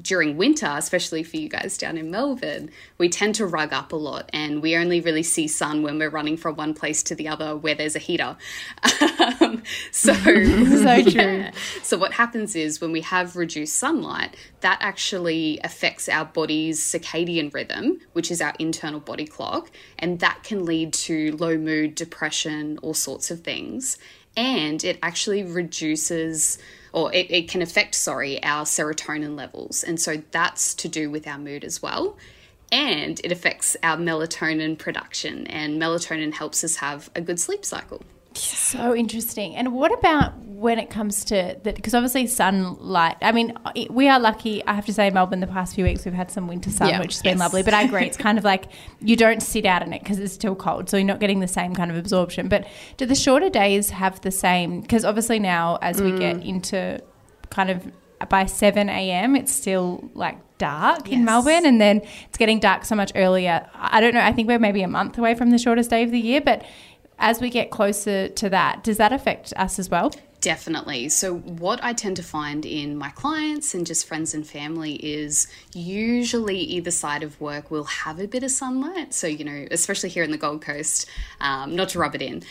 during 0.02 0.38
winter, 0.38 0.72
especially 0.78 1.24
for 1.24 1.38
you 1.38 1.50
guys 1.50 1.78
down 1.78 1.98
in 1.98 2.10
Melbourne, 2.10 2.70
we 2.98 3.10
tend 3.10 3.36
to 3.36 3.46
rug 3.46 3.74
up 3.74 3.92
a 3.92 3.98
lot 3.98 4.30
and 4.32 4.62
we 4.62 4.78
only 4.78 5.02
really 5.02 5.24
see 5.24 5.48
sun 5.48 5.82
when 5.82 6.00
we're 6.00 6.10
running 6.10 6.38
from 6.38 6.56
one 6.56 6.74
place 6.74 7.04
to 7.04 7.16
the 7.16 7.28
other 7.28 7.58
where 7.58 7.76
there's 7.76 7.96
a 7.96 8.00
heater. 8.00 8.38
Um, 9.48 9.64
so, 9.92 10.14
So 10.24 11.04
true. 11.04 11.12
yeah. 11.12 11.52
So 11.84 11.98
what 11.98 12.14
happens 12.14 12.56
is 12.56 12.82
when 12.82 12.92
we 12.92 13.02
have 13.02 13.36
reduced 13.36 13.76
sunlight, 13.76 14.36
that 14.62 14.78
actually 14.82 15.60
affects 15.64 16.10
our 16.10 16.26
body's 16.26 16.80
circadian 16.82 17.54
rhythm, 17.54 18.00
which 18.14 18.32
is 18.32 18.42
our 18.42 18.54
internal 18.60 19.00
body 19.00 19.26
clock, 19.26 19.72
and 20.00 20.20
that 20.20 20.44
can 20.44 20.66
lead 20.66 20.94
to 20.94 21.36
low 21.38 21.58
mood, 21.58 21.96
depression, 21.96 22.78
all 22.82 22.94
sorts 22.94 23.32
of 23.32 23.42
things. 23.42 23.98
And 24.36 24.84
it 24.84 25.00
actually 25.02 25.44
reduces 25.44 26.60
or 26.94 27.14
it, 27.14 27.30
it 27.30 27.50
can 27.50 27.62
affect, 27.62 27.96
sorry, 27.96 28.42
our 28.44 28.66
serotonin 28.66 29.36
levels. 29.36 29.84
And 29.84 30.00
so 30.00 30.24
that's 30.32 30.74
to 30.76 30.88
do 30.88 31.10
with 31.10 31.28
our 31.28 31.38
mood 31.38 31.64
as 31.64 31.82
well. 31.82 32.18
And 32.72 33.20
it 33.24 33.32
affects 33.32 33.78
our 33.84 33.98
melatonin 33.98 34.78
production, 34.78 35.48
and 35.48 35.82
melatonin 35.82 36.34
helps 36.34 36.64
us 36.64 36.78
have 36.78 37.10
a 37.16 37.22
good 37.22 37.40
sleep 37.40 37.64
cycle. 37.64 38.02
So 38.38 38.96
interesting. 38.96 39.56
And 39.56 39.74
what 39.74 39.92
about 39.98 40.38
when 40.46 40.80
it 40.80 40.90
comes 40.90 41.24
to 41.26 41.58
that? 41.64 41.76
Because 41.76 41.94
obviously, 41.94 42.28
sunlight. 42.28 43.18
I 43.22 43.32
mean, 43.32 43.58
it- 43.76 43.92
we 43.92 44.08
are 44.10 44.20
lucky. 44.20 44.66
I 44.66 44.74
have 44.74 44.86
to 44.88 44.94
say, 44.94 45.10
Melbourne, 45.10 45.40
the 45.40 45.48
past 45.48 45.76
few 45.76 45.84
weeks 45.84 46.06
we've 46.06 46.14
had 46.14 46.32
some 46.32 46.48
winter 46.48 46.70
sun, 46.70 46.90
Yeah. 46.90 47.00
which 47.00 47.14
has 47.14 47.22
been 47.22 47.38
Yes. 47.38 47.40
lovely. 47.40 47.64
But 47.64 47.74
I 47.74 47.84
agree, 47.84 48.06
it's 48.06 48.18
kind 48.18 48.38
of 48.38 48.44
like 48.44 48.66
you 49.02 49.16
don't 49.16 49.42
sit 49.42 49.66
out 49.66 49.82
in 49.82 49.94
it 49.94 50.02
because 50.04 50.20
it's 50.20 50.34
still 50.34 50.56
cold, 50.56 50.90
so 50.90 50.98
you're 50.98 51.06
not 51.06 51.20
getting 51.20 51.40
the 51.40 51.48
same 51.48 51.76
kind 51.76 51.92
of 51.92 51.98
absorption. 51.98 52.48
But 52.48 52.68
do 52.98 53.06
the 53.06 53.16
shorter 53.16 53.50
days 53.50 53.92
have 53.92 54.22
the 54.22 54.32
same? 54.32 54.82
Because 54.82 55.06
obviously 55.06 55.40
now, 55.40 55.78
as 55.82 56.02
we 56.02 56.12
get 56.18 56.38
mm. 56.38 56.46
into 56.48 57.02
kind 57.50 57.70
of 57.70 57.92
by 58.30 58.46
seven 58.46 58.90
a.m., 58.90 59.36
it's 59.36 59.52
still 59.52 60.10
like 60.16 60.38
dark 60.58 61.08
in 61.12 61.24
Melbourne, 61.24 61.68
and 61.68 61.80
then 61.80 62.02
it's 62.28 62.38
getting 62.38 62.60
dark 62.60 62.84
so 62.84 62.96
much 62.96 63.12
earlier. 63.16 63.70
I 63.76 64.02
don't 64.02 64.16
know. 64.16 64.22
I 64.22 64.34
think 64.34 64.48
we're 64.48 64.58
maybe 64.58 64.82
a 64.82 64.88
month 64.88 65.18
away 65.20 65.36
from 65.36 65.52
the 65.52 65.60
shortest 65.60 65.92
day 65.92 66.02
of 66.04 66.10
the 66.10 66.20
year, 66.20 66.42
but 66.42 66.64
as 67.20 67.42
we 67.42 67.50
get 67.50 67.72
closer 67.72 68.28
to 68.28 68.50
that, 68.50 68.84
does 68.84 68.98
that 68.98 69.12
affect 69.12 69.54
us 69.56 69.80
as 69.80 69.90
well? 69.90 70.12
Definitely. 70.40 71.10
So, 71.10 71.36
what 71.36 71.84
I 71.84 71.94
tend 71.94 72.16
to 72.18 72.24
find 72.24 72.64
in 72.64 72.96
my 72.96 73.10
clients 73.10 73.74
and 73.74 73.88
just 73.88 74.06
friends 74.06 74.36
and 74.36 74.46
family 74.46 74.94
is 74.94 75.48
usually 75.74 76.60
either 76.60 76.92
side 76.92 77.24
of 77.24 77.42
work 77.42 77.72
will 77.72 77.86
have 77.86 78.20
a 78.20 78.28
bit 78.28 78.44
of 78.44 78.52
sunlight. 78.52 79.16
So, 79.16 79.26
you 79.26 79.44
know, 79.44 79.68
especially 79.72 80.10
here 80.10 80.24
in 80.24 80.30
the 80.30 80.38
Gold 80.38 80.62
Coast, 80.62 81.10
um, 81.42 81.76
not 81.76 81.90
to 81.90 82.00
rub 82.00 82.14
it 82.14 82.22
in, 82.22 82.44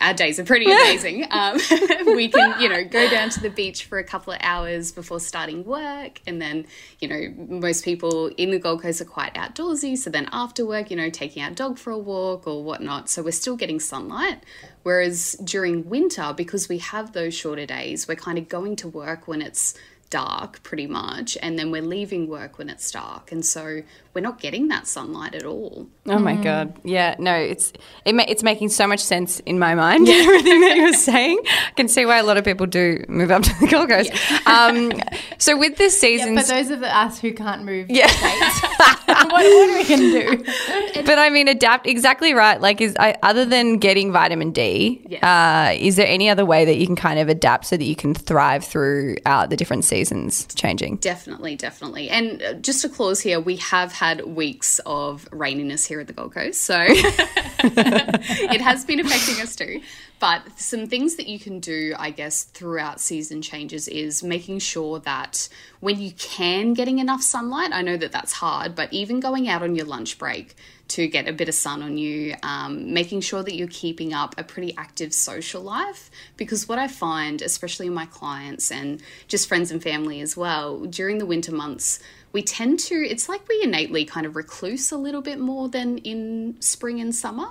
our 0.00 0.14
days 0.14 0.40
are 0.40 0.44
pretty 0.44 0.64
amazing. 0.72 1.26
um, 1.30 1.58
we 2.06 2.28
can, 2.28 2.58
you 2.62 2.68
know, 2.70 2.82
go 2.82 3.10
down 3.10 3.28
to 3.30 3.40
the 3.40 3.50
beach 3.50 3.84
for 3.84 3.98
a 3.98 4.04
couple 4.04 4.32
of 4.32 4.38
hours 4.42 4.90
before 4.90 5.20
starting 5.20 5.64
work. 5.64 6.22
And 6.26 6.40
then, 6.40 6.66
you 6.98 7.08
know, 7.08 7.34
most 7.60 7.84
people 7.84 8.28
in 8.38 8.52
the 8.52 8.58
Gold 8.58 8.80
Coast 8.80 9.02
are 9.02 9.04
quite 9.04 9.34
outdoorsy. 9.34 9.98
So, 9.98 10.08
then 10.08 10.30
after 10.32 10.64
work, 10.64 10.90
you 10.90 10.96
know, 10.96 11.10
taking 11.10 11.42
our 11.42 11.50
dog 11.50 11.76
for 11.76 11.90
a 11.90 11.98
walk 11.98 12.46
or 12.46 12.64
whatnot. 12.64 13.10
So, 13.10 13.22
we're 13.22 13.32
still 13.32 13.56
getting 13.56 13.80
sunlight. 13.80 14.42
Whereas 14.84 15.32
during 15.42 15.88
winter, 15.88 16.32
because 16.36 16.68
we 16.68 16.78
have 16.78 17.12
those 17.12 17.34
shorter 17.34 17.66
days, 17.66 18.06
we're 18.06 18.14
kind 18.14 18.38
of 18.38 18.48
going 18.48 18.76
to 18.76 18.88
work 18.88 19.26
when 19.26 19.42
it's 19.42 19.74
dark 20.10 20.62
pretty 20.62 20.86
much, 20.86 21.36
and 21.42 21.58
then 21.58 21.72
we're 21.72 21.82
leaving 21.82 22.28
work 22.28 22.56
when 22.58 22.68
it's 22.68 22.88
dark, 22.92 23.32
and 23.32 23.44
so 23.44 23.80
we're 24.12 24.20
not 24.20 24.38
getting 24.40 24.68
that 24.68 24.86
sunlight 24.86 25.34
at 25.34 25.44
all. 25.44 25.88
Oh 26.06 26.18
my 26.20 26.36
god! 26.36 26.78
Yeah, 26.84 27.16
no, 27.18 27.34
it's 27.34 27.72
it 28.04 28.14
ma- 28.14 28.26
it's 28.28 28.44
making 28.44 28.68
so 28.68 28.86
much 28.86 29.00
sense 29.00 29.40
in 29.40 29.58
my 29.58 29.74
mind. 29.74 30.06
yeah. 30.08 30.14
Everything 30.16 30.60
that 30.60 30.76
you're 30.76 30.92
saying, 30.92 31.40
I 31.46 31.72
can 31.74 31.88
see 31.88 32.06
why 32.06 32.18
a 32.18 32.22
lot 32.22 32.36
of 32.36 32.44
people 32.44 32.66
do 32.66 33.04
move 33.08 33.32
up 33.32 33.42
to 33.42 33.54
the 33.60 33.66
Gold 33.66 33.88
Coast. 33.88 34.12
Um, 34.46 34.92
so 35.38 35.56
with 35.58 35.78
this 35.78 35.94
Yeah, 36.00 36.08
season, 36.08 36.38
for 36.38 36.44
those 36.46 36.70
of 36.70 36.82
us 36.84 37.18
who 37.18 37.32
can't 37.32 37.64
move, 37.64 37.90
Yeah. 37.90 38.06
states, 39.24 39.32
what, 39.32 39.44
what 39.44 39.70
are 39.70 39.74
we 39.78 39.88
going 39.88 40.00
to 40.00 40.92
do? 40.94 41.02
but 41.06 41.18
I 41.18 41.30
mean, 41.30 41.48
adapt 41.48 41.86
exactly 41.86 42.32
right. 42.34 42.60
Like, 42.60 42.80
is 42.80 42.96
I, 42.98 43.16
other 43.22 43.44
than 43.44 43.78
getting 43.78 44.12
vitamin 44.12 44.52
D, 44.52 45.02
Yes. 45.08 45.22
uh, 45.22 45.74
is 45.78 45.96
there 45.96 46.06
any 46.06 46.28
other 46.28 46.44
way 46.44 46.64
that 46.64 46.76
you 46.76 46.86
can 46.86 46.96
kind 46.96 47.18
of 47.18 47.28
adapt 47.28 47.66
so 47.66 47.76
that 47.76 47.84
you 47.84 47.96
can 47.96 48.14
thrive 48.14 48.64
throughout 48.64 49.50
the 49.50 49.56
different 49.56 49.84
seasons 49.84 50.46
changing? 50.54 50.96
Definitely, 50.96 51.56
definitely. 51.56 52.08
And 52.10 52.42
uh, 52.42 52.54
just 52.54 52.82
to 52.82 52.88
close 52.88 53.20
here, 53.20 53.40
we 53.40 53.56
have 53.56 53.92
had 53.92 54.24
weeks 54.26 54.80
of 54.86 55.28
raininess 55.30 55.86
here 55.86 56.00
at 56.00 56.06
the 56.06 56.12
Gold 56.12 56.34
Coast, 56.34 56.62
so 56.62 56.76
it 56.88 58.60
has 58.60 58.84
been 58.84 59.00
affecting 59.00 59.42
us 59.42 59.56
too. 59.56 59.80
But 60.20 60.42
some 60.58 60.86
things 60.86 61.16
that 61.16 61.26
you 61.26 61.38
can 61.38 61.60
do, 61.60 61.92
I 61.98 62.10
guess, 62.10 62.44
throughout 62.44 63.00
season 63.00 63.42
changes 63.42 63.88
is 63.88 64.22
making 64.22 64.60
sure 64.60 64.98
that 65.00 65.48
when 65.80 66.00
you 66.00 66.12
can 66.12 66.72
getting 66.72 66.98
enough 66.98 67.20
sunlight, 67.20 67.70
I 67.72 67.82
know 67.82 67.96
that 67.98 68.12
that's 68.12 68.32
hard, 68.32 68.74
but 68.74 68.90
even 68.92 69.13
going 69.20 69.48
out 69.48 69.62
on 69.62 69.74
your 69.74 69.86
lunch 69.86 70.18
break 70.18 70.54
to 70.88 71.06
get 71.06 71.28
a 71.28 71.32
bit 71.32 71.48
of 71.48 71.54
sun 71.54 71.82
on 71.82 71.96
you, 71.96 72.34
um, 72.42 72.92
making 72.92 73.20
sure 73.20 73.42
that 73.42 73.54
you're 73.54 73.68
keeping 73.68 74.12
up 74.12 74.34
a 74.38 74.44
pretty 74.44 74.74
active 74.76 75.14
social 75.14 75.62
life. 75.62 76.10
Because 76.36 76.68
what 76.68 76.78
I 76.78 76.88
find, 76.88 77.40
especially 77.42 77.86
in 77.86 77.94
my 77.94 78.06
clients 78.06 78.70
and 78.70 79.02
just 79.28 79.48
friends 79.48 79.70
and 79.70 79.82
family 79.82 80.20
as 80.20 80.36
well, 80.36 80.84
during 80.84 81.18
the 81.18 81.26
winter 81.26 81.52
months, 81.52 82.00
we 82.32 82.42
tend 82.42 82.80
to, 82.80 82.94
it's 82.94 83.28
like 83.28 83.48
we 83.48 83.62
innately 83.62 84.04
kind 84.04 84.26
of 84.26 84.36
recluse 84.36 84.90
a 84.90 84.96
little 84.98 85.22
bit 85.22 85.38
more 85.38 85.68
than 85.68 85.98
in 85.98 86.56
spring 86.60 87.00
and 87.00 87.14
summer. 87.14 87.48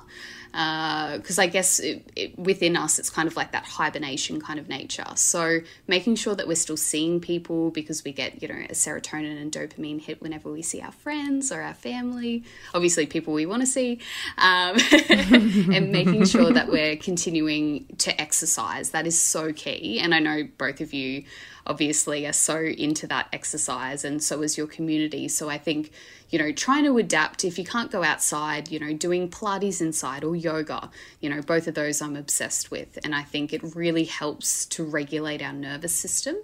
Because 0.53 1.39
I 1.39 1.47
guess 1.47 1.79
it, 1.79 2.11
it, 2.15 2.37
within 2.37 2.77
us, 2.77 2.99
it's 2.99 3.09
kind 3.09 3.27
of 3.27 3.35
like 3.35 3.51
that 3.53 3.65
hibernation 3.65 4.39
kind 4.39 4.59
of 4.59 4.69
nature. 4.69 5.05
So 5.15 5.59
making 5.87 6.15
sure 6.15 6.35
that 6.35 6.47
we're 6.47 6.55
still 6.55 6.77
seeing 6.77 7.19
people 7.19 7.71
because 7.71 8.03
we 8.03 8.11
get, 8.11 8.41
you 8.41 8.47
know, 8.47 8.53
a 8.69 8.73
serotonin 8.73 9.41
and 9.41 9.51
dopamine 9.51 9.99
hit 9.99 10.21
whenever 10.21 10.51
we 10.51 10.61
see 10.61 10.79
our 10.79 10.91
friends 10.91 11.51
or 11.51 11.61
our 11.61 11.73
family, 11.73 12.43
obviously 12.75 13.07
people 13.07 13.33
we 13.33 13.47
want 13.47 13.63
to 13.63 13.67
see, 13.67 13.99
um, 14.37 14.77
and 15.09 15.91
making 15.91 16.25
sure 16.25 16.51
that 16.51 16.69
we're 16.69 16.97
continuing 16.97 17.87
to 17.97 18.21
exercise. 18.21 18.91
That 18.91 19.07
is 19.07 19.19
so 19.19 19.53
key. 19.53 19.99
And 19.99 20.13
I 20.13 20.19
know 20.19 20.47
both 20.57 20.81
of 20.81 20.93
you 20.93 21.23
obviously 21.65 22.25
are 22.27 22.33
so 22.33 22.57
into 22.59 23.07
that 23.07 23.27
exercise 23.31 24.03
and 24.03 24.21
so 24.21 24.41
is 24.41 24.57
your 24.57 24.67
community. 24.67 25.27
So 25.27 25.49
I 25.49 25.57
think, 25.57 25.91
you 26.29 26.39
know, 26.39 26.51
trying 26.51 26.83
to 26.85 26.97
adapt 26.97 27.45
if 27.45 27.57
you 27.57 27.63
can't 27.63 27.91
go 27.91 28.03
outside, 28.03 28.69
you 28.69 28.79
know, 28.79 28.93
doing 28.93 29.29
Pilates 29.29 29.81
inside 29.81 30.23
or 30.23 30.35
yoga, 30.43 30.89
you 31.19 31.29
know, 31.29 31.41
both 31.41 31.67
of 31.67 31.75
those 31.75 32.01
I'm 32.01 32.15
obsessed 32.15 32.71
with. 32.71 32.99
And 33.03 33.15
I 33.15 33.23
think 33.23 33.53
it 33.53 33.61
really 33.75 34.05
helps 34.05 34.65
to 34.67 34.83
regulate 34.83 35.41
our 35.41 35.53
nervous 35.53 35.95
system 35.95 36.35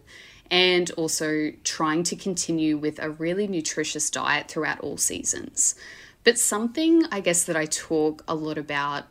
and 0.51 0.89
also 0.91 1.51
trying 1.63 2.03
to 2.03 2.15
continue 2.15 2.77
with 2.77 2.99
a 2.99 3.09
really 3.09 3.47
nutritious 3.47 4.09
diet 4.09 4.49
throughout 4.49 4.79
all 4.79 4.97
seasons. 4.97 5.75
But 6.23 6.37
something 6.37 7.03
I 7.11 7.19
guess 7.19 7.43
that 7.45 7.55
I 7.55 7.65
talk 7.65 8.23
a 8.27 8.35
lot 8.35 8.57
about 8.57 9.05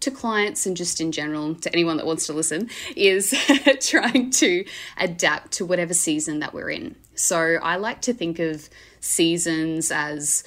to 0.00 0.10
clients 0.10 0.66
and 0.66 0.76
just 0.76 1.00
in 1.00 1.12
general 1.12 1.54
to 1.54 1.72
anyone 1.72 1.96
that 1.96 2.06
wants 2.06 2.26
to 2.26 2.32
listen 2.32 2.68
is 2.96 3.34
trying 3.80 4.30
to 4.30 4.64
adapt 4.98 5.52
to 5.52 5.64
whatever 5.64 5.94
season 5.94 6.40
that 6.40 6.54
we're 6.54 6.70
in. 6.70 6.94
So 7.14 7.58
I 7.62 7.76
like 7.76 8.02
to 8.02 8.12
think 8.12 8.38
of 8.38 8.68
seasons 9.00 9.90
as 9.90 10.44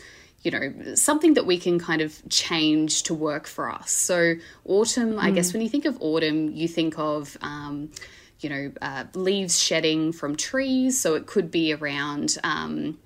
you 0.48 0.52
know 0.52 0.96
something 0.96 1.34
that 1.34 1.46
we 1.46 1.58
can 1.58 1.78
kind 1.78 2.02
of 2.02 2.22
change 2.30 3.04
to 3.04 3.14
work 3.14 3.48
for 3.48 3.70
us. 3.70 3.92
So 3.92 4.36
autumn, 4.64 5.20
I 5.20 5.30
guess 5.30 5.52
when 5.52 5.62
you 5.62 5.68
think 5.68 5.84
of 5.84 5.98
autumn, 6.00 6.54
you 6.54 6.70
think 6.70 6.98
of 6.98 7.36
um, 7.42 7.92
you 8.40 8.50
know 8.50 8.72
uh, 8.82 9.04
leaves 9.14 9.60
shedding 9.60 10.14
from 10.14 10.38
trees. 10.38 11.02
So 11.02 11.16
it 11.16 11.26
could 11.28 11.52
be 11.52 11.74
around. 11.74 12.38
Um, 12.46 12.98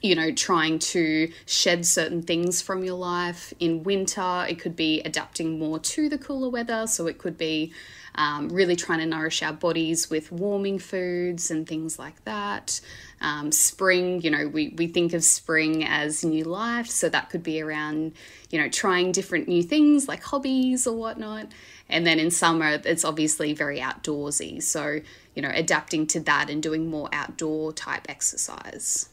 you 0.00 0.14
know, 0.14 0.30
trying 0.30 0.78
to 0.78 1.28
shed 1.46 1.84
certain 1.84 2.22
things 2.22 2.62
from 2.62 2.84
your 2.84 2.94
life. 2.94 3.52
In 3.58 3.82
winter, 3.82 4.46
it 4.48 4.60
could 4.60 4.76
be 4.76 5.00
adapting 5.00 5.58
more 5.58 5.80
to 5.80 6.08
the 6.08 6.18
cooler 6.18 6.48
weather. 6.48 6.86
So 6.86 7.08
it 7.08 7.18
could 7.18 7.36
be 7.36 7.72
um, 8.18 8.48
really 8.48 8.74
trying 8.74 8.98
to 8.98 9.06
nourish 9.06 9.44
our 9.44 9.52
bodies 9.52 10.10
with 10.10 10.32
warming 10.32 10.80
foods 10.80 11.52
and 11.52 11.68
things 11.68 12.00
like 12.00 12.24
that. 12.24 12.80
Um, 13.20 13.52
spring, 13.52 14.20
you 14.22 14.30
know, 14.30 14.48
we, 14.48 14.74
we 14.76 14.88
think 14.88 15.12
of 15.12 15.22
spring 15.22 15.84
as 15.84 16.24
new 16.24 16.42
life. 16.42 16.88
So 16.88 17.08
that 17.08 17.30
could 17.30 17.44
be 17.44 17.62
around, 17.62 18.12
you 18.50 18.60
know, 18.60 18.68
trying 18.68 19.12
different 19.12 19.46
new 19.46 19.62
things 19.62 20.08
like 20.08 20.24
hobbies 20.24 20.84
or 20.84 20.96
whatnot. 20.96 21.46
And 21.88 22.04
then 22.04 22.18
in 22.18 22.32
summer, 22.32 22.80
it's 22.84 23.04
obviously 23.04 23.54
very 23.54 23.78
outdoorsy. 23.78 24.60
So, 24.64 24.98
you 25.36 25.42
know, 25.42 25.52
adapting 25.54 26.08
to 26.08 26.20
that 26.20 26.50
and 26.50 26.60
doing 26.60 26.90
more 26.90 27.08
outdoor 27.12 27.72
type 27.72 28.06
exercise. 28.08 29.10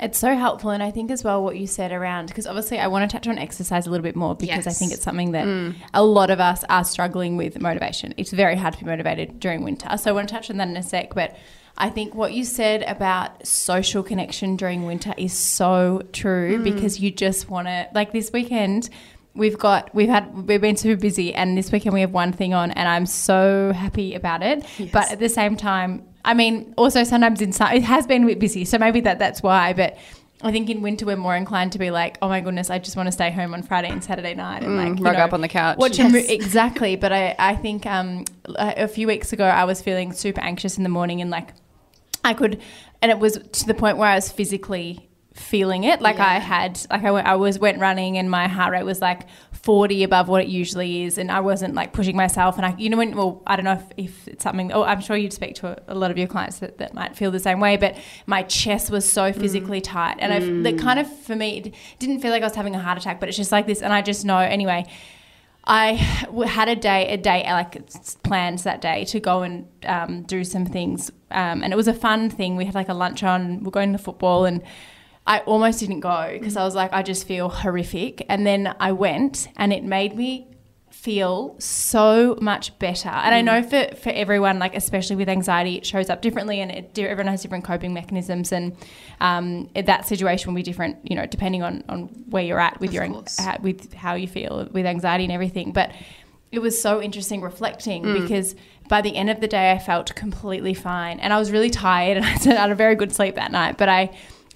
It's 0.00 0.18
so 0.18 0.34
helpful. 0.34 0.70
And 0.70 0.82
I 0.82 0.90
think 0.90 1.10
as 1.10 1.22
well 1.22 1.42
what 1.42 1.56
you 1.58 1.66
said 1.66 1.92
around, 1.92 2.26
because 2.26 2.46
obviously 2.46 2.78
I 2.78 2.86
want 2.86 3.08
to 3.08 3.14
touch 3.14 3.28
on 3.28 3.38
exercise 3.38 3.86
a 3.86 3.90
little 3.90 4.02
bit 4.02 4.16
more 4.16 4.34
because 4.34 4.66
I 4.66 4.70
think 4.70 4.92
it's 4.92 5.02
something 5.02 5.32
that 5.32 5.46
mm. 5.46 5.74
a 5.92 6.02
lot 6.02 6.30
of 6.30 6.40
us 6.40 6.64
are 6.68 6.84
struggling 6.84 7.36
with 7.36 7.60
motivation. 7.60 8.14
It's 8.16 8.32
very 8.32 8.56
hard 8.56 8.74
to 8.74 8.80
be 8.80 8.86
motivated 8.86 9.38
during 9.40 9.62
winter. 9.62 9.96
So 9.98 10.10
I 10.10 10.14
want 10.14 10.28
to 10.28 10.34
touch 10.34 10.50
on 10.50 10.56
that 10.56 10.68
in 10.68 10.76
a 10.76 10.82
sec. 10.82 11.14
But 11.14 11.36
I 11.76 11.90
think 11.90 12.14
what 12.14 12.32
you 12.32 12.44
said 12.44 12.82
about 12.84 13.46
social 13.46 14.02
connection 14.02 14.56
during 14.56 14.86
winter 14.86 15.14
is 15.16 15.32
so 15.32 16.02
true 16.12 16.58
mm. 16.58 16.64
because 16.64 16.98
you 16.98 17.10
just 17.10 17.50
want 17.50 17.68
to, 17.68 17.88
like 17.94 18.12
this 18.12 18.32
weekend, 18.32 18.88
we've 19.34 19.58
got 19.58 19.94
we've 19.94 20.08
had 20.08 20.48
we've 20.48 20.60
been 20.60 20.76
super 20.76 21.00
busy 21.00 21.32
and 21.32 21.56
this 21.56 21.70
weekend 21.70 21.94
we 21.94 22.00
have 22.00 22.10
one 22.10 22.32
thing 22.32 22.52
on 22.52 22.72
and 22.72 22.88
I'm 22.88 23.06
so 23.06 23.72
happy 23.72 24.14
about 24.14 24.42
it 24.42 24.66
but 24.92 25.10
at 25.12 25.20
the 25.20 25.28
same 25.28 25.56
time 25.56 26.04
I 26.24 26.34
mean 26.34 26.74
also 26.76 27.04
sometimes 27.04 27.40
in 27.40 27.50
it 27.50 27.82
has 27.82 28.06
been 28.06 28.24
a 28.24 28.26
bit 28.26 28.38
busy 28.38 28.64
so 28.64 28.78
maybe 28.78 29.00
that 29.00 29.18
that's 29.18 29.42
why 29.42 29.72
but 29.72 29.96
I 30.42 30.52
think 30.52 30.70
in 30.70 30.80
winter 30.80 31.04
we're 31.04 31.16
more 31.16 31.36
inclined 31.36 31.72
to 31.72 31.78
be 31.78 31.90
like 31.90 32.18
oh 32.22 32.28
my 32.28 32.40
goodness 32.40 32.70
I 32.70 32.78
just 32.78 32.96
want 32.96 33.06
to 33.08 33.12
stay 33.12 33.30
home 33.30 33.52
on 33.54 33.62
Friday 33.62 33.88
and 33.88 34.02
Saturday 34.02 34.34
night 34.34 34.62
and 34.62 34.76
like 34.76 34.98
you 34.98 35.04
rug 35.04 35.16
know, 35.16 35.24
up 35.24 35.32
on 35.32 35.40
the 35.40 35.48
couch. 35.48 35.78
watch 35.78 35.98
a 35.98 36.08
mo- 36.08 36.18
exactly 36.18 36.96
but 36.96 37.12
I 37.12 37.34
I 37.38 37.56
think 37.56 37.86
um 37.86 38.24
a 38.56 38.88
few 38.88 39.06
weeks 39.06 39.32
ago 39.32 39.44
I 39.44 39.64
was 39.64 39.82
feeling 39.82 40.12
super 40.12 40.40
anxious 40.40 40.76
in 40.76 40.82
the 40.82 40.88
morning 40.88 41.20
and 41.20 41.30
like 41.30 41.50
I 42.24 42.34
could, 42.34 42.60
and 43.02 43.10
it 43.10 43.18
was 43.18 43.38
to 43.38 43.66
the 43.66 43.74
point 43.74 43.96
where 43.96 44.08
I 44.08 44.14
was 44.14 44.30
physically 44.30 45.08
feeling 45.34 45.84
it. 45.84 46.00
Like 46.00 46.18
I 46.18 46.38
had, 46.38 46.80
like 46.90 47.04
I, 47.04 47.10
went, 47.10 47.26
I 47.26 47.36
was 47.36 47.58
went 47.58 47.78
running 47.78 48.18
and 48.18 48.30
my 48.30 48.48
heart 48.48 48.72
rate 48.72 48.84
was 48.84 49.00
like 49.00 49.22
40 49.62 50.04
above 50.04 50.28
what 50.28 50.42
it 50.42 50.48
usually 50.48 51.04
is. 51.04 51.18
And 51.18 51.30
I 51.30 51.40
wasn't 51.40 51.74
like 51.74 51.92
pushing 51.92 52.16
myself. 52.16 52.56
And 52.56 52.64
I, 52.64 52.74
you 52.78 52.88
know, 52.88 52.96
when, 52.96 53.14
well, 53.14 53.42
I 53.46 53.56
don't 53.56 53.64
know 53.64 53.72
if, 53.72 53.84
if 53.96 54.28
it's 54.28 54.42
something, 54.42 54.72
oh, 54.72 54.84
I'm 54.84 55.00
sure 55.00 55.16
you'd 55.16 55.32
speak 55.32 55.54
to 55.56 55.68
a, 55.68 55.94
a 55.94 55.94
lot 55.94 56.10
of 56.10 56.16
your 56.18 56.28
clients 56.28 56.60
that, 56.60 56.78
that 56.78 56.94
might 56.94 57.16
feel 57.16 57.30
the 57.30 57.40
same 57.40 57.60
way, 57.60 57.76
but 57.76 57.96
my 58.26 58.42
chest 58.42 58.90
was 58.90 59.10
so 59.10 59.32
physically 59.32 59.80
tight. 59.80 60.16
And 60.18 60.32
I, 60.32 60.70
that 60.70 60.80
kind 60.80 60.98
of, 60.98 61.14
for 61.20 61.36
me, 61.36 61.58
it 61.58 61.74
didn't 61.98 62.20
feel 62.20 62.30
like 62.30 62.42
I 62.42 62.46
was 62.46 62.54
having 62.54 62.74
a 62.74 62.80
heart 62.80 62.96
attack, 62.96 63.20
but 63.20 63.28
it's 63.28 63.36
just 63.36 63.52
like 63.52 63.66
this. 63.66 63.82
And 63.82 63.92
I 63.92 64.00
just 64.00 64.24
know, 64.24 64.38
anyway, 64.38 64.86
I 65.64 65.92
had 65.92 66.68
a 66.68 66.76
day, 66.76 67.08
a 67.08 67.16
day 67.16 67.44
like 67.46 67.76
it's 67.76 68.16
planned 68.16 68.60
that 68.60 68.80
day 68.80 69.04
to 69.06 69.20
go 69.20 69.42
and 69.42 69.68
um, 69.84 70.22
do 70.22 70.42
some 70.42 70.64
things, 70.64 71.10
um, 71.30 71.62
and 71.62 71.72
it 71.72 71.76
was 71.76 71.86
a 71.86 71.94
fun 71.94 72.30
thing. 72.30 72.56
We 72.56 72.64
had 72.64 72.74
like 72.74 72.88
a 72.88 72.94
lunch 72.94 73.22
on, 73.22 73.62
we're 73.62 73.70
going 73.70 73.92
to 73.92 73.98
football, 73.98 74.46
and 74.46 74.62
I 75.30 75.38
almost 75.46 75.78
didn't 75.78 76.00
go 76.00 76.28
because 76.32 76.56
I 76.56 76.64
was 76.64 76.74
like, 76.74 76.92
I 76.92 77.04
just 77.04 77.24
feel 77.24 77.48
horrific. 77.48 78.26
And 78.28 78.44
then 78.44 78.74
I 78.80 78.90
went, 78.90 79.46
and 79.54 79.72
it 79.72 79.84
made 79.84 80.16
me 80.16 80.48
feel 80.90 81.54
so 81.60 82.36
much 82.40 82.76
better. 82.80 83.10
And 83.10 83.32
I 83.32 83.40
know 83.40 83.62
for, 83.62 83.94
for 83.94 84.10
everyone, 84.10 84.58
like 84.58 84.74
especially 84.74 85.14
with 85.14 85.28
anxiety, 85.28 85.76
it 85.76 85.86
shows 85.86 86.10
up 86.10 86.20
differently, 86.20 86.60
and 86.60 86.72
it, 86.72 86.98
everyone 86.98 87.28
has 87.28 87.42
different 87.42 87.64
coping 87.64 87.94
mechanisms, 87.94 88.50
and 88.50 88.76
um, 89.20 89.70
that 89.76 90.08
situation 90.08 90.50
will 90.50 90.56
be 90.56 90.64
different, 90.64 90.98
you 91.08 91.14
know, 91.14 91.26
depending 91.26 91.62
on 91.62 91.84
on 91.88 92.08
where 92.28 92.42
you're 92.42 92.58
at 92.58 92.80
with 92.80 92.90
Of 92.90 92.94
your 92.94 93.04
with 93.60 93.92
how 93.94 94.14
you 94.14 94.26
feel 94.26 94.68
with 94.72 94.84
anxiety 94.84 95.22
and 95.22 95.32
everything. 95.32 95.70
But 95.70 95.92
it 96.50 96.58
was 96.58 96.82
so 96.82 97.00
interesting 97.00 97.40
reflecting 97.40 98.02
because 98.20 98.56
by 98.88 99.00
the 99.00 99.14
end 99.14 99.30
of 99.30 99.40
the 99.40 99.46
day, 99.46 99.70
I 99.70 99.78
felt 99.78 100.12
completely 100.16 100.74
fine, 100.74 101.20
and 101.20 101.32
I 101.32 101.38
was 101.38 101.52
really 101.52 101.70
tired, 101.70 102.16
and 102.16 102.26
I 102.26 102.60
had 102.62 102.70
a 102.72 102.74
very 102.74 102.96
good 102.96 103.12
sleep 103.12 103.36
that 103.36 103.52
night. 103.52 103.78
But 103.78 103.88
I, 103.88 104.10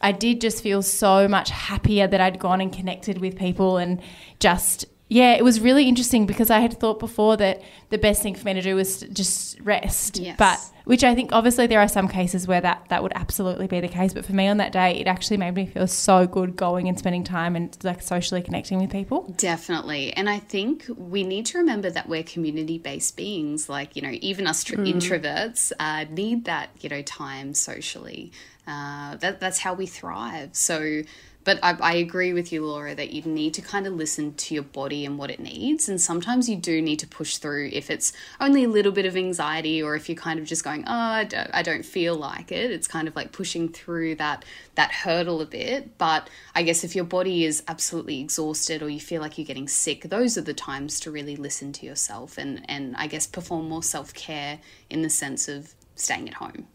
I 0.04 0.12
did 0.12 0.40
just 0.40 0.62
feel 0.62 0.82
so 0.82 1.26
much 1.26 1.50
happier 1.50 2.06
that 2.06 2.20
I'd 2.20 2.38
gone 2.38 2.60
and 2.60 2.70
connected 2.70 3.18
with 3.18 3.38
people, 3.38 3.78
and 3.78 4.00
just 4.38 4.84
yeah, 5.08 5.32
it 5.34 5.44
was 5.44 5.60
really 5.60 5.88
interesting 5.88 6.26
because 6.26 6.50
I 6.50 6.60
had 6.60 6.78
thought 6.80 6.98
before 6.98 7.36
that 7.36 7.62
the 7.90 7.98
best 7.98 8.22
thing 8.22 8.34
for 8.34 8.44
me 8.44 8.54
to 8.54 8.62
do 8.62 8.74
was 8.74 9.00
just 9.12 9.60
rest. 9.60 10.18
Yes. 10.18 10.36
But 10.38 10.58
which 10.86 11.04
I 11.04 11.14
think 11.14 11.30
obviously 11.32 11.66
there 11.66 11.80
are 11.80 11.88
some 11.88 12.08
cases 12.08 12.46
where 12.46 12.60
that 12.60 12.86
that 12.88 13.02
would 13.02 13.12
absolutely 13.14 13.66
be 13.66 13.80
the 13.80 13.88
case. 13.88 14.12
But 14.12 14.24
for 14.24 14.32
me 14.32 14.48
on 14.48 14.56
that 14.58 14.72
day, 14.72 14.96
it 14.96 15.06
actually 15.06 15.36
made 15.36 15.54
me 15.54 15.66
feel 15.66 15.86
so 15.86 16.26
good 16.26 16.56
going 16.56 16.88
and 16.88 16.98
spending 16.98 17.22
time 17.24 17.54
and 17.54 17.76
like 17.82 18.02
socially 18.02 18.42
connecting 18.42 18.78
with 18.78 18.90
people. 18.90 19.32
Definitely. 19.36 20.12
And 20.14 20.28
I 20.28 20.38
think 20.38 20.84
we 20.96 21.22
need 21.22 21.46
to 21.46 21.58
remember 21.58 21.90
that 21.90 22.08
we're 22.08 22.22
community 22.22 22.78
based 22.78 23.16
beings. 23.16 23.68
Like, 23.68 23.96
you 23.96 24.02
know, 24.02 24.12
even 24.20 24.46
us 24.46 24.64
tr- 24.64 24.76
introverts 24.76 25.72
uh, 25.78 26.04
need 26.10 26.44
that, 26.46 26.70
you 26.80 26.88
know, 26.88 27.02
time 27.02 27.54
socially. 27.54 28.32
Uh, 28.66 29.16
that, 29.16 29.40
that's 29.40 29.58
how 29.58 29.74
we 29.74 29.86
thrive. 29.86 30.50
So, 30.52 31.02
but 31.44 31.58
I, 31.62 31.76
I 31.80 31.94
agree 31.96 32.32
with 32.32 32.50
you, 32.50 32.64
Laura, 32.64 32.94
that 32.94 33.12
you 33.12 33.20
need 33.22 33.52
to 33.54 33.62
kind 33.62 33.86
of 33.86 33.92
listen 33.92 34.32
to 34.34 34.54
your 34.54 34.62
body 34.62 35.04
and 35.04 35.18
what 35.18 35.30
it 35.30 35.38
needs. 35.38 35.88
And 35.88 36.00
sometimes 36.00 36.48
you 36.48 36.56
do 36.56 36.80
need 36.80 36.98
to 37.00 37.06
push 37.06 37.36
through 37.36 37.68
if 37.74 37.90
it's 37.90 38.14
only 38.40 38.64
a 38.64 38.68
little 38.68 38.92
bit 38.92 39.04
of 39.04 39.16
anxiety 39.16 39.82
or 39.82 39.94
if 39.94 40.08
you're 40.08 40.16
kind 40.16 40.40
of 40.40 40.46
just 40.46 40.64
going, 40.64 40.84
oh, 40.86 40.92
I 40.92 41.24
don't, 41.62 41.84
feel 41.84 42.14
like 42.14 42.50
it. 42.50 42.70
It's 42.70 42.88
kind 42.88 43.06
of 43.06 43.14
like 43.14 43.32
pushing 43.32 43.68
through 43.68 44.14
that 44.14 44.44
that 44.74 44.90
hurdle 44.90 45.42
a 45.42 45.46
bit. 45.46 45.98
But 45.98 46.30
I 46.54 46.62
guess 46.62 46.82
if 46.82 46.96
your 46.96 47.04
body 47.04 47.44
is 47.44 47.62
absolutely 47.68 48.20
exhausted 48.20 48.82
or 48.82 48.88
you 48.88 49.00
feel 49.00 49.20
like 49.20 49.36
you're 49.36 49.46
getting 49.46 49.68
sick, 49.68 50.04
those 50.04 50.38
are 50.38 50.42
the 50.42 50.54
times 50.54 50.98
to 51.00 51.10
really 51.10 51.36
listen 51.36 51.72
to 51.72 51.86
yourself 51.86 52.38
and, 52.38 52.64
and 52.70 52.96
I 52.96 53.06
guess 53.06 53.26
perform 53.26 53.68
more 53.68 53.82
self 53.82 54.14
care 54.14 54.60
in 54.88 55.02
the 55.02 55.10
sense 55.10 55.46
of 55.46 55.74
staying 55.94 56.28
at 56.28 56.34
home. 56.34 56.68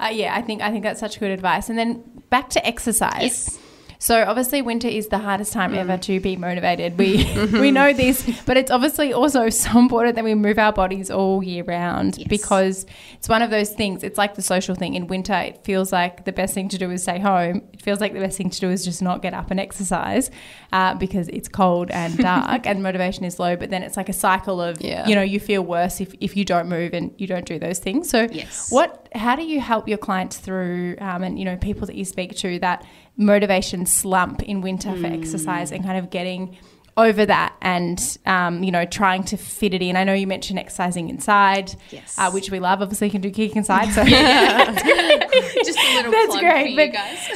Uh, 0.00 0.10
yeah, 0.12 0.34
I 0.34 0.42
think 0.42 0.62
I 0.62 0.70
think 0.70 0.84
that's 0.84 1.00
such 1.00 1.18
good 1.18 1.30
advice. 1.30 1.68
And 1.68 1.78
then 1.78 2.02
back 2.30 2.50
to 2.50 2.66
exercise. 2.66 3.22
Yes. 3.22 3.58
So 4.00 4.22
obviously 4.22 4.62
winter 4.62 4.86
is 4.86 5.08
the 5.08 5.18
hardest 5.18 5.52
time 5.52 5.74
ever 5.74 5.96
to 5.98 6.20
be 6.20 6.36
motivated. 6.36 6.96
We 6.98 7.24
we 7.52 7.70
know 7.72 7.92
this, 7.92 8.22
but 8.46 8.56
it's 8.56 8.70
obviously 8.70 9.12
also 9.12 9.48
so 9.50 9.76
important 9.78 10.14
that 10.14 10.22
we 10.24 10.34
move 10.36 10.58
our 10.58 10.72
bodies 10.72 11.10
all 11.10 11.42
year 11.42 11.64
round 11.64 12.16
Yes. 12.16 12.28
because 12.28 12.86
it's 13.14 13.28
one 13.28 13.42
of 13.42 13.50
those 13.50 13.70
things. 13.70 14.04
It's 14.04 14.16
like 14.16 14.36
the 14.36 14.42
social 14.42 14.76
thing. 14.76 14.94
In 14.94 15.08
winter, 15.08 15.34
it 15.34 15.64
feels 15.64 15.92
like 15.92 16.24
the 16.24 16.32
best 16.32 16.54
thing 16.54 16.68
to 16.68 16.78
do 16.78 16.90
is 16.92 17.02
stay 17.02 17.18
home. 17.18 17.62
It 17.72 17.82
feels 17.82 18.00
like 18.00 18.12
the 18.14 18.20
best 18.20 18.38
thing 18.38 18.50
to 18.50 18.60
do 18.60 18.70
is 18.70 18.84
just 18.84 19.02
not 19.02 19.20
get 19.20 19.34
up 19.34 19.50
and 19.50 19.58
exercise 19.58 20.30
uh, 20.72 20.94
because 20.94 21.26
it's 21.28 21.48
cold 21.48 21.90
and 21.90 22.16
dark 22.30 22.66
and 22.68 22.82
motivation 22.84 23.24
is 23.24 23.40
low. 23.40 23.56
But 23.56 23.70
then 23.70 23.82
it's 23.82 23.96
like 23.96 24.08
a 24.08 24.12
cycle 24.12 24.60
of 24.60 24.80
Yeah. 24.80 25.08
you 25.08 25.16
know 25.16 25.22
you 25.22 25.40
feel 25.40 25.62
worse 25.62 26.00
if 26.00 26.14
if 26.20 26.36
you 26.36 26.44
don't 26.44 26.68
move 26.68 26.94
and 26.94 27.12
you 27.18 27.26
don't 27.26 27.46
do 27.46 27.58
those 27.58 27.80
things. 27.80 28.08
So 28.08 28.28
Yes. 28.30 28.70
what 28.70 29.08
how 29.14 29.34
do 29.34 29.42
you 29.42 29.60
help 29.60 29.88
your 29.88 29.98
clients 29.98 30.36
through 30.38 30.96
um, 31.00 31.24
and 31.24 31.36
you 31.38 31.44
know 31.44 31.56
people 31.56 31.86
that 31.88 31.96
you 31.96 32.04
speak 32.04 32.36
to 32.36 32.58
that 32.60 32.86
motivation 33.18 33.84
slump 33.84 34.42
in 34.44 34.62
winter 34.62 34.94
for 34.96 35.06
exercise 35.08 35.70
and 35.72 35.84
kind 35.84 35.98
of 35.98 36.08
getting 36.08 36.56
over 36.96 37.24
that 37.26 37.54
and 37.60 38.18
um, 38.26 38.62
you 38.64 38.72
know 38.72 38.84
trying 38.84 39.22
to 39.22 39.36
fit 39.36 39.72
it 39.74 39.80
in 39.82 39.94
i 39.96 40.02
know 40.02 40.12
you 40.14 40.26
mentioned 40.26 40.58
exercising 40.58 41.08
inside 41.08 41.72
Yes. 41.90 42.16
uh, 42.18 42.28
which 42.32 42.50
we 42.50 42.58
love 42.58 42.82
obviously 42.82 43.06
you 43.06 43.12
can 43.12 43.20
do 43.20 43.30
kick 43.30 43.54
inside 43.54 43.92
so 43.92 44.02
Just 45.64 45.78
a 45.78 45.94
little 45.96 46.10
That's 46.12 46.36
great, 46.38 46.74
for 46.76 46.82
you 46.82 46.92
but- 46.92 46.92
guys. 46.92 47.18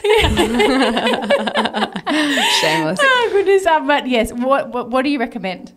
Shameless. 2.61 2.99
oh 3.03 3.29
goodness 3.33 3.67
um, 3.67 3.87
but 3.87 4.07
yes 4.09 4.33
what, 4.33 4.71
what 4.71 4.91
what 4.91 5.03
do 5.03 5.11
you 5.11 5.19
recommend 5.21 5.73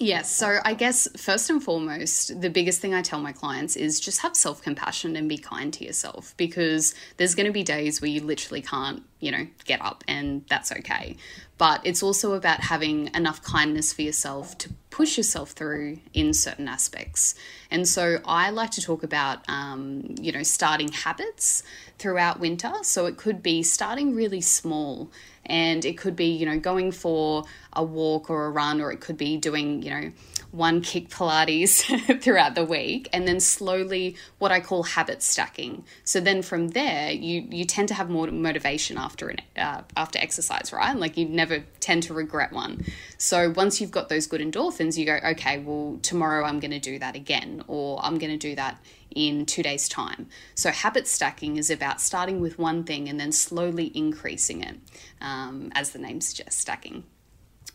Yes. 0.00 0.34
So 0.34 0.60
I 0.64 0.74
guess 0.74 1.08
first 1.20 1.50
and 1.50 1.62
foremost, 1.62 2.40
the 2.40 2.50
biggest 2.50 2.80
thing 2.80 2.94
I 2.94 3.02
tell 3.02 3.20
my 3.20 3.32
clients 3.32 3.74
is 3.74 3.98
just 3.98 4.20
have 4.20 4.36
self 4.36 4.62
compassion 4.62 5.16
and 5.16 5.28
be 5.28 5.38
kind 5.38 5.72
to 5.74 5.84
yourself 5.84 6.34
because 6.36 6.94
there's 7.16 7.34
going 7.34 7.46
to 7.46 7.52
be 7.52 7.64
days 7.64 8.00
where 8.00 8.08
you 8.08 8.20
literally 8.20 8.62
can't, 8.62 9.02
you 9.18 9.32
know, 9.32 9.48
get 9.64 9.82
up 9.82 10.04
and 10.06 10.44
that's 10.48 10.70
okay. 10.70 11.16
But 11.58 11.80
it's 11.84 12.04
also 12.04 12.34
about 12.34 12.60
having 12.60 13.12
enough 13.14 13.42
kindness 13.42 13.92
for 13.92 14.02
yourself 14.02 14.56
to 14.58 14.70
push 14.90 15.16
yourself 15.16 15.50
through 15.50 15.98
in 16.14 16.32
certain 16.32 16.68
aspects. 16.68 17.34
And 17.68 17.86
so 17.88 18.20
I 18.24 18.50
like 18.50 18.70
to 18.72 18.80
talk 18.80 19.02
about, 19.02 19.40
um, 19.48 20.14
you 20.20 20.30
know, 20.30 20.44
starting 20.44 20.92
habits 20.92 21.64
throughout 21.98 22.38
winter. 22.38 22.72
So 22.82 23.06
it 23.06 23.16
could 23.16 23.42
be 23.42 23.64
starting 23.64 24.14
really 24.14 24.40
small 24.40 25.10
and 25.48 25.84
it 25.84 25.96
could 25.96 26.16
be 26.16 26.26
you 26.26 26.46
know 26.46 26.58
going 26.58 26.92
for 26.92 27.44
a 27.72 27.82
walk 27.82 28.30
or 28.30 28.46
a 28.46 28.50
run 28.50 28.80
or 28.80 28.90
it 28.92 29.00
could 29.00 29.16
be 29.16 29.36
doing 29.36 29.82
you 29.82 29.90
know 29.90 30.12
one 30.50 30.80
kick 30.80 31.10
pilates 31.10 31.82
throughout 32.22 32.54
the 32.54 32.64
week 32.64 33.08
and 33.12 33.28
then 33.28 33.38
slowly 33.38 34.16
what 34.38 34.50
i 34.50 34.60
call 34.60 34.82
habit 34.82 35.22
stacking. 35.22 35.84
So 36.04 36.20
then 36.20 36.42
from 36.42 36.68
there 36.68 37.10
you 37.10 37.46
you 37.50 37.64
tend 37.64 37.88
to 37.88 37.94
have 37.94 38.08
more 38.08 38.26
motivation 38.28 38.96
after 38.96 39.28
an 39.28 39.38
uh, 39.56 39.82
after 39.96 40.18
exercise 40.18 40.72
right? 40.72 40.96
Like 40.96 41.16
you 41.16 41.26
never 41.26 41.64
tend 41.80 42.04
to 42.04 42.14
regret 42.14 42.52
one. 42.52 42.84
So 43.18 43.50
once 43.50 43.80
you've 43.80 43.90
got 43.90 44.08
those 44.08 44.26
good 44.26 44.40
endorphins 44.40 44.96
you 44.96 45.04
go 45.04 45.18
okay 45.24 45.58
well 45.58 45.98
tomorrow 46.02 46.44
i'm 46.44 46.60
going 46.60 46.70
to 46.70 46.78
do 46.78 46.98
that 46.98 47.14
again 47.16 47.62
or 47.66 48.04
i'm 48.04 48.18
going 48.18 48.30
to 48.30 48.38
do 48.38 48.54
that 48.54 48.78
in 49.18 49.44
two 49.44 49.62
days' 49.62 49.88
time. 49.88 50.28
So, 50.54 50.70
habit 50.70 51.08
stacking 51.08 51.56
is 51.56 51.70
about 51.70 52.00
starting 52.00 52.40
with 52.40 52.58
one 52.58 52.84
thing 52.84 53.08
and 53.08 53.18
then 53.18 53.32
slowly 53.32 53.90
increasing 53.94 54.62
it, 54.62 54.78
um, 55.20 55.70
as 55.74 55.90
the 55.90 55.98
name 55.98 56.20
suggests, 56.20 56.60
stacking. 56.60 57.04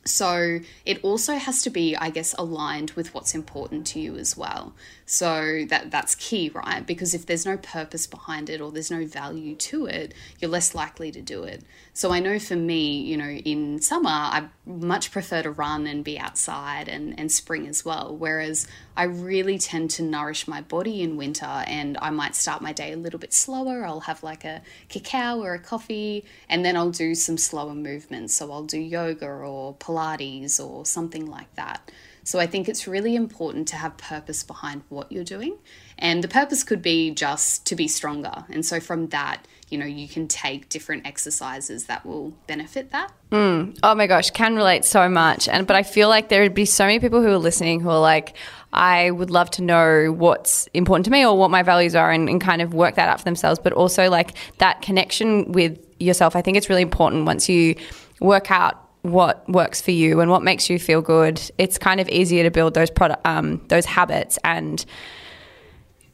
So 0.06 0.60
it 0.86 1.02
also 1.04 1.36
has 1.36 1.62
to 1.62 1.70
be, 1.70 1.96
I 1.96 2.10
guess, 2.10 2.36
aligned 2.38 2.92
with 2.92 3.13
what's 3.13 3.34
important 3.34 3.88
to 3.88 4.00
you 4.00 4.18
as 4.18 4.36
well. 4.36 4.74
So 5.06 5.66
that 5.70 5.92
that's 5.92 6.16
key, 6.16 6.50
right? 6.54 6.86
Because 6.86 7.13
if 7.13 7.26
there's 7.26 7.46
no 7.46 7.58
purpose 7.58 8.08
behind 8.08 8.50
it 8.50 8.60
or 8.60 8.72
there's 8.72 8.92
no 8.92 9.06
value 9.06 9.56
to 9.56 9.86
it, 9.86 10.13
you're 10.39 10.52
less 10.52 10.76
likely 10.76 11.12
to 11.12 11.22
do 11.22 11.44
it. 11.44 11.63
So 11.94 12.12
I 12.12 12.20
know 12.20 12.39
for 12.39 12.56
me, 12.56 13.00
you 13.00 13.16
know, 13.16 13.30
in 13.30 13.82
summer 13.82 14.10
I 14.10 14.50
much 14.66 15.12
prefer 15.12 15.42
to 15.44 15.52
run 15.52 15.88
and 15.88 16.04
be 16.04 16.18
outside 16.20 16.88
and, 16.88 17.18
and 17.20 17.32
spring 17.32 17.68
as 17.68 17.86
well. 17.86 18.16
Whereas 18.16 18.68
I 18.96 19.04
really 19.04 19.58
tend 19.58 19.89
to 19.92 20.04
nourish 20.04 20.48
my 20.48 20.62
body 20.62 21.02
in 21.02 21.18
winter 21.18 21.46
and 21.46 21.98
I 22.02 22.10
might 22.10 22.36
start 22.36 22.62
my 22.62 22.74
day 22.74 22.94
a 22.94 22.98
little 22.98 23.20
bit 23.20 23.34
slower. 23.34 23.86
I'll 23.86 24.02
have 24.02 24.24
like 24.24 24.44
a 24.46 24.62
cacao 24.89 25.42
or 25.42 25.54
a 25.54 25.60
coffee 25.60 26.26
and 26.50 26.66
then 26.66 26.76
I'll 26.76 26.92
do 26.92 27.16
some 27.16 27.38
slower 27.38 27.76
movements. 27.76 28.34
So 28.34 28.52
I'll 28.52 28.63
do 28.66 28.80
yoga 28.80 29.28
or 29.28 29.74
Pilates 29.93 30.60
or 30.60 30.86
something 30.86 31.29
like 31.29 31.53
that. 31.56 31.91
So 32.25 32.39
I 32.39 32.47
think 32.47 32.69
it's 32.69 32.88
really 32.88 33.15
important 33.15 33.67
to 33.69 33.75
have 33.75 33.97
purpose 33.97 34.43
behind 34.43 34.84
what 34.89 35.12
you're 35.12 35.25
doing. 35.25 35.58
And 35.97 36.23
the 36.23 36.29
purpose 36.29 36.63
could 36.63 36.82
be 36.82 37.12
just 37.12 37.65
to 37.67 37.75
be 37.75 37.88
stronger. 37.88 38.45
And 38.49 38.65
so 38.65 38.79
from 38.79 39.10
that, 39.10 39.45
you 39.69 39.77
know, 39.77 39.86
you 39.86 40.08
can 40.08 40.27
take 40.27 40.69
different 40.69 41.06
exercises 41.06 41.86
that 41.86 42.06
will 42.06 42.34
benefit 42.47 42.91
that. 42.91 43.12
Hmm. 43.32 43.71
Oh 43.84 43.93
my 43.95 44.08
gosh, 44.08 44.32
can 44.32 44.56
relate 44.56 44.86
so 44.86 45.10
much. 45.10 45.49
And 45.49 45.67
but 45.67 45.75
I 45.75 45.84
feel 45.84 46.08
like 46.08 46.29
there 46.29 46.43
would 46.43 46.53
be 46.53 46.65
so 46.65 46.86
many 46.86 46.99
people 46.99 47.21
who 47.21 47.29
are 47.29 47.38
listening 47.38 47.82
who 47.82 47.89
are 47.89 47.99
like, 47.99 48.36
I 48.71 49.12
would 49.12 49.29
love 49.29 49.51
to 49.51 49.62
know 49.62 50.12
what's 50.12 50.67
important 50.67 51.06
to 51.06 51.12
me 51.12 51.25
or 51.25 51.38
what 51.38 51.51
my 51.51 51.63
values 51.63 51.95
are 51.95 52.10
and, 52.10 52.29
and 52.29 52.39
kind 52.39 52.62
of 52.62 52.73
work 52.73 52.95
that 52.95 53.10
out 53.10 53.19
for 53.19 53.25
themselves. 53.25 53.60
But 53.62 53.73
also 53.73 54.10
like 54.10 54.34
that 54.60 54.82
connection 54.82 55.51
with 55.51 55.79
yourself. 55.99 56.36
I 56.36 56.41
think 56.41 56.56
it's 56.58 56.69
really 56.69 56.82
important 56.82 57.25
once 57.25 57.49
you 57.49 57.75
work 58.19 58.49
out 58.51 58.83
what 59.04 59.48
works 59.50 59.82
for 59.82 59.92
you 59.92 60.20
and 60.22 60.32
what 60.32 60.44
makes 60.44 60.70
you 60.70 60.80
feel 60.80 61.02
good. 61.02 61.39
It's 61.58 61.78
kind 61.78 62.00
of 62.00 62.10
easier 62.10 62.44
to 62.44 62.52
build 62.52 62.74
those 62.74 62.89
product 62.89 63.26
um, 63.26 63.62
those 63.68 63.86
habits 63.86 64.39
and 64.44 64.84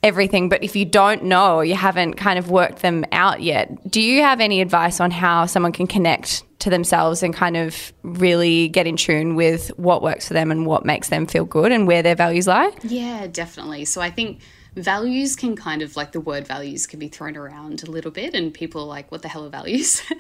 everything. 0.04 0.50
But 0.50 0.64
if 0.64 0.76
you 0.76 0.86
don't 0.86 1.24
know, 1.24 1.62
you 1.62 1.76
haven't 1.76 2.16
kind 2.16 2.40
of 2.40 2.50
worked 2.50 2.82
them 2.82 3.06
out 3.12 3.42
yet, 3.42 3.90
do 3.90 4.02
you 4.02 4.22
have 4.22 4.40
any 4.40 4.62
advice 4.62 5.00
on 5.00 5.12
how 5.12 5.46
someone 5.46 5.72
can 5.72 5.88
connect 5.88 6.44
to 6.60 6.70
themselves 6.70 7.24
and 7.24 7.34
kind 7.34 7.56
of 7.56 7.94
really 8.04 8.68
get 8.70 8.86
in 8.86 8.98
tune 8.98 9.36
with 9.36 9.70
what 9.78 10.02
works 10.02 10.28
for 10.28 10.34
them 10.34 10.52
and 10.52 10.66
what 10.66 10.86
makes 10.86 11.10
them 11.10 11.26
feel 11.26 11.46
good 11.46 11.72
and 11.72 11.88
where 11.88 12.02
their 12.02 12.16
values 12.16 12.48
lie? 12.48 12.72
Yeah, 12.84 13.28
definitely. 13.28 13.86
So 13.86 14.02
I 14.02 14.10
think 14.10 14.42
values 14.80 15.36
can 15.36 15.56
kind 15.56 15.82
of 15.82 15.96
like 15.96 16.12
the 16.12 16.20
word 16.20 16.48
values 16.48 16.88
can 16.88 17.00
be 17.00 17.08
thrown 17.08 17.38
around 17.38 17.84
a 17.84 17.92
little 17.92 18.12
bit 18.12 18.34
and 18.34 18.54
people 18.54 18.82
are 18.82 18.88
like 18.88 19.12
what 19.12 19.22
the 19.22 19.28
hell 19.28 19.46
are 19.46 19.50
values? 19.50 20.02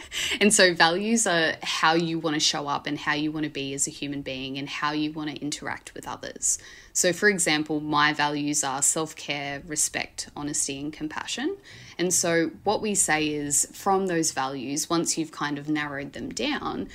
And 0.41 0.53
so 0.53 0.73
values 0.73 1.27
are 1.27 1.53
how 1.63 1.93
you 1.93 2.19
want 2.19 2.35
to 2.35 2.39
show 2.39 2.67
up 2.67 2.87
and 2.87 2.97
how 2.97 3.13
you 3.13 3.31
want 3.31 3.45
to 3.45 3.49
be 3.49 3.73
as 3.73 3.87
a 3.87 3.91
human 3.91 4.21
being 4.21 4.57
and 4.57 4.69
how 4.69 4.91
you 4.91 5.11
want 5.11 5.29
to 5.29 5.35
interact 5.41 5.93
with 5.93 6.07
others. 6.07 6.59
So 6.93 7.11
for 7.11 7.27
example 7.29 7.79
my 7.79 8.13
values 8.13 8.63
are 8.63 8.81
self-care 8.81 9.61
respect 9.65 10.29
honesty 10.35 10.79
and 10.79 10.93
compassion. 10.93 11.57
And 11.97 12.13
so 12.13 12.51
what 12.63 12.81
we 12.81 12.95
say 12.95 13.27
is 13.27 13.67
from 13.73 14.07
those 14.07 14.31
values 14.31 14.89
once 14.89 15.17
you've 15.17 15.31
kind 15.31 15.57
of 15.57 15.67
narrowed 15.67 16.13
them 16.13 16.29
down 16.29 16.87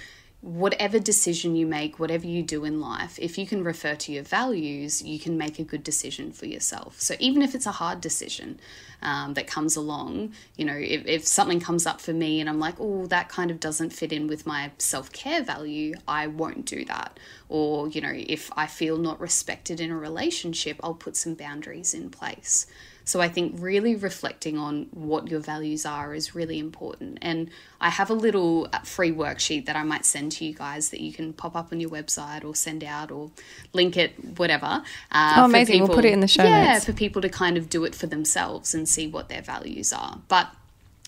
whatever 0.45 0.99
decision 0.99 1.57
you 1.57 1.67
make, 1.67 1.99
whatever 1.99 2.27
you 2.27 2.43
do 2.43 2.67
in 2.67 2.79
life, 2.79 3.19
if 3.19 3.39
you 3.39 3.47
can 3.47 3.65
refer 3.65 3.95
to 3.95 4.13
your 4.13 4.23
values, 4.23 5.01
you 5.03 5.19
can 5.19 5.39
make 5.39 5.59
a 5.59 5.65
good 5.65 5.83
decision 5.83 6.31
for 6.33 6.45
yourself. 6.45 7.01
So 7.01 7.15
even 7.19 7.41
if 7.41 7.55
it's 7.55 7.65
a 7.65 7.73
hard 7.73 8.03
decision 8.03 8.61
um, 9.01 9.33
that 9.35 9.47
comes 9.47 9.75
along, 9.75 10.35
you 10.57 10.67
know, 10.67 10.77
if, 10.77 11.07
if 11.07 11.27
something 11.27 11.61
comes 11.61 11.87
up 11.87 11.99
for 11.99 12.13
me 12.13 12.41
and 12.41 12.51
I'm 12.51 12.59
like, 12.59 12.75
oh, 12.79 13.07
that 13.07 13.31
kind 13.31 13.51
of 13.51 13.59
doesn't 13.59 13.95
fit 13.95 14.13
in 14.13 14.27
with 14.27 14.47
my 14.47 14.71
self 14.77 15.11
care 15.13 15.43
value, 15.43 15.95
I 16.07 16.27
won't 16.27 16.67
do 16.67 16.85
that. 16.85 17.19
Or, 17.49 17.89
you 17.89 18.03
know, 18.03 18.13
if 18.15 18.51
I 18.55 18.67
feel 18.67 18.99
not 18.99 19.21
respected 19.21 19.81
in 19.81 19.91
a 19.91 19.97
relationship, 19.97 20.79
I'll 20.85 20.93
put 20.93 21.17
some 21.17 21.33
boundaries 21.33 21.95
in 21.95 22.11
place. 22.11 22.67
So 23.05 23.21
I 23.21 23.29
think 23.29 23.55
really 23.59 23.95
reflecting 23.95 24.59
on 24.59 24.87
what 24.93 25.29
your 25.29 25.41
values 25.41 25.85
are 25.85 26.15
is 26.15 26.35
really 26.35 26.59
important. 26.59 27.19
And 27.21 27.51
I 27.81 27.91
have 27.91 28.11
a 28.11 28.15
little 28.15 28.69
uh, 28.73 28.79
free 28.81 29.13
worksheet 29.13 29.67
that 29.67 29.77
I 29.77 29.83
might 29.83 30.07
send 30.07 30.33
to 30.33 30.45
you 30.45 30.55
guys 30.55 30.91
that 30.91 31.01
you 31.01 31.13
can 31.13 31.33
pop 31.33 31.55
up 31.55 31.71
on 31.71 31.81
your 31.81 31.91
website 31.91 32.45
or 32.45 32.55
send 32.55 32.83
out 32.83 33.11
or 33.11 33.31
link 33.73 33.97
it, 33.97 34.13
whatever. 34.39 34.83
Uh, 35.13 35.35
Oh, 35.37 35.41
for 35.43 35.45
amazing. 35.45 35.83
We'll 35.83 35.95
put 35.95 36.05
it 36.05 36.13
in 36.13 36.21
the 36.21 36.29
show 36.29 36.45
yeah, 36.45 36.75
notes. 36.75 36.85
for 36.85 36.93
people 36.93 37.21
to 37.23 37.29
kind 37.29 37.57
of 37.57 37.69
do 37.69 37.85
it 37.85 37.95
for 37.95 38.07
themselves 38.07 38.75
and 38.75 38.89
see 38.89 39.07
what 39.07 39.29
their 39.29 39.43
values 39.43 39.93
are. 39.93 40.21
But 40.29 40.49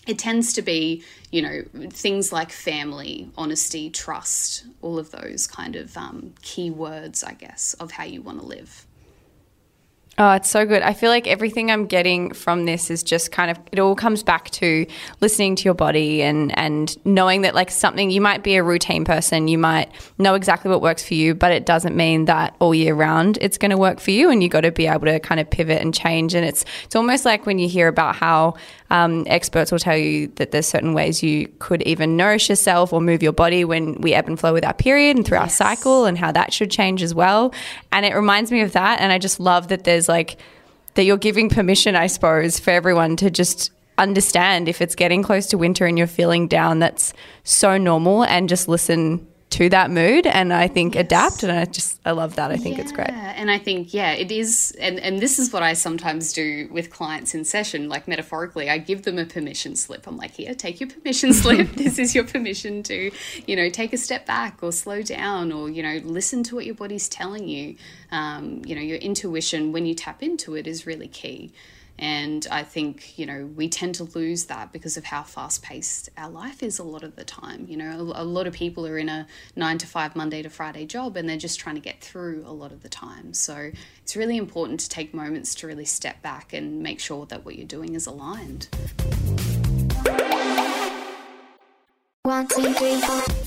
it 0.07 0.17
tends 0.17 0.53
to 0.53 0.61
be, 0.61 1.03
you 1.31 1.41
know, 1.41 1.63
things 1.89 2.31
like 2.31 2.51
family, 2.51 3.29
honesty, 3.37 3.89
trust, 3.89 4.65
all 4.81 4.97
of 4.97 5.11
those 5.11 5.47
kind 5.47 5.75
of 5.75 5.97
um, 5.97 6.33
key 6.41 6.69
words, 6.69 7.23
I 7.23 7.33
guess, 7.33 7.73
of 7.75 7.91
how 7.91 8.05
you 8.05 8.21
want 8.21 8.39
to 8.39 8.45
live. 8.45 8.86
Oh, 10.19 10.31
it's 10.31 10.49
so 10.49 10.65
good. 10.65 10.81
I 10.81 10.93
feel 10.93 11.11
like 11.11 11.27
everything 11.27 11.69
I'm 11.69 11.85
getting 11.85 12.33
from 12.33 12.65
this 12.65 12.89
is 12.89 13.03
just 13.03 13.31
kind 13.31 13.51
of 13.51 13.59
it 13.71 13.77
all 13.77 13.93
comes 13.93 14.23
back 14.23 14.49
to 14.51 14.87
listening 15.21 15.55
to 15.57 15.65
your 15.65 15.75
body 15.75 16.23
and 16.23 16.57
and 16.57 16.97
knowing 17.05 17.43
that 17.43 17.53
like 17.53 17.69
something 17.69 18.09
you 18.09 18.19
might 18.19 18.41
be 18.41 18.55
a 18.55 18.63
routine 18.63 19.05
person, 19.05 19.47
you 19.47 19.59
might 19.59 19.91
know 20.17 20.33
exactly 20.33 20.71
what 20.71 20.81
works 20.81 21.07
for 21.07 21.13
you, 21.13 21.35
but 21.35 21.51
it 21.51 21.67
doesn't 21.67 21.95
mean 21.95 22.25
that 22.25 22.55
all 22.57 22.73
year 22.73 22.95
round 22.95 23.37
it's 23.41 23.59
going 23.59 23.69
to 23.69 23.77
work 23.77 23.99
for 23.99 24.09
you 24.09 24.31
and 24.31 24.41
you 24.41 24.49
got 24.49 24.61
to 24.61 24.71
be 24.71 24.87
able 24.87 25.05
to 25.05 25.19
kind 25.19 25.39
of 25.39 25.47
pivot 25.51 25.83
and 25.83 25.93
change 25.93 26.33
and 26.33 26.43
it's 26.43 26.65
it's 26.85 26.95
almost 26.95 27.23
like 27.23 27.45
when 27.45 27.59
you 27.59 27.69
hear 27.69 27.87
about 27.87 28.15
how 28.15 28.55
um, 28.89 29.25
experts 29.27 29.71
will 29.71 29.79
tell 29.79 29.97
you 29.97 30.27
that 30.35 30.51
there's 30.51 30.67
certain 30.67 30.93
ways 30.93 31.21
you 31.21 31.49
could 31.59 31.81
even 31.83 32.15
nourish 32.15 32.49
yourself 32.49 32.93
or 32.93 33.01
move 33.01 33.21
your 33.21 33.33
body 33.33 33.65
when 33.65 33.99
we 34.01 34.13
ebb 34.13 34.27
and 34.27 34.39
flow 34.39 34.53
with 34.53 34.65
our 34.65 34.73
period 34.73 35.17
and 35.17 35.25
through 35.25 35.39
our 35.39 35.49
cycle 35.49 36.05
and 36.05 36.17
how 36.17 36.31
that 36.31 36.53
should 36.53 36.71
change 36.71 37.03
as 37.03 37.13
well. 37.13 37.53
And 37.91 38.05
it 38.05 38.15
reminds 38.15 38.51
me 38.51 38.61
of 38.61 38.71
that. 38.73 39.01
And 39.01 39.11
I 39.11 39.17
just 39.17 39.39
love 39.39 39.67
that 39.69 39.83
there's 39.83 40.07
like, 40.07 40.37
that 40.93 41.03
you're 41.03 41.17
giving 41.17 41.49
permission, 41.49 41.95
I 41.95 42.07
suppose, 42.07 42.59
for 42.59 42.71
everyone 42.71 43.17
to 43.17 43.29
just 43.29 43.71
understand 43.97 44.69
if 44.69 44.81
it's 44.81 44.95
getting 44.95 45.21
close 45.23 45.47
to 45.47 45.57
winter 45.57 45.85
and 45.85 45.97
you're 45.97 46.07
feeling 46.07 46.47
down, 46.47 46.79
that's 46.79 47.13
so 47.43 47.77
normal 47.77 48.23
and 48.23 48.47
just 48.47 48.67
listen 48.67 49.27
to 49.57 49.69
that 49.69 49.89
mood 49.89 50.27
and 50.27 50.53
I 50.53 50.67
think 50.67 50.95
adapt. 50.95 51.41
And 51.41 51.51
I 51.51 51.65
just, 51.65 51.99
I 52.05 52.11
love 52.11 52.35
that. 52.35 52.51
I 52.51 52.57
think 52.57 52.77
it's 52.77 52.91
great. 52.91 53.09
And 53.09 53.49
I 53.49 53.57
think 53.57 53.91
yeah, 53.91 54.11
it 54.11 54.31
is, 54.31 54.75
and 54.79 54.99
and 54.99 55.19
this 55.19 55.39
is 55.39 55.51
what 55.51 55.63
I 55.63 55.73
sometimes 55.73 56.31
do 56.31 56.67
with 56.71 56.91
clients 56.91 57.33
in 57.33 57.43
session. 57.43 57.89
Like 57.89 58.07
metaphorically, 58.07 58.69
I 58.69 58.77
give 58.77 59.01
them 59.01 59.17
a 59.17 59.25
permission 59.25 59.75
slip. 59.75 60.05
I'm 60.05 60.15
like, 60.15 60.31
here, 60.31 60.53
take 60.53 60.79
your 60.79 60.89
permission 60.89 61.33
slip. 61.41 61.71
this 61.71 61.97
is 61.97 62.13
your 62.13 62.23
permission 62.23 62.83
to, 62.83 63.11
you 63.47 63.55
know, 63.55 63.69
take 63.69 63.93
a 63.93 63.97
step 63.97 64.27
back 64.27 64.59
or 64.61 64.71
slow 64.71 65.01
down 65.01 65.51
or 65.51 65.69
you 65.69 65.81
know 65.81 65.99
listen 66.03 66.43
to 66.43 66.55
what 66.55 66.65
your 66.65 66.75
body's 66.75 67.09
telling 67.09 67.47
you. 67.47 67.75
Um, 68.11 68.61
you 68.63 68.75
know, 68.75 68.81
your 68.81 68.97
intuition 68.97 69.71
when 69.71 69.87
you 69.87 69.95
tap 69.95 70.21
into 70.21 70.55
it 70.55 70.67
is 70.67 70.85
really 70.85 71.07
key. 71.07 71.51
And 71.99 72.45
I 72.51 72.63
think, 72.63 73.17
you 73.17 73.25
know, 73.25 73.49
we 73.55 73.69
tend 73.69 73.95
to 73.95 74.03
lose 74.03 74.45
that 74.45 74.71
because 74.71 74.97
of 74.97 75.05
how 75.05 75.23
fast 75.23 75.63
paced 75.63 76.09
our 76.17 76.29
life 76.29 76.61
is 76.61 76.77
a 76.77 76.83
lot 76.83 77.03
of 77.03 77.15
the 77.15 77.23
time. 77.23 77.65
You 77.67 77.77
know, 77.77 78.13
a, 78.15 78.21
a 78.21 78.25
lot 78.25 78.45
of 78.45 78.53
people 78.53 78.85
are 78.85 78.97
in 78.97 79.09
a 79.09 79.27
nine 79.55 79.77
to 79.79 79.87
five, 79.87 80.15
Monday 80.15 80.41
to 80.43 80.49
Friday 80.49 80.85
job 80.85 81.17
and 81.17 81.27
they're 81.27 81.37
just 81.37 81.59
trying 81.59 81.75
to 81.75 81.81
get 81.81 82.01
through 82.01 82.43
a 82.45 82.51
lot 82.51 82.71
of 82.71 82.83
the 82.83 82.89
time. 82.89 83.33
So 83.33 83.71
it's 84.01 84.15
really 84.15 84.37
important 84.37 84.79
to 84.81 84.89
take 84.89 85.13
moments 85.13 85.55
to 85.55 85.67
really 85.67 85.85
step 85.85 86.21
back 86.21 86.53
and 86.53 86.81
make 86.83 86.99
sure 86.99 87.25
that 87.27 87.43
what 87.45 87.55
you're 87.55 87.67
doing 87.67 87.95
is 87.95 88.05
aligned. 88.05 88.67
One, 92.23 92.47
two, 92.47 92.73
three, 92.73 92.99
four. 93.01 93.46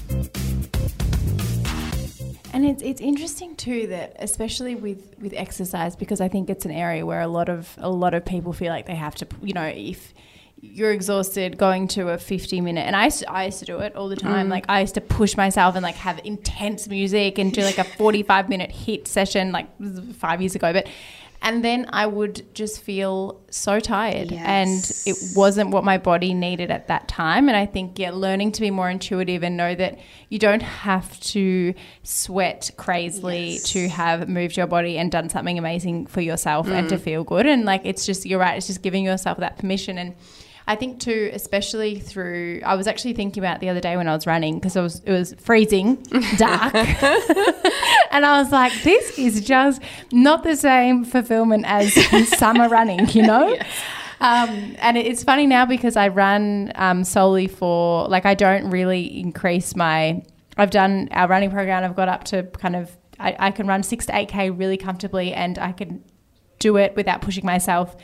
And 2.61 2.69
it's 2.69 2.83
it's 2.83 3.01
interesting 3.01 3.57
too 3.57 3.87
that 3.87 4.17
especially 4.19 4.75
with 4.75 5.15
with 5.19 5.33
exercise 5.33 5.97
because 5.97 6.21
I 6.21 6.29
think 6.29 6.51
it's 6.51 6.67
an 6.67 6.71
area 6.71 7.07
where 7.07 7.23
a 7.23 7.27
lot 7.27 7.49
of 7.49 7.75
a 7.79 7.89
lot 7.89 8.13
of 8.13 8.23
people 8.27 8.53
feel 8.53 8.69
like 8.69 8.85
they 8.85 8.97
have 8.97 9.15
to 9.15 9.27
you 9.41 9.55
know 9.55 9.65
if 9.65 10.13
you're 10.61 10.93
exhausted 10.93 11.57
going 11.57 11.89
to 11.89 12.11
a 12.11 12.19
50 12.19 12.61
minute 12.61 12.83
and 12.83 12.95
I 12.95 13.07
used, 13.07 13.21
to, 13.21 13.33
I 13.33 13.47
used 13.47 13.61
to 13.61 13.65
do 13.65 13.79
it 13.79 13.97
all 13.97 14.11
the 14.11 14.17
time. 14.17 14.49
Mm. 14.49 14.51
Like 14.51 14.67
I 14.69 14.83
used 14.83 14.93
to 14.97 15.01
push 15.01 15.39
myself 15.39 15.75
and 15.75 15.83
like 15.83 15.95
have 15.95 16.21
intense 16.23 16.87
music 16.87 17.39
and 17.39 17.51
do 17.51 17.63
like 17.63 17.79
a 17.79 17.85
45 17.85 18.51
minute 18.51 18.71
HIIT 18.71 19.09
session 19.09 19.53
like 19.53 19.67
5 20.17 20.43
years 20.43 20.55
ago. 20.55 20.75
But 20.75 20.87
and 21.43 21.65
then 21.65 21.87
I 21.91 22.07
would 22.07 22.55
just 22.55 22.83
feel 22.83 23.41
so 23.51 23.81
tired 23.81 24.31
and 24.33 24.79
it 25.07 25.17
wasn't 25.35 25.71
what 25.71 25.85
my 25.85 25.97
body 25.97 26.35
needed 26.35 26.71
at 26.71 26.89
that 26.89 27.09
time. 27.09 27.49
And 27.49 27.57
I 27.57 27.65
think, 27.67 27.99
yeah, 27.99 28.11
learning 28.13 28.53
to 28.53 28.61
be 28.61 28.71
more 28.71 28.91
intuitive 28.91 29.43
and 29.43 29.57
know 29.57 29.75
that 29.75 29.99
you 30.29 30.39
don't 30.39 30.63
have 30.63 31.19
to 31.21 31.73
sweat 32.03 32.71
crazily 32.77 33.53
Yes. 33.53 33.63
to 33.73 33.89
have 33.89 34.29
moved 34.29 34.57
your 34.57 34.67
body 34.67 34.99
and 34.99 35.11
done 35.11 35.29
something 35.31 35.59
amazing 35.59 36.07
for 36.07 36.21
yourself 36.21 36.69
and 36.69 36.87
Mm. 36.87 36.91
to 36.91 36.99
feel 36.99 37.25
good. 37.25 37.47
And 37.47 37.65
like, 37.65 37.83
it's 37.85 38.05
just, 38.05 38.27
you're 38.27 38.39
right, 38.41 38.57
it's 38.57 38.67
just 38.67 38.83
giving 38.83 39.05
yourself 39.05 39.39
that 39.39 39.57
permission. 39.59 39.97
And 39.99 40.15
I 40.71 40.77
think 40.77 41.01
too, 41.01 41.33
especially 41.33 41.99
through, 41.99 42.63
I 42.65 42.77
was 42.77 42.87
actually 42.87 43.15
thinking 43.15 43.43
about 43.43 43.59
the 43.59 43.69
other 43.71 43.81
day 43.81 43.97
when 43.97 44.07
I 44.07 44.15
was 44.15 44.25
running 44.25 44.61
because 44.61 44.77
it 44.77 44.81
was, 44.81 45.01
it 45.01 45.11
was 45.11 45.35
freezing, 45.35 45.97
dark. 46.37 46.73
and 48.13 48.25
I 48.25 48.41
was 48.41 48.53
like, 48.53 48.73
this 48.85 49.19
is 49.19 49.45
just 49.45 49.83
not 50.13 50.45
the 50.45 50.55
same 50.55 51.05
fulfillment 51.05 51.65
as 51.67 51.93
summer 52.39 52.69
running, 52.69 53.09
you 53.09 53.23
know? 53.23 53.59
Um, 54.21 54.77
and 54.79 54.97
it's 54.97 55.25
funny 55.25 55.49
now 55.49 55.67
because 55.67 55.97
I 55.97 56.07
run 56.07 56.71
um, 56.77 57.03
solely 57.03 57.49
for, 57.49 58.07
like, 58.07 58.25
I 58.25 58.35
don't 58.35 58.71
really 58.71 59.19
increase 59.19 59.75
my, 59.75 60.23
I've 60.57 60.71
done 60.71 61.09
our 61.11 61.27
running 61.27 61.51
program, 61.51 61.83
I've 61.83 61.97
got 61.97 62.09
up 62.09 62.23
to 62.27 62.45
kind 62.45 62.77
of, 62.77 62.97
I, 63.19 63.35
I 63.41 63.51
can 63.51 63.67
run 63.67 63.83
six 63.83 64.07
to 64.07 64.13
8K 64.13 64.57
really 64.57 64.77
comfortably 64.77 65.33
and 65.33 65.59
I 65.59 65.73
can 65.73 66.05
do 66.61 66.77
it 66.77 66.95
without 66.95 67.23
pushing 67.23 67.45
myself. 67.45 67.97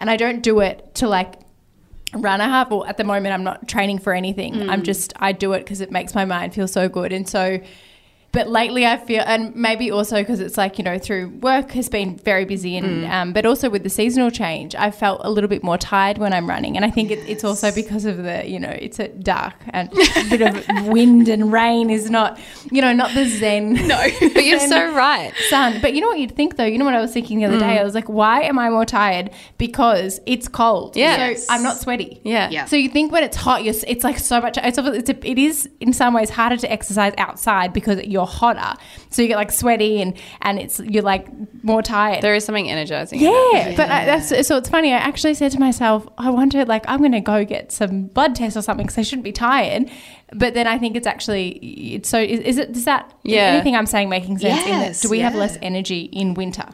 And 0.00 0.10
I 0.10 0.16
don't 0.16 0.42
do 0.42 0.58
it 0.58 0.96
to 0.96 1.08
like 1.08 1.34
run 2.14 2.40
a 2.40 2.44
half 2.44 2.70
or 2.72 2.86
at 2.88 2.96
the 2.96 3.04
moment 3.04 3.34
I'm 3.34 3.44
not 3.44 3.68
training 3.68 3.98
for 3.98 4.14
anything. 4.14 4.68
I'm 4.70 4.80
mm. 4.80 4.84
just 4.84 5.12
I 5.16 5.32
do 5.32 5.52
it 5.52 5.60
because 5.60 5.80
it 5.80 5.90
makes 5.90 6.14
my 6.14 6.24
mind 6.24 6.54
feel 6.54 6.68
so 6.68 6.88
good. 6.88 7.12
And 7.12 7.28
so 7.28 7.60
but 8.38 8.48
lately 8.48 8.86
I 8.86 8.98
feel 8.98 9.24
and 9.26 9.52
maybe 9.56 9.90
also 9.90 10.14
because 10.18 10.38
it's 10.38 10.56
like, 10.56 10.78
you 10.78 10.84
know, 10.84 10.96
through 10.96 11.30
work 11.40 11.72
has 11.72 11.88
been 11.88 12.16
very 12.18 12.44
busy 12.44 12.76
and 12.76 13.04
um, 13.06 13.32
but 13.32 13.44
also 13.44 13.68
with 13.68 13.82
the 13.82 13.90
seasonal 13.90 14.30
change, 14.30 14.76
I 14.76 14.92
felt 14.92 15.22
a 15.24 15.30
little 15.30 15.48
bit 15.48 15.64
more 15.64 15.76
tired 15.76 16.18
when 16.18 16.32
I'm 16.32 16.48
running. 16.48 16.76
And 16.76 16.84
I 16.84 16.90
think 16.90 17.10
it, 17.10 17.18
it's 17.28 17.42
also 17.42 17.72
because 17.72 18.04
of 18.04 18.18
the, 18.18 18.48
you 18.48 18.60
know, 18.60 18.70
it's 18.70 19.00
a 19.00 19.08
dark 19.08 19.56
and 19.70 19.92
a 20.16 20.28
bit 20.30 20.42
of 20.42 20.86
wind 20.86 21.28
and 21.28 21.52
rain 21.52 21.90
is 21.90 22.10
not, 22.10 22.38
you 22.70 22.80
know, 22.80 22.92
not 22.92 23.12
the 23.12 23.24
zen. 23.24 23.76
No. 23.88 23.96
But 24.20 24.44
you're 24.44 24.60
so 24.60 24.94
right. 24.94 25.32
sun. 25.48 25.80
But 25.80 25.94
you 25.94 26.00
know 26.02 26.08
what 26.08 26.20
you'd 26.20 26.36
think 26.36 26.56
though? 26.56 26.64
You 26.64 26.78
know 26.78 26.84
what 26.84 26.94
I 26.94 27.00
was 27.00 27.12
thinking 27.12 27.38
the 27.38 27.46
other 27.46 27.58
day? 27.58 27.78
I 27.78 27.82
was 27.82 27.94
like, 27.94 28.08
why 28.08 28.42
am 28.42 28.58
I 28.58 28.68
more 28.70 28.84
tired? 28.84 29.30
Because 29.56 30.20
it's 30.26 30.46
cold. 30.46 30.94
Yeah. 30.94 31.34
So 31.34 31.46
I'm 31.48 31.64
not 31.64 31.78
sweaty. 31.78 32.20
Yeah. 32.22 32.50
Yeah. 32.50 32.66
So 32.66 32.76
you 32.76 32.88
think 32.88 33.10
when 33.10 33.24
it's 33.24 33.36
hot, 33.36 33.64
you're, 33.64 33.74
it's 33.86 34.04
like 34.04 34.18
so 34.18 34.40
much. 34.40 34.58
It's, 34.58 34.78
it's 34.78 35.10
a, 35.10 35.26
it 35.26 35.38
is 35.38 35.68
in 35.80 35.92
some 35.92 36.12
ways 36.12 36.28
harder 36.28 36.58
to 36.58 36.70
exercise 36.70 37.14
outside 37.16 37.72
because 37.72 38.04
you're 38.04 38.27
hotter. 38.28 38.80
So 39.10 39.22
you 39.22 39.28
get 39.28 39.36
like 39.36 39.50
sweaty 39.50 40.00
and 40.00 40.14
and 40.42 40.58
it's 40.58 40.78
you're 40.80 41.02
like 41.02 41.26
more 41.62 41.82
tired. 41.82 42.22
There 42.22 42.34
is 42.34 42.44
something 42.44 42.68
energizing. 42.68 43.20
yeah, 43.20 43.74
but 43.76 43.90
I, 43.90 44.04
that's 44.04 44.46
so. 44.46 44.56
It's 44.56 44.68
funny. 44.68 44.92
I 44.92 44.98
actually 44.98 45.34
said 45.34 45.52
to 45.52 45.58
myself, 45.60 46.06
I 46.18 46.30
wonder, 46.30 46.64
like, 46.64 46.84
I'm 46.88 46.98
going 46.98 47.12
to 47.12 47.20
go 47.20 47.44
get 47.44 47.72
some 47.72 48.06
blood 48.06 48.34
tests 48.34 48.56
or 48.56 48.62
something 48.62 48.86
because 48.86 48.98
I 48.98 49.02
shouldn't 49.02 49.24
be 49.24 49.32
tired. 49.32 49.90
But 50.34 50.54
then 50.54 50.66
I 50.66 50.78
think 50.78 50.94
it's 50.94 51.06
actually 51.06 51.52
it's 51.94 52.08
so. 52.08 52.20
Is, 52.20 52.40
is 52.40 52.58
it? 52.58 52.72
Does 52.72 52.84
that? 52.84 53.12
Yeah. 53.22 53.44
Anything 53.44 53.74
I'm 53.76 53.86
saying 53.86 54.08
making 54.08 54.38
sense? 54.38 54.64
in 54.64 54.70
that, 54.70 54.86
Yes, 54.86 55.00
do 55.00 55.08
we 55.08 55.20
have 55.20 55.34
less 55.34 55.56
energy 55.62 56.02
in 56.02 56.34
winter? 56.34 56.66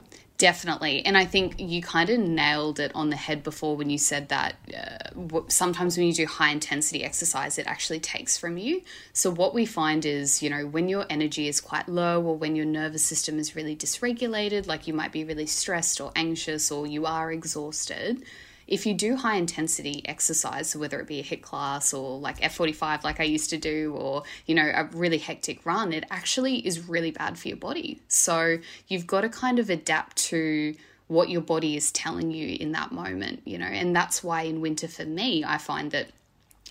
Definitely. 0.44 1.06
And 1.06 1.16
I 1.16 1.24
think 1.24 1.54
you 1.58 1.80
kind 1.80 2.10
of 2.10 2.20
nailed 2.20 2.78
it 2.78 2.92
on 2.94 3.08
the 3.08 3.16
head 3.16 3.42
before 3.42 3.78
when 3.78 3.88
you 3.88 3.96
said 3.96 4.28
that 4.28 4.56
uh, 4.76 5.40
sometimes 5.48 5.96
when 5.96 6.06
you 6.06 6.12
do 6.12 6.26
high 6.26 6.50
intensity 6.50 7.02
exercise, 7.02 7.56
it 7.56 7.66
actually 7.66 8.00
takes 8.00 8.36
from 8.36 8.58
you. 8.58 8.82
So, 9.14 9.30
what 9.30 9.54
we 9.54 9.64
find 9.64 10.04
is, 10.04 10.42
you 10.42 10.50
know, 10.50 10.66
when 10.66 10.86
your 10.86 11.06
energy 11.08 11.48
is 11.48 11.62
quite 11.62 11.88
low 11.88 12.22
or 12.22 12.36
when 12.36 12.56
your 12.56 12.66
nervous 12.66 13.02
system 13.02 13.38
is 13.38 13.56
really 13.56 13.74
dysregulated, 13.74 14.66
like 14.66 14.86
you 14.86 14.92
might 14.92 15.12
be 15.12 15.24
really 15.24 15.46
stressed 15.46 15.98
or 15.98 16.12
anxious 16.14 16.70
or 16.70 16.86
you 16.86 17.06
are 17.06 17.32
exhausted. 17.32 18.22
If 18.66 18.86
you 18.86 18.94
do 18.94 19.16
high 19.16 19.36
intensity 19.36 20.02
exercise, 20.06 20.70
so 20.70 20.78
whether 20.78 21.00
it 21.00 21.06
be 21.06 21.20
a 21.20 21.22
HIIT 21.22 21.42
class 21.42 21.92
or 21.92 22.18
like 22.18 22.40
F45, 22.40 23.04
like 23.04 23.20
I 23.20 23.24
used 23.24 23.50
to 23.50 23.58
do, 23.58 23.94
or, 23.94 24.22
you 24.46 24.54
know, 24.54 24.70
a 24.74 24.84
really 24.92 25.18
hectic 25.18 25.64
run, 25.66 25.92
it 25.92 26.04
actually 26.10 26.66
is 26.66 26.88
really 26.88 27.10
bad 27.10 27.38
for 27.38 27.48
your 27.48 27.56
body. 27.56 28.00
So 28.08 28.58
you've 28.88 29.06
got 29.06 29.22
to 29.22 29.28
kind 29.28 29.58
of 29.58 29.70
adapt 29.70 30.16
to 30.28 30.74
what 31.06 31.28
your 31.28 31.42
body 31.42 31.76
is 31.76 31.92
telling 31.92 32.30
you 32.30 32.56
in 32.58 32.72
that 32.72 32.90
moment, 32.90 33.42
you 33.44 33.58
know, 33.58 33.66
and 33.66 33.94
that's 33.94 34.24
why 34.24 34.42
in 34.42 34.60
winter 34.60 34.88
for 34.88 35.04
me, 35.04 35.44
I 35.44 35.58
find 35.58 35.90
that 35.90 36.08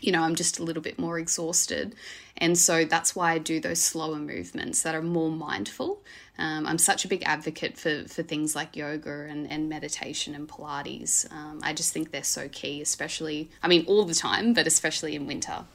you 0.03 0.11
know, 0.11 0.21
I'm 0.21 0.35
just 0.35 0.59
a 0.59 0.63
little 0.63 0.83
bit 0.83 0.99
more 0.99 1.17
exhausted. 1.17 1.95
And 2.37 2.57
so 2.57 2.83
that's 2.83 3.15
why 3.15 3.31
I 3.33 3.37
do 3.37 3.59
those 3.59 3.81
slower 3.81 4.17
movements 4.17 4.81
that 4.83 4.95
are 4.95 5.01
more 5.01 5.31
mindful. 5.31 6.01
Um, 6.37 6.65
I'm 6.65 6.77
such 6.79 7.05
a 7.05 7.07
big 7.07 7.23
advocate 7.25 7.77
for, 7.77 8.05
for 8.07 8.23
things 8.23 8.55
like 8.55 8.75
yoga 8.75 9.27
and, 9.29 9.49
and 9.51 9.69
meditation 9.69 10.33
and 10.33 10.47
Pilates. 10.47 11.31
Um, 11.31 11.59
I 11.61 11.73
just 11.73 11.93
think 11.93 12.11
they're 12.11 12.23
so 12.23 12.49
key, 12.49 12.81
especially, 12.81 13.51
I 13.61 13.67
mean, 13.67 13.85
all 13.85 14.03
the 14.05 14.15
time, 14.15 14.53
but 14.53 14.65
especially 14.65 15.15
in 15.15 15.27
winter. 15.27 15.65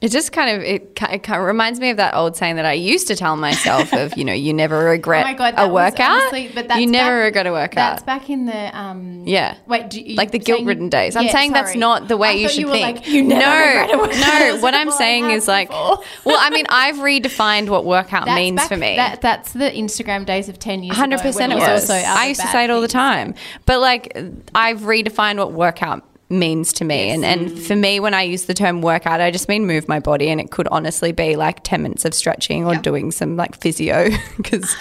It 0.00 0.12
just 0.12 0.30
kind 0.30 0.48
of 0.56 0.62
it, 0.62 0.92
it 1.10 1.22
kind 1.24 1.40
of 1.40 1.46
reminds 1.46 1.80
me 1.80 1.90
of 1.90 1.96
that 1.96 2.14
old 2.14 2.36
saying 2.36 2.54
that 2.54 2.64
I 2.64 2.74
used 2.74 3.08
to 3.08 3.16
tell 3.16 3.36
myself 3.36 3.92
of 3.92 4.16
you 4.16 4.24
know 4.24 4.32
you 4.32 4.54
never 4.54 4.78
regret 4.84 5.24
Oh 5.26 5.28
my 5.28 5.34
god, 5.34 5.54
a 5.56 5.66
was 5.66 5.92
workout. 5.92 6.10
honestly- 6.22 6.50
but 6.54 6.68
that's 6.68 6.80
you 6.80 6.86
never 6.86 7.18
back- 7.18 7.24
regret 7.24 7.46
a 7.48 7.50
workout. 7.52 7.74
That's 7.74 8.02
back 8.04 8.30
in 8.30 8.46
the 8.46 8.78
um. 8.78 9.24
Yeah. 9.26 9.56
Wait, 9.66 9.90
do 9.90 10.00
you, 10.00 10.14
like 10.14 10.30
the 10.30 10.38
guilt-ridden 10.38 10.88
days. 10.88 11.16
I'm 11.16 11.24
Yeah, 11.24 11.32
saying 11.32 11.52
that's 11.52 11.74
not 11.74 12.06
the 12.06 12.16
way 12.16 12.28
I 12.28 12.32
you 12.32 12.48
should 12.48 12.66
were 12.66 12.72
think. 12.72 12.98
Like, 12.98 13.08
you 13.08 13.24
never 13.24 13.80
regret 13.80 13.90
a 13.90 13.96
no, 13.96 14.54
no. 14.56 14.62
What 14.62 14.74
I'm 14.74 14.90
saying 14.92 15.30
is 15.30 15.48
like, 15.48 15.68
well, 15.70 16.00
I 16.26 16.50
mean, 16.50 16.66
I've 16.68 16.96
redefined 16.96 17.68
what 17.68 17.84
workout 17.84 18.26
That's 18.26 18.36
means 18.36 18.56
back- 18.56 18.68
for 18.68 18.76
me. 18.76 18.94
That, 18.96 19.20
that's 19.20 19.52
the 19.52 19.68
Instagram 19.70 20.24
days 20.24 20.48
of 20.48 20.60
ten 20.60 20.84
years. 20.84 20.92
ago 20.92 21.00
Hundred 21.00 21.20
percent, 21.22 21.52
it 21.52 21.56
was. 21.56 21.68
Also 21.90 21.94
I 21.94 22.26
used 22.28 22.40
to 22.40 22.46
say 22.46 22.62
it 22.64 22.70
all 22.70 22.80
the 22.80 22.86
time, 22.88 23.34
but 23.66 23.80
like 23.80 24.16
I've 24.54 24.80
redefined 24.82 25.38
what 25.38 25.52
workout 25.52 26.04
means 26.30 26.72
to 26.74 26.84
me, 26.84 27.10
and 27.10 27.24
and 27.24 27.58
for 27.58 27.74
me, 27.74 28.00
when 28.00 28.14
I 28.14 28.22
use 28.22 28.44
the 28.44 28.54
term 28.54 28.82
workout, 28.82 29.20
I 29.20 29.30
just 29.30 29.48
mean 29.48 29.66
move 29.66 29.88
my 29.88 29.98
body, 30.00 30.28
and 30.28 30.40
it 30.40 30.50
could 30.50 30.68
honestly 30.68 31.12
be 31.12 31.36
like 31.36 31.64
ten 31.64 31.82
minutes 31.82 32.04
of 32.04 32.14
stretching 32.14 32.64
or 32.66 32.74
Yep. 32.74 32.82
doing 32.82 33.10
some 33.10 33.36
like 33.36 33.58
physio 33.60 34.10
because 34.36 34.74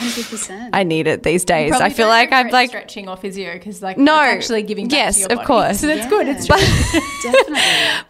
I 0.74 0.84
need 0.84 1.08
it 1.08 1.24
these 1.24 1.46
days. 1.46 1.72
I 1.74 1.90
feel 1.90 2.08
like 2.08 2.32
I'm 2.32 2.50
like 2.50 2.70
stretching 2.70 3.08
or 3.08 3.16
physio 3.18 3.54
because 3.54 3.82
like 3.82 3.98
No. 3.98 4.20
actually 4.20 4.64
giving 4.64 4.88
back 4.88 4.98
Yes, 4.98 5.24
of 5.24 5.30
body. 5.30 5.46
course. 5.46 5.80
So 5.80 5.88
that's 5.94 6.08
good. 6.08 6.28
It's 6.28 6.48
Yeah. 7.24 7.32
Definitely. 7.32 7.62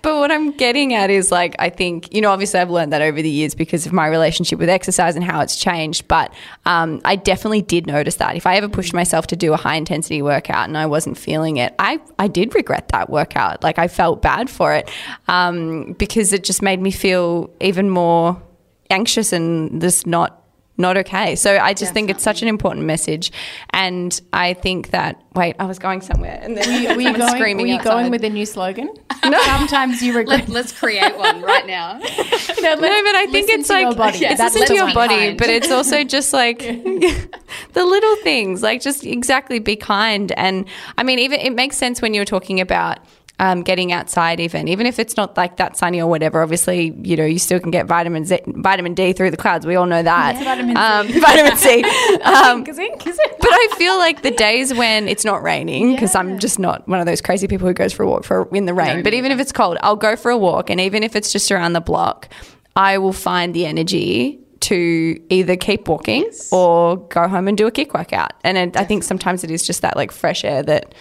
But 0.02 0.16
what 0.18 0.32
I'm 0.32 0.52
getting 0.52 0.94
at 0.94 1.10
is 1.10 1.32
like, 1.32 1.56
I 1.60 1.70
think, 1.70 2.14
you 2.14 2.22
know, 2.22 2.32
obviously 2.32 2.60
I've 2.60 2.70
learned 2.70 2.94
that 2.94 3.02
over 3.02 3.22
the 3.22 3.30
years 3.30 3.56
because 3.56 3.86
of 3.86 3.94
my 3.94 4.08
relationship 4.08 4.60
with 4.60 4.70
exercise 4.70 5.16
and 5.16 5.24
how 5.24 5.42
it's 5.42 5.56
changed. 5.58 6.08
But 6.08 6.34
um, 6.66 7.02
I 7.06 7.16
definitely 7.16 7.62
did 7.62 7.88
notice 7.88 8.16
that. 8.16 8.36
If 8.36 8.46
I 8.48 8.56
ever 8.58 8.70
pushed 8.70 8.94
myself 8.94 9.28
to 9.28 9.36
do 9.36 9.54
a 9.54 9.58
high 9.58 9.76
intensity 9.76 10.22
workout 10.22 10.68
and 10.68 10.78
I 10.78 10.86
wasn't 10.86 11.18
feeling 11.18 11.58
it, 11.58 11.74
I, 11.80 12.00
I 12.20 12.28
did 12.28 12.56
regret 12.56 12.90
that 12.90 13.10
workout. 13.10 13.27
Like 13.64 13.80
I 13.80 13.88
felt 13.88 14.22
bad 14.22 14.50
for 14.50 14.74
it 14.74 14.90
um, 15.28 15.94
because 15.94 16.34
it 16.34 16.44
just 16.44 16.62
made 16.62 16.82
me 16.82 16.92
feel 16.92 17.50
even 17.62 17.90
more 17.90 18.42
anxious 18.90 19.34
and 19.34 19.82
just 19.82 20.08
not 20.08 20.37
not 20.78 20.98
okay. 20.98 21.36
So 21.36 21.58
I 21.58 21.74
just 21.74 21.94
think 21.94 22.10
it's 22.10 22.24
such 22.24 22.42
an 22.42 22.48
important 22.48 22.86
message, 22.86 23.32
and 23.72 24.20
I 24.34 24.54
think 24.54 24.92
that 24.92 25.22
wait, 25.36 25.56
I 25.60 25.66
was 25.66 25.80
going 25.80 26.02
somewhere, 26.02 26.40
and 26.42 26.58
then 26.58 26.68
Were 26.68 26.80
you, 26.80 26.96
were 26.96 27.02
you 27.12 27.18
going, 27.18 27.30
screaming 27.30 27.66
were 27.66 27.68
you 27.68 27.76
outside. 27.80 27.92
going 27.92 28.12
with 28.12 28.24
a 28.24 28.30
new 28.30 28.46
slogan? 28.46 28.90
Sometimes 29.46 30.02
you 30.02 30.16
regret. 30.16 30.48
Let, 30.48 30.50
let's 30.50 30.72
create 30.72 31.18
one 31.18 31.42
right 31.42 31.66
now. 31.66 31.94
no, 32.62 32.76
No, 32.76 32.76
but 32.76 32.92
I 33.16 33.28
think 33.32 33.48
listen 33.48 33.60
it's 33.62 33.68
to 33.68 33.74
like 33.74 33.84
your 33.84 33.96
body. 33.96 34.20
Yes, 34.20 34.32
it's 34.34 34.42
That's 34.42 34.56
listen 34.56 34.68
to 34.78 34.86
your 34.86 34.94
body, 34.94 35.16
kind. 35.16 35.38
but 35.38 35.50
it's 35.50 35.72
also 35.72 36.04
just 36.04 36.34
like 36.34 36.60
the 36.60 37.84
little 37.86 38.16
things, 38.18 38.62
like 38.64 38.82
just 38.82 39.04
exactly 39.06 39.60
be 39.60 39.76
kind. 39.76 40.32
And 40.38 40.66
I 40.98 41.04
mean, 41.04 41.20
even 41.20 41.40
it 41.40 41.54
makes 41.54 41.78
sense 41.78 42.02
when 42.02 42.14
you 42.14 42.22
were 42.22 42.26
talking 42.26 42.60
about. 42.62 43.00
Um, 43.40 43.62
getting 43.62 43.92
outside, 43.92 44.40
even 44.40 44.68
even 44.68 44.88
if 44.88 44.98
it's 44.98 45.16
not 45.16 45.38
like 45.38 45.58
that 45.58 45.78
sunny 45.78 46.02
or 46.02 46.08
whatever, 46.08 46.42
obviously 46.42 46.92
you 47.04 47.16
know 47.16 47.24
you 47.26 47.38
still 47.38 47.60
can 47.60 47.70
get 47.70 47.86
vitamin 47.86 48.26
Z, 48.26 48.40
vitamin 48.48 48.96
D 48.96 49.14
through 49.14 49.30
the 49.30 49.38
clouds. 49.38 49.64
We 49.64 49.76
all 49.76 49.86
know 49.86 50.02
that. 50.02 50.44
vitamin 50.44 50.76
C. 50.76 50.82
Um, 50.82 51.22
vitamin 51.22 51.56
C. 51.58 51.84
Um, 52.24 52.66
Zinc, 52.66 52.76
zinc, 52.76 53.06
is 53.06 53.20
it? 53.22 53.36
but 53.40 53.50
I 53.52 53.68
feel 53.78 53.96
like 54.00 54.24
the 54.24 54.32
days 54.32 54.74
when 54.74 55.08
it's 55.08 55.24
not 55.24 55.44
raining, 55.44 55.94
because 55.94 56.16
I'm 56.16 56.40
just 56.40 56.58
not 56.58 56.88
one 56.88 57.00
of 57.00 57.06
those 57.06 57.22
crazy 57.22 57.48
people 57.48 57.68
who 57.68 57.76
goes 57.76 57.94
for 57.94 58.02
a 58.02 58.08
walk 58.08 58.24
for 58.24 58.48
in 58.56 58.66
the 58.66 58.74
rain. 58.74 58.98
No, 58.98 59.04
but 59.04 59.14
even 59.14 59.32
if 59.32 59.40
it's 59.40 59.52
cold, 59.52 59.78
I'll 59.84 59.96
go 59.96 60.16
for 60.16 60.32
a 60.32 60.38
walk, 60.38 60.72
and 60.72 60.82
even 60.82 61.04
if 61.04 61.16
it's 61.16 61.32
just 61.32 61.52
around 61.52 61.74
the 61.74 61.82
block, 61.82 62.30
I 62.76 62.98
will 62.98 63.14
find 63.14 63.54
the 63.54 63.68
energy 63.68 64.40
to 64.62 65.22
either 65.30 65.56
keep 65.56 65.88
walking 65.88 66.28
or 66.52 66.98
go 66.98 67.28
home 67.28 67.48
and 67.48 67.56
do 67.56 67.68
a 67.68 67.72
kick 67.72 67.94
workout. 67.94 68.32
And 68.44 68.58
it, 68.58 68.78
I 68.78 68.84
think 68.84 69.04
sometimes 69.04 69.44
it 69.44 69.52
is 69.52 69.64
just 69.64 69.84
that 69.84 69.96
like 69.96 70.12
fresh 70.12 70.44
air 70.44 70.64
that. 70.64 70.96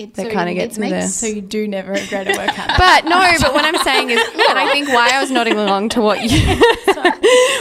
It, 0.00 0.14
That 0.14 0.30
kinda 0.30 0.54
gets 0.54 0.78
me 0.78 0.88
there. 0.88 1.06
So 1.08 1.26
you 1.26 1.42
do 1.42 1.68
never 1.68 1.92
regret 1.92 2.26
a 2.26 2.30
workout. 2.38 2.70
But 2.78 3.04
no, 3.04 3.20
but 3.40 3.52
what 3.52 3.66
I'm 3.66 3.76
saying 3.84 4.08
is, 4.08 4.18
and 4.48 4.58
I 4.58 4.72
think 4.72 4.88
why 4.88 5.10
I 5.12 5.20
was 5.20 5.30
nodding 5.30 5.58
along 5.58 5.90
to 5.90 6.00
what 6.00 6.22
you, 6.22 6.40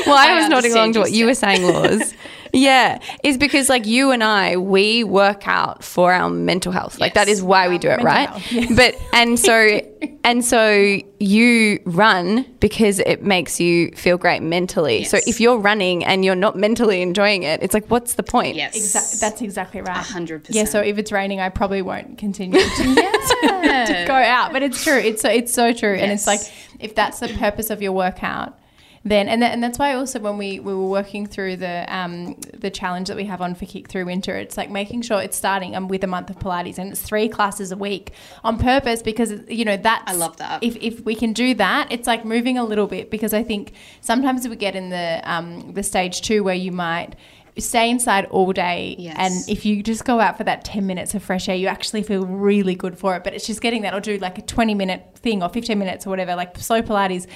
why 0.05 0.27
I, 0.27 0.31
I 0.31 0.39
was 0.39 0.49
nodding 0.49 0.71
along 0.71 0.93
to 0.93 0.99
what 0.99 1.11
you 1.11 1.25
were 1.25 1.33
saying, 1.33 1.63
Laws. 1.67 2.13
Yeah, 2.53 2.99
is 3.23 3.37
because 3.37 3.69
like 3.69 3.85
you 3.85 4.11
and 4.11 4.23
I, 4.23 4.57
we 4.57 5.03
work 5.03 5.47
out 5.47 5.83
for 5.83 6.13
our 6.13 6.29
mental 6.29 6.71
health. 6.71 6.99
Like 6.99 7.13
that 7.13 7.27
is 7.27 7.41
why 7.41 7.67
we 7.67 7.77
do 7.77 7.89
it, 7.89 8.03
mental 8.03 8.05
right? 8.05 8.51
yes. 8.51 8.75
But 8.75 8.95
and 9.13 9.39
so 9.39 9.81
and 10.23 10.43
so 10.43 10.99
you 11.19 11.79
run 11.85 12.45
because 12.59 12.99
it 12.99 13.23
makes 13.23 13.59
you 13.59 13.91
feel 13.91 14.17
great 14.17 14.41
mentally. 14.41 15.03
So 15.03 15.19
if 15.27 15.39
you're 15.39 15.57
running 15.57 16.03
and 16.03 16.23
you're 16.23 16.35
not 16.35 16.55
mentally 16.55 17.01
enjoying 17.01 17.43
it, 17.43 17.61
it's 17.61 17.73
like 17.73 17.87
what's 17.87 18.15
the 18.15 18.23
point? 18.23 18.55
Yes. 18.55 18.77
Exa- 18.77 19.19
that's 19.19 19.41
exactly 19.41 19.81
right. 19.81 20.05
100%. 20.05 20.47
Yeah. 20.49 20.65
So 20.65 20.81
if 20.81 20.97
it's 20.97 21.11
raining, 21.11 21.39
I 21.39 21.49
probably 21.49 21.81
won't 21.81 22.17
continue 22.17 22.59
to, 22.59 22.67
to 23.41 24.05
go 24.07 24.13
out. 24.13 24.51
But 24.51 24.63
it's 24.63 24.83
true. 24.83 24.97
It's 24.97 25.21
so 25.21 25.29
it's 25.29 25.53
so 25.53 25.73
true. 25.73 25.95
And 25.95 26.11
it's 26.11 26.27
like 26.27 26.41
if 26.79 26.95
that's 26.95 27.19
the 27.19 27.29
purpose 27.29 27.69
of 27.69 27.81
your 27.81 27.91
workout, 27.91 28.58
then 29.05 29.27
and 29.29 29.41
that, 29.41 29.53
and 29.53 29.63
that's 29.63 29.79
why 29.79 29.93
also 29.93 30.19
when 30.19 30.37
we, 30.37 30.59
we 30.59 30.73
were 30.73 30.87
working 30.87 31.25
through 31.25 31.55
the 31.57 31.85
um 31.93 32.35
the 32.53 32.69
challenge 32.69 33.07
that 33.07 33.17
we 33.17 33.25
have 33.25 33.41
on 33.41 33.55
for 33.55 33.65
kick 33.65 33.87
through 33.87 34.05
winter, 34.05 34.35
it's 34.35 34.57
like 34.57 34.69
making 34.69 35.01
sure 35.03 35.21
it's 35.21 35.37
starting 35.37 35.75
um, 35.75 35.87
with 35.87 36.03
a 36.03 36.07
month 36.07 36.29
of 36.29 36.37
Pilates 36.39 36.77
and 36.77 36.91
it's 36.91 37.01
three 37.01 37.29
classes 37.29 37.71
a 37.71 37.77
week 37.77 38.11
on 38.43 38.57
purpose 38.57 39.01
because 39.01 39.33
you 39.47 39.63
know 39.65 39.77
that 39.77 40.03
I 40.05 40.13
love 40.15 40.37
that. 40.37 40.63
If 40.63 40.75
if 40.77 41.01
we 41.05 41.15
can 41.15 41.33
do 41.33 41.53
that, 41.55 41.91
it's 41.91 42.07
like 42.07 42.25
moving 42.25 42.57
a 42.57 42.63
little 42.63 42.87
bit 42.87 43.09
because 43.09 43.33
I 43.33 43.43
think 43.43 43.73
sometimes 44.01 44.47
we 44.47 44.55
get 44.55 44.75
in 44.75 44.89
the 44.89 45.21
um 45.23 45.73
the 45.73 45.83
stage 45.83 46.21
two 46.21 46.43
where 46.43 46.55
you 46.55 46.71
might 46.71 47.15
stay 47.57 47.89
inside 47.89 48.25
all 48.27 48.53
day 48.53 48.95
Yes. 48.97 49.15
and 49.17 49.49
if 49.49 49.65
you 49.65 49.83
just 49.83 50.05
go 50.05 50.21
out 50.21 50.37
for 50.37 50.45
that 50.45 50.63
10 50.63 50.85
minutes 50.87 51.13
of 51.13 51.21
fresh 51.21 51.49
air 51.49 51.55
you 51.57 51.67
actually 51.67 52.03
feel 52.03 52.25
really 52.25 52.73
good 52.73 52.97
for 52.97 53.17
it 53.17 53.23
but 53.25 53.33
it's 53.33 53.45
just 53.45 53.59
getting 53.59 53.81
that 53.81 53.93
or 53.93 53.99
do 53.99 54.17
like 54.19 54.37
a 54.37 54.41
20 54.41 54.75
minute 54.75 55.03
thing 55.17 55.43
or 55.43 55.49
15 55.49 55.77
minutes 55.77 56.07
or 56.07 56.09
whatever 56.09 56.35
like 56.35 56.57
slow 56.57 56.81
pilates 56.81 57.27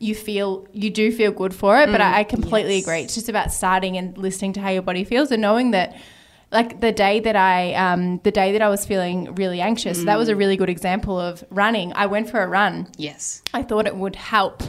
you 0.00 0.14
feel 0.14 0.66
you 0.72 0.90
do 0.90 1.12
feel 1.12 1.30
good 1.30 1.54
for 1.54 1.78
it 1.78 1.86
but 1.92 2.00
I, 2.00 2.20
I 2.20 2.24
completely 2.24 2.76
yes. 2.76 2.84
agree. 2.84 3.00
It's 3.02 3.14
just 3.14 3.28
about 3.28 3.52
starting 3.52 3.96
and 3.96 4.16
listening 4.18 4.54
to 4.54 4.60
how 4.60 4.70
your 4.70 4.82
body 4.82 5.04
feels 5.04 5.30
and 5.30 5.40
knowing 5.40 5.70
that 5.72 5.94
like 6.50 6.80
the 6.80 6.90
day 6.90 7.20
that 7.20 7.36
I 7.36 7.74
um, 7.74 8.18
the 8.24 8.30
day 8.30 8.52
that 8.52 8.62
I 8.62 8.68
was 8.68 8.84
feeling 8.84 9.34
really 9.36 9.60
anxious 9.60 10.02
that 10.04 10.18
was 10.18 10.28
a 10.28 10.34
really 10.34 10.56
good 10.56 10.70
example 10.70 11.20
of 11.20 11.44
running. 11.50 11.92
I 11.92 12.06
went 12.06 12.30
for 12.30 12.42
a 12.42 12.48
run. 12.48 12.88
Yes. 12.96 13.42
I 13.54 13.62
thought 13.62 13.86
it 13.86 13.94
would 13.94 14.16
help, 14.16 14.62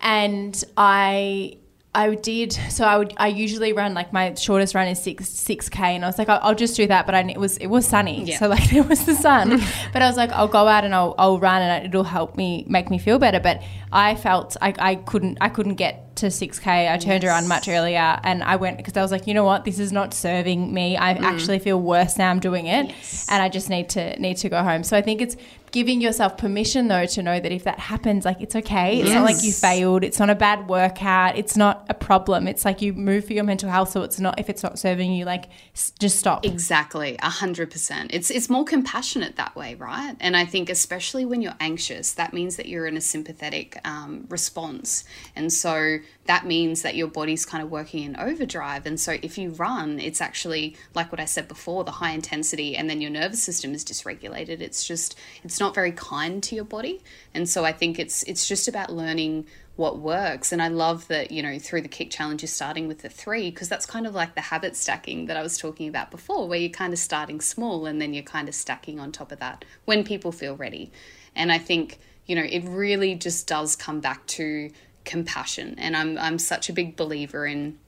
and 0.00 0.64
I 0.76 1.58
I 1.94 2.14
did. 2.16 2.52
So 2.70 2.84
I 2.84 2.98
would 2.98 3.14
I 3.16 3.28
usually 3.28 3.72
run 3.72 3.94
like 3.94 4.12
my 4.12 4.34
shortest 4.34 4.74
run 4.74 4.88
is 4.88 5.00
six 5.00 5.28
six 5.28 5.68
k, 5.68 5.94
and 5.94 6.04
I 6.04 6.08
was 6.08 6.18
like 6.18 6.28
I'll, 6.28 6.40
I'll 6.42 6.54
just 6.54 6.76
do 6.76 6.86
that. 6.88 7.06
But 7.06 7.14
I 7.14 7.20
it 7.30 7.38
was 7.38 7.56
it 7.58 7.68
was 7.68 7.86
sunny, 7.86 8.24
Yeah. 8.24 8.38
so 8.38 8.48
like 8.48 8.68
there 8.70 8.82
was 8.82 9.04
the 9.04 9.14
sun. 9.14 9.60
but 9.92 10.02
I 10.02 10.06
was 10.08 10.16
like 10.16 10.32
I'll 10.32 10.48
go 10.48 10.66
out 10.66 10.84
and 10.84 10.94
I'll 10.94 11.14
I'll 11.18 11.38
run 11.38 11.62
and 11.62 11.86
it'll 11.86 12.04
help 12.04 12.36
me 12.36 12.64
make 12.68 12.90
me 12.90 12.98
feel 12.98 13.18
better. 13.18 13.40
But 13.40 13.62
I 13.92 14.16
felt 14.16 14.56
I, 14.60 14.74
I 14.78 14.94
couldn't 14.96 15.38
I 15.40 15.48
couldn't 15.48 15.74
get 15.76 16.13
to 16.16 16.26
6k 16.26 16.66
i 16.92 16.96
turned 16.98 17.24
around 17.24 17.48
much 17.48 17.68
earlier 17.68 18.20
and 18.22 18.42
i 18.44 18.56
went 18.56 18.76
because 18.76 18.96
i 18.96 19.02
was 19.02 19.10
like 19.10 19.26
you 19.26 19.34
know 19.34 19.44
what? 19.44 19.64
This 19.64 19.78
is 19.78 19.92
not 19.92 20.14
serving 20.14 20.72
me. 20.72 20.96
I 20.96 21.10
actually 21.12 21.58
feel 21.58 21.80
worse 21.80 22.16
now 22.18 22.30
i'm 22.30 22.40
doing 22.40 22.66
it 22.66 22.86
Yes. 22.88 23.26
and 23.30 23.42
i 23.42 23.48
just 23.48 23.68
need 23.70 23.88
to 23.90 24.18
need 24.20 24.36
to 24.38 24.48
go 24.48 24.62
home. 24.62 24.84
So 24.84 24.96
i 24.96 25.02
think 25.02 25.20
it's 25.20 25.36
giving 25.72 26.00
yourself 26.00 26.38
permission 26.38 26.86
though 26.86 27.04
to 27.04 27.20
know 27.20 27.40
that 27.40 27.50
if 27.50 27.64
that 27.64 27.80
happens 27.80 28.24
like 28.24 28.40
it's 28.40 28.54
okay. 28.54 29.00
It's 29.00 29.10
not 29.10 29.24
like 29.24 29.42
you 29.42 29.50
failed. 29.50 30.04
It's 30.04 30.20
not 30.20 30.30
a 30.30 30.36
bad 30.36 30.68
workout. 30.68 31.36
It's 31.36 31.56
not 31.56 31.84
a 31.88 31.94
problem. 31.94 32.46
It's 32.46 32.64
like 32.64 32.80
you 32.80 32.92
move 32.92 33.24
for 33.24 33.32
your 33.32 33.42
mental 33.42 33.68
health 33.68 33.90
so 33.90 34.02
it's 34.02 34.20
not 34.20 34.38
if 34.38 34.48
it's 34.48 34.62
not 34.62 34.78
serving 34.78 35.12
you 35.12 35.24
like 35.24 35.46
s- 35.74 35.92
just 35.98 36.16
stop. 36.16 36.46
Exactly, 36.46 37.16
a 37.22 37.28
hundred 37.28 37.72
percent. 37.72 38.14
It's 38.14 38.30
it's 38.30 38.48
more 38.48 38.64
compassionate 38.64 39.34
that 39.34 39.56
way, 39.56 39.74
right? 39.74 40.14
And 40.20 40.36
I 40.36 40.44
think 40.44 40.70
especially 40.70 41.24
when 41.24 41.42
you're 41.42 41.56
anxious, 41.58 42.12
that 42.12 42.32
means 42.32 42.54
that 42.56 42.66
you're 42.68 42.86
in 42.86 42.96
a 42.96 43.00
sympathetic 43.00 43.76
um, 43.84 44.26
response, 44.28 45.02
and 45.34 45.52
so 45.52 45.98
that 46.26 46.46
means 46.46 46.82
that 46.82 46.94
your 46.94 47.08
body's 47.08 47.44
kind 47.44 47.62
of 47.62 47.70
working 47.70 48.04
in 48.04 48.16
overdrive. 48.16 48.86
And 48.86 48.98
so 48.98 49.16
if 49.22 49.36
you 49.36 49.50
run, 49.50 50.00
it's 50.00 50.20
actually 50.20 50.76
like 50.94 51.12
what 51.12 51.20
I 51.20 51.24
said 51.24 51.48
before, 51.48 51.84
the 51.84 51.90
high 51.90 52.12
intensity, 52.12 52.76
and 52.76 52.88
then 52.88 53.00
your 53.00 53.10
nervous 53.10 53.42
system 53.42 53.74
is 53.74 53.84
dysregulated. 53.84 54.60
It's 54.60 54.86
just 54.86 55.18
it's 55.42 55.60
not 55.60 55.74
very 55.74 55.92
kind 55.92 56.42
to 56.44 56.54
your 56.54 56.64
body, 56.64 57.02
and 57.34 57.48
so 57.48 57.64
I 57.64 57.72
think 57.72 57.98
it's 57.98 58.22
it's 58.24 58.48
just 58.48 58.68
about 58.68 58.92
learning 58.92 59.46
what 59.76 59.98
works. 59.98 60.52
And 60.52 60.62
I 60.62 60.68
love 60.68 61.08
that, 61.08 61.30
you 61.30 61.42
know, 61.42 61.58
through 61.58 61.82
the 61.82 61.88
kick 61.88 62.10
challenge, 62.10 62.42
you're 62.42 62.48
starting 62.48 62.86
with 62.86 63.00
the 63.00 63.08
three, 63.08 63.50
because 63.50 63.68
that's 63.68 63.86
kind 63.86 64.06
of 64.06 64.14
like 64.14 64.34
the 64.34 64.40
habit 64.40 64.76
stacking 64.76 65.26
that 65.26 65.36
I 65.36 65.42
was 65.42 65.58
talking 65.58 65.88
about 65.88 66.10
before, 66.10 66.46
where 66.46 66.58
you're 66.58 66.70
kind 66.70 66.92
of 66.92 66.98
starting 66.98 67.40
small 67.40 67.86
and 67.86 68.00
then 68.00 68.14
you're 68.14 68.22
kind 68.22 68.48
of 68.48 68.54
stacking 68.54 69.00
on 69.00 69.10
top 69.10 69.32
of 69.32 69.40
that 69.40 69.64
when 69.84 70.04
people 70.04 70.30
feel 70.30 70.56
ready. 70.56 70.92
And 71.34 71.50
I 71.50 71.58
think, 71.58 71.98
you 72.26 72.36
know, 72.36 72.44
it 72.44 72.62
really 72.64 73.14
just 73.16 73.46
does 73.48 73.74
come 73.74 74.00
back 74.00 74.24
to 74.26 74.70
compassion. 75.04 75.74
And 75.78 75.96
I'm, 75.96 76.18
I'm 76.18 76.38
such 76.38 76.68
a 76.68 76.72
big 76.72 76.96
believer 76.96 77.46
in, 77.46 77.78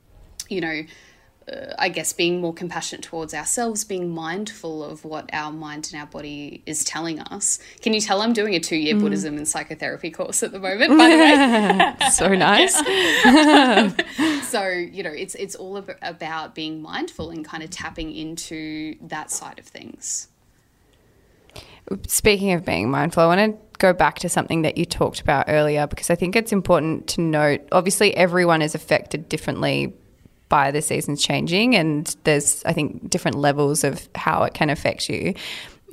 you 0.48 0.60
know, 0.60 0.82
uh, 1.50 1.72
I 1.78 1.88
guess 1.90 2.12
being 2.12 2.40
more 2.40 2.52
compassionate 2.52 3.04
towards 3.04 3.32
ourselves, 3.32 3.84
being 3.84 4.10
mindful 4.10 4.82
of 4.82 5.04
what 5.04 5.30
our 5.32 5.52
mind 5.52 5.88
and 5.92 6.00
our 6.00 6.06
body 6.06 6.62
is 6.66 6.82
telling 6.82 7.20
us. 7.20 7.60
Can 7.82 7.94
you 7.94 8.00
tell 8.00 8.20
I'm 8.20 8.32
doing 8.32 8.54
a 8.56 8.60
two 8.60 8.76
year 8.76 8.96
Buddhism 8.96 9.36
and 9.36 9.46
psychotherapy 9.46 10.10
course 10.10 10.42
at 10.42 10.50
the 10.50 10.58
moment, 10.58 10.98
by 10.98 11.08
the 11.08 11.16
way? 11.16 12.08
so 12.10 12.34
nice. 12.34 12.74
so 14.48 14.66
you 14.66 15.04
know 15.04 15.10
it's 15.10 15.36
it's 15.36 15.54
all 15.54 15.78
ab- 15.78 15.98
about 16.02 16.54
being 16.54 16.82
mindful 16.82 17.30
and 17.30 17.44
kind 17.44 17.62
of 17.62 17.70
tapping 17.70 18.12
into 18.12 18.96
that 19.00 19.30
side 19.30 19.60
of 19.60 19.66
things 19.66 20.28
Speaking 22.08 22.52
of 22.52 22.64
being 22.64 22.90
mindful, 22.90 23.22
I 23.22 23.26
want 23.26 23.52
to 23.52 23.65
go 23.78 23.92
back 23.92 24.18
to 24.20 24.28
something 24.28 24.62
that 24.62 24.78
you 24.78 24.84
talked 24.84 25.20
about 25.20 25.46
earlier 25.48 25.86
because 25.86 26.10
I 26.10 26.14
think 26.14 26.36
it's 26.36 26.52
important 26.52 27.06
to 27.08 27.20
note 27.20 27.60
obviously, 27.72 28.14
everyone 28.16 28.62
is 28.62 28.74
affected 28.74 29.28
differently 29.28 29.94
by 30.48 30.70
the 30.70 30.80
seasons 30.80 31.22
changing, 31.22 31.74
and 31.74 32.14
there's, 32.24 32.64
I 32.64 32.72
think, 32.72 33.10
different 33.10 33.36
levels 33.36 33.82
of 33.82 34.08
how 34.14 34.44
it 34.44 34.54
can 34.54 34.70
affect 34.70 35.08
you. 35.08 35.34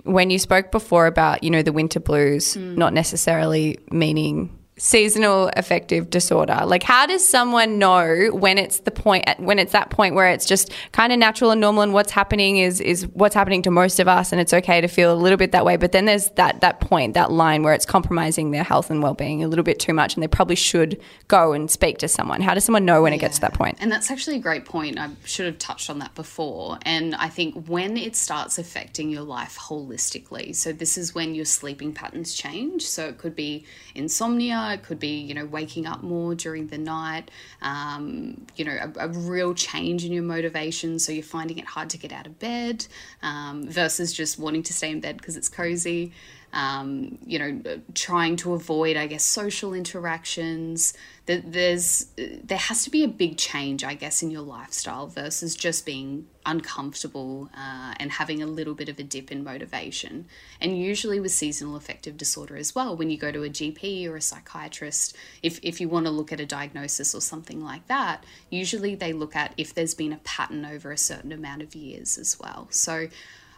When 0.04 0.30
you 0.30 0.38
spoke 0.38 0.72
before 0.72 1.08
about, 1.08 1.44
you 1.44 1.50
know, 1.50 1.64
the 1.64 1.72
winter 1.72 2.00
blues 2.00 2.56
mm. 2.56 2.78
not 2.78 2.94
necessarily 2.94 3.80
meaning 3.90 4.56
seasonal 4.84 5.50
affective 5.56 6.10
disorder 6.10 6.60
like 6.66 6.84
how 6.84 7.06
does 7.06 7.28
someone 7.28 7.80
know 7.80 8.30
when 8.34 8.58
it's 8.58 8.80
the 8.80 8.92
point 8.92 9.24
when 9.40 9.58
it's 9.58 9.72
that 9.72 9.90
point 9.90 10.14
where 10.14 10.28
it's 10.28 10.46
just 10.46 10.72
kind 10.92 11.12
of 11.12 11.18
natural 11.18 11.52
and 11.52 11.60
normal 11.60 11.82
and 11.82 11.94
what's 11.94 12.12
happening 12.12 12.58
is 12.58 12.80
is 12.80 13.08
what's 13.14 13.34
happening 13.34 13.62
to 13.62 13.72
most 13.72 14.00
of 14.00 14.08
us 14.08 14.32
and 14.32 14.40
it's 14.40 14.54
okay 14.54 14.82
to 14.82 14.88
feel 14.88 15.12
a 15.12 15.16
little 15.16 15.38
bit 15.38 15.52
that 15.52 15.66
way 15.66 15.78
but 15.78 15.92
then 15.92 16.06
there's 16.06 16.30
that 16.32 16.62
that 16.62 16.80
point 16.80 17.16
that 17.16 17.32
line 17.32 17.64
where 17.64 17.74
it's 17.74 17.86
compromising 17.86 18.52
their 18.52 18.64
health 18.64 18.92
and 18.92 19.02
well-being 19.02 19.44
a 19.44 19.48
little 19.48 19.64
bit 19.64 19.80
too 19.80 19.94
much 19.94 20.14
and 20.16 20.22
they 20.22 20.28
probably 20.28 20.56
should 20.56 21.00
go 21.28 21.54
and 21.54 21.72
speak 21.72 21.98
to 21.98 22.08
someone 22.08 22.42
how 22.42 22.54
does 22.54 22.64
someone 22.64 22.86
know 22.86 23.02
when 23.02 23.14
it 23.14 23.18
gets 23.18 23.36
to 23.36 23.42
that 23.42 23.54
point? 23.54 23.64
point 23.64 23.78
And 23.82 23.92
that's 23.92 24.12
actually 24.12 24.38
a 24.38 24.40
great 24.40 24.66
point. 24.66 25.00
I 25.00 25.10
should 25.26 25.46
have 25.46 25.58
touched 25.58 25.90
on 25.90 26.00
that 26.00 26.14
before. 26.16 26.78
And 26.84 27.16
I 27.16 27.30
think 27.30 27.68
when 27.68 27.98
it 27.98 28.16
starts 28.16 28.58
affecting 28.58 29.10
your 29.10 29.22
life 29.22 29.58
holistically, 29.58 30.56
so 30.56 30.72
this 30.72 30.98
is 30.98 31.16
when 31.16 31.36
your 31.36 31.46
sleeping 31.46 31.94
patterns 31.94 32.34
change. 32.34 32.86
So 32.86 33.08
it 33.08 33.18
could 33.18 33.36
be 33.36 33.66
insomnia, 33.96 34.73
it 34.74 34.84
could 34.84 35.00
be, 35.00 35.20
you 35.20 35.34
know, 35.34 35.46
waking 35.46 35.86
up 35.86 36.04
more 36.04 36.36
during 36.36 36.68
the 36.68 36.78
night, 36.78 37.32
um, 37.62 38.46
you 38.56 38.66
know, 38.66 38.78
a, 38.98 39.06
a 39.06 39.08
real 39.08 39.54
change 39.54 40.06
in 40.06 40.12
your 40.12 40.24
motivation. 40.24 41.00
So 41.00 41.12
you're 41.12 41.24
finding 41.24 41.58
it 41.58 41.66
hard 41.66 41.90
to 41.92 41.98
get 41.98 42.12
out 42.12 42.28
of 42.28 42.40
bed 42.40 42.86
um, 43.22 43.68
versus 43.68 44.14
just 44.14 44.38
wanting 44.38 44.64
to 44.64 44.74
stay 44.74 44.92
in 44.92 45.00
bed 45.00 45.18
because 45.18 45.38
it's 45.38 45.50
cozy 45.50 46.12
um, 46.54 47.18
you 47.26 47.40
know, 47.40 47.82
trying 47.96 48.36
to 48.38 48.54
avoid, 48.54 48.96
I 48.96 49.08
guess, 49.08 49.24
social 49.24 49.74
interactions. 49.74 50.94
There's 51.26 52.08
there 52.16 52.58
has 52.58 52.84
to 52.84 52.92
be 52.92 53.04
a 53.04 53.08
big 53.08 53.38
change, 53.38 53.84
I 53.84 53.96
guess, 53.96 54.22
in 54.22 54.30
your 54.30 54.42
lifestyle 54.42 55.08
versus 55.08 55.56
just 55.56 55.84
being 55.84 56.28
uncomfortable 56.46 57.50
uh, 57.58 57.96
and 57.98 58.12
having 58.12 58.44
a 58.44 58.46
little 58.46 58.76
bit 58.76 58.88
of 58.88 59.00
a 59.00 59.04
dip 59.04 59.32
in 59.32 59.44
motivation. 59.44 60.28
And 60.62 60.78
usually 60.78 61.20
with 61.20 61.32
seasonal 61.32 61.76
affective 61.76 62.18
disorder 62.18 62.56
as 62.56 62.76
well, 62.76 62.96
when 62.96 63.10
you 63.10 63.18
go 63.18 63.32
to 63.32 63.44
a 63.44 63.50
GP 63.50 64.08
or 64.08 64.18
a 64.18 64.22
psychiatrist, 64.22 65.16
if 65.42 65.60
if 65.64 65.82
you 65.82 65.90
want 65.90 66.06
to 66.06 66.12
look 66.12 66.32
at 66.32 66.40
a 66.40 66.46
diagnosis 66.46 67.16
or 67.16 67.22
something 67.22 67.64
like 67.64 67.88
that, 67.88 68.24
usually 68.52 68.94
they 68.94 69.12
look 69.12 69.36
at 69.36 69.54
if 69.58 69.74
there's 69.74 69.96
been 69.96 70.14
a 70.14 70.18
pattern 70.18 70.66
over 70.66 70.92
a 70.92 70.98
certain 70.98 71.32
amount 71.32 71.64
of 71.64 71.74
years 71.74 72.20
as 72.20 72.40
well. 72.40 72.68
So. 72.70 73.08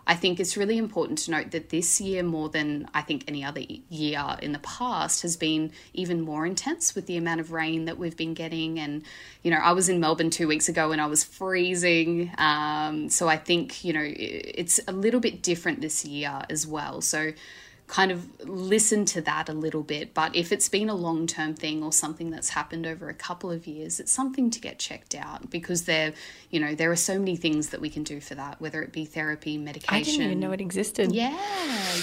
I 0.07 0.15
think 0.15 0.39
it's 0.39 0.55
really 0.55 0.77
important 0.77 1.19
to 1.19 1.31
note 1.31 1.51
that 1.51 1.69
this 1.69 1.99
year, 1.99 2.21
more 2.21 2.49
than 2.49 2.87
I 2.93 3.01
think 3.01 3.23
any 3.27 3.43
other 3.43 3.61
year 3.89 4.37
in 4.41 4.51
the 4.51 4.59
past, 4.59 5.23
has 5.23 5.35
been 5.35 5.71
even 5.93 6.21
more 6.21 6.45
intense 6.45 6.93
with 6.93 7.07
the 7.07 7.17
amount 7.17 7.39
of 7.41 7.51
rain 7.51 7.85
that 7.85 7.97
we've 7.97 8.15
been 8.15 8.35
getting. 8.35 8.79
And, 8.79 9.03
you 9.41 9.49
know, 9.49 9.57
I 9.57 9.71
was 9.71 9.89
in 9.89 9.99
Melbourne 9.99 10.29
two 10.29 10.47
weeks 10.47 10.69
ago 10.69 10.91
and 10.91 11.01
I 11.01 11.07
was 11.07 11.23
freezing. 11.23 12.31
Um, 12.37 13.09
so 13.09 13.27
I 13.27 13.37
think, 13.37 13.83
you 13.83 13.93
know, 13.93 14.05
it's 14.05 14.79
a 14.87 14.91
little 14.91 15.19
bit 15.19 15.41
different 15.41 15.81
this 15.81 16.05
year 16.05 16.43
as 16.49 16.67
well. 16.67 17.01
So, 17.01 17.31
kind 17.88 18.11
of 18.11 18.27
listen 18.49 19.05
to 19.05 19.21
that 19.21 19.47
a 19.47 19.53
little 19.53 19.83
bit. 19.83 20.13
But 20.15 20.36
if 20.36 20.51
it's 20.51 20.67
been 20.69 20.89
a 20.89 20.95
long 20.95 21.27
term 21.27 21.53
thing 21.53 21.83
or 21.83 21.91
something 21.93 22.31
that's 22.31 22.49
happened 22.49 22.88
over 22.88 23.09
a 23.09 23.13
couple 23.13 23.51
of 23.51 23.67
years, 23.67 23.99
it's 23.99 24.11
something 24.11 24.49
to 24.49 24.59
get 24.59 24.79
checked 24.79 25.13
out 25.13 25.51
because 25.51 25.83
there, 25.83 26.13
you 26.49 26.59
know, 26.59 26.73
there 26.73 26.89
are 26.91 26.95
so 26.95 27.19
many 27.19 27.36
things 27.36 27.69
that 27.69 27.81
we 27.81 27.89
can 27.89 28.03
do 28.03 28.19
for 28.19 28.33
that, 28.36 28.59
whether 28.59 28.81
it 28.81 28.91
be 28.91 29.05
therapy, 29.05 29.57
medication. 29.57 29.95
i 29.95 30.01
didn't 30.01 30.21
even 30.23 30.39
know 30.39 30.51
it 30.51 30.61
existed 30.61 31.11
Yeah, 31.11 31.38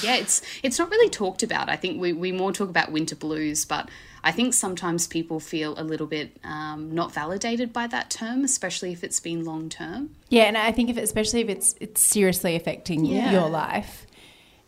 yeah, 0.02 0.16
it's 0.16 0.40
it's 0.62 0.78
not 0.78 0.88
really 0.90 1.10
talked 1.10 1.42
about. 1.42 1.68
I 1.68 1.76
think 1.76 2.00
we, 2.00 2.12
we 2.12 2.30
more 2.30 2.52
talk 2.52 2.68
about 2.68 2.92
winter 2.92 3.16
blues, 3.16 3.64
but 3.64 3.88
I 4.24 4.30
think 4.30 4.54
sometimes 4.54 5.08
people 5.08 5.40
feel 5.40 5.74
a 5.76 5.82
little 5.82 6.06
bit 6.06 6.36
um, 6.44 6.94
not 6.94 7.12
validated 7.12 7.72
by 7.72 7.88
that 7.88 8.08
term, 8.08 8.44
especially 8.44 8.92
if 8.92 9.02
it's 9.02 9.18
been 9.18 9.44
long 9.44 9.68
term. 9.68 10.10
Yeah, 10.28 10.44
and 10.44 10.56
I 10.56 10.70
think 10.70 10.90
if 10.90 10.96
especially 10.96 11.40
if 11.40 11.48
it's 11.48 11.74
it's 11.80 12.00
seriously 12.00 12.54
affecting 12.54 13.04
Yeah. 13.04 13.32
your 13.32 13.48
life, 13.48 14.06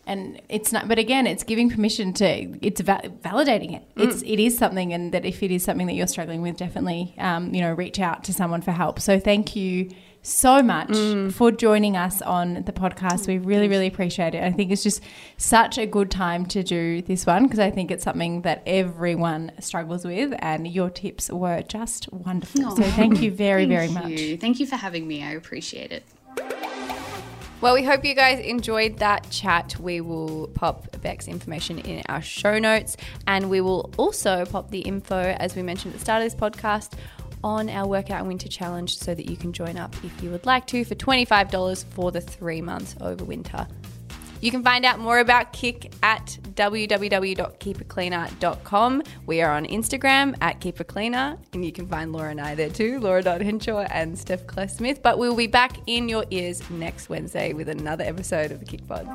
and 0.07 0.41
it's 0.49 0.73
not. 0.73 0.89
But 0.89 0.99
again, 0.99 1.27
it's 1.27 1.43
giving 1.45 1.71
permission 1.71 2.13
to 2.15 2.27
it's 2.65 2.81
va- 2.81 3.11
validating 3.23 3.75
it. 3.77 3.83
It's 3.97 4.23
it 4.23 4.39
is 4.41 4.57
something, 4.57 4.93
and 4.93 5.13
that 5.13 5.25
if 5.25 5.43
it 5.43 5.51
is 5.51 5.63
something 5.63 5.87
that 5.87 5.95
you're 5.95 6.07
struggling 6.07 6.43
with, 6.43 6.57
definitely 6.57 7.15
um, 7.19 7.55
you 7.55 7.61
know 7.61 7.73
reach 7.73 8.01
out 8.01 8.25
to 8.25 8.33
someone 8.33 8.63
for 8.63 8.73
help. 8.73 9.01
So 9.01 9.19
thank 9.19 9.57
you 9.57 9.91
so 10.27 10.63
much 10.63 10.97
for 11.35 11.51
joining 11.53 11.99
us 11.99 12.23
on 12.23 12.65
the 12.65 12.73
podcast. 12.73 13.27
We 13.27 13.37
really 13.37 13.69
really 13.69 13.87
appreciate 13.87 14.35
it. 14.35 14.43
I 14.43 14.53
think 14.53 14.71
it's 14.73 14.83
just 14.83 15.03
such 15.37 15.77
a 15.77 15.85
good 15.87 16.11
time 16.11 16.47
to 16.47 16.63
do 16.63 17.03
this 17.03 17.27
one 17.27 17.45
because 17.45 17.59
I 17.59 17.71
think 17.71 17.91
it's 17.91 18.05
something 18.05 18.43
that 18.43 18.63
everyone 18.67 19.53
struggles 19.61 20.05
with, 20.05 20.33
and 20.39 20.67
your 20.67 20.89
tips 20.91 21.31
were 21.31 21.63
just 21.63 22.11
wonderful. 22.13 22.77
So 22.77 22.83
thank 22.83 23.21
you 23.21 23.31
very 23.31 23.67
very 23.77 23.89
Thank 23.89 24.05
much. 24.05 24.21
you. 24.21 24.37
Thank 24.39 24.61
you 24.61 24.67
for 24.67 24.77
having 24.77 25.07
me. 25.07 25.23
I 25.23 25.33
appreciate 25.33 25.93
it. 25.93 26.05
Well, 27.65 27.73
we 27.73 27.83
hope 27.83 28.05
you 28.05 28.15
guys 28.15 28.41
enjoyed 28.41 28.99
that 28.99 29.31
chat. 29.31 29.81
We 29.81 30.03
will 30.03 30.49
pop 30.49 31.01
Beck's 31.01 31.29
information 31.29 31.79
in 31.79 32.03
our 32.11 32.21
show 32.21 32.59
notes, 32.59 32.99
and 33.27 33.49
we 33.49 33.63
will 33.63 33.91
also 33.97 34.45
pop 34.45 34.71
the 34.71 34.81
info, 34.81 35.17
as 35.17 35.57
we 35.57 35.63
mentioned 35.63 35.95
at 35.95 35.99
the 36.01 36.05
start 36.05 36.23
of 36.23 36.31
this 36.31 36.39
podcast, 36.39 36.93
on 37.43 37.71
our 37.71 37.87
Workout 37.87 38.21
in 38.21 38.27
Winter 38.27 38.49
Challenge 38.49 38.95
so 38.95 39.15
that 39.15 39.31
you 39.31 39.39
can 39.39 39.51
join 39.51 39.79
up 39.79 39.95
if 40.05 40.23
you 40.23 40.29
would 40.29 40.45
like 40.45 40.67
to 40.67 40.85
for 40.85 40.95
$25 40.95 41.85
for 41.87 42.13
the 42.13 42.21
three 42.21 42.61
months 42.61 42.97
over 43.01 43.25
winter. 43.25 43.67
You 44.45 44.51
can 44.51 44.63
find 44.63 44.85
out 44.85 45.01
more 45.01 45.21
about 45.21 45.55
KIC 45.55 45.95
at 46.03 46.39
www.keepitcleaner.com. 46.53 49.03
We 49.25 49.41
are 49.41 49.51
on 49.51 49.65
Instagram 49.65 50.37
at 50.43 50.61
keepercleaner, 50.61 51.39
and 51.55 51.65
you 51.65 51.73
can 51.73 51.89
find 51.89 52.13
Laura 52.13 52.31
and 52.31 52.39
I 52.39 52.55
there 52.55 52.69
too, 52.69 53.01
Laura.Henshaw 53.01 53.87
and 53.91 54.19
Steph 54.19 54.47
Claire 54.47 54.69
Smith. 54.69 55.03
But 55.03 55.17
we'll 55.17 55.35
be 55.35 55.47
back 55.47 55.79
in 55.87 56.11
your 56.11 56.27
ears 56.31 56.69
next 56.69 57.09
Wednesday 57.09 57.55
with 57.55 57.71
another 57.71 58.05
episode 58.05 58.53
of 58.53 58.61
the 58.61 58.67
KIC 58.67 58.87
Pod. 58.87 59.09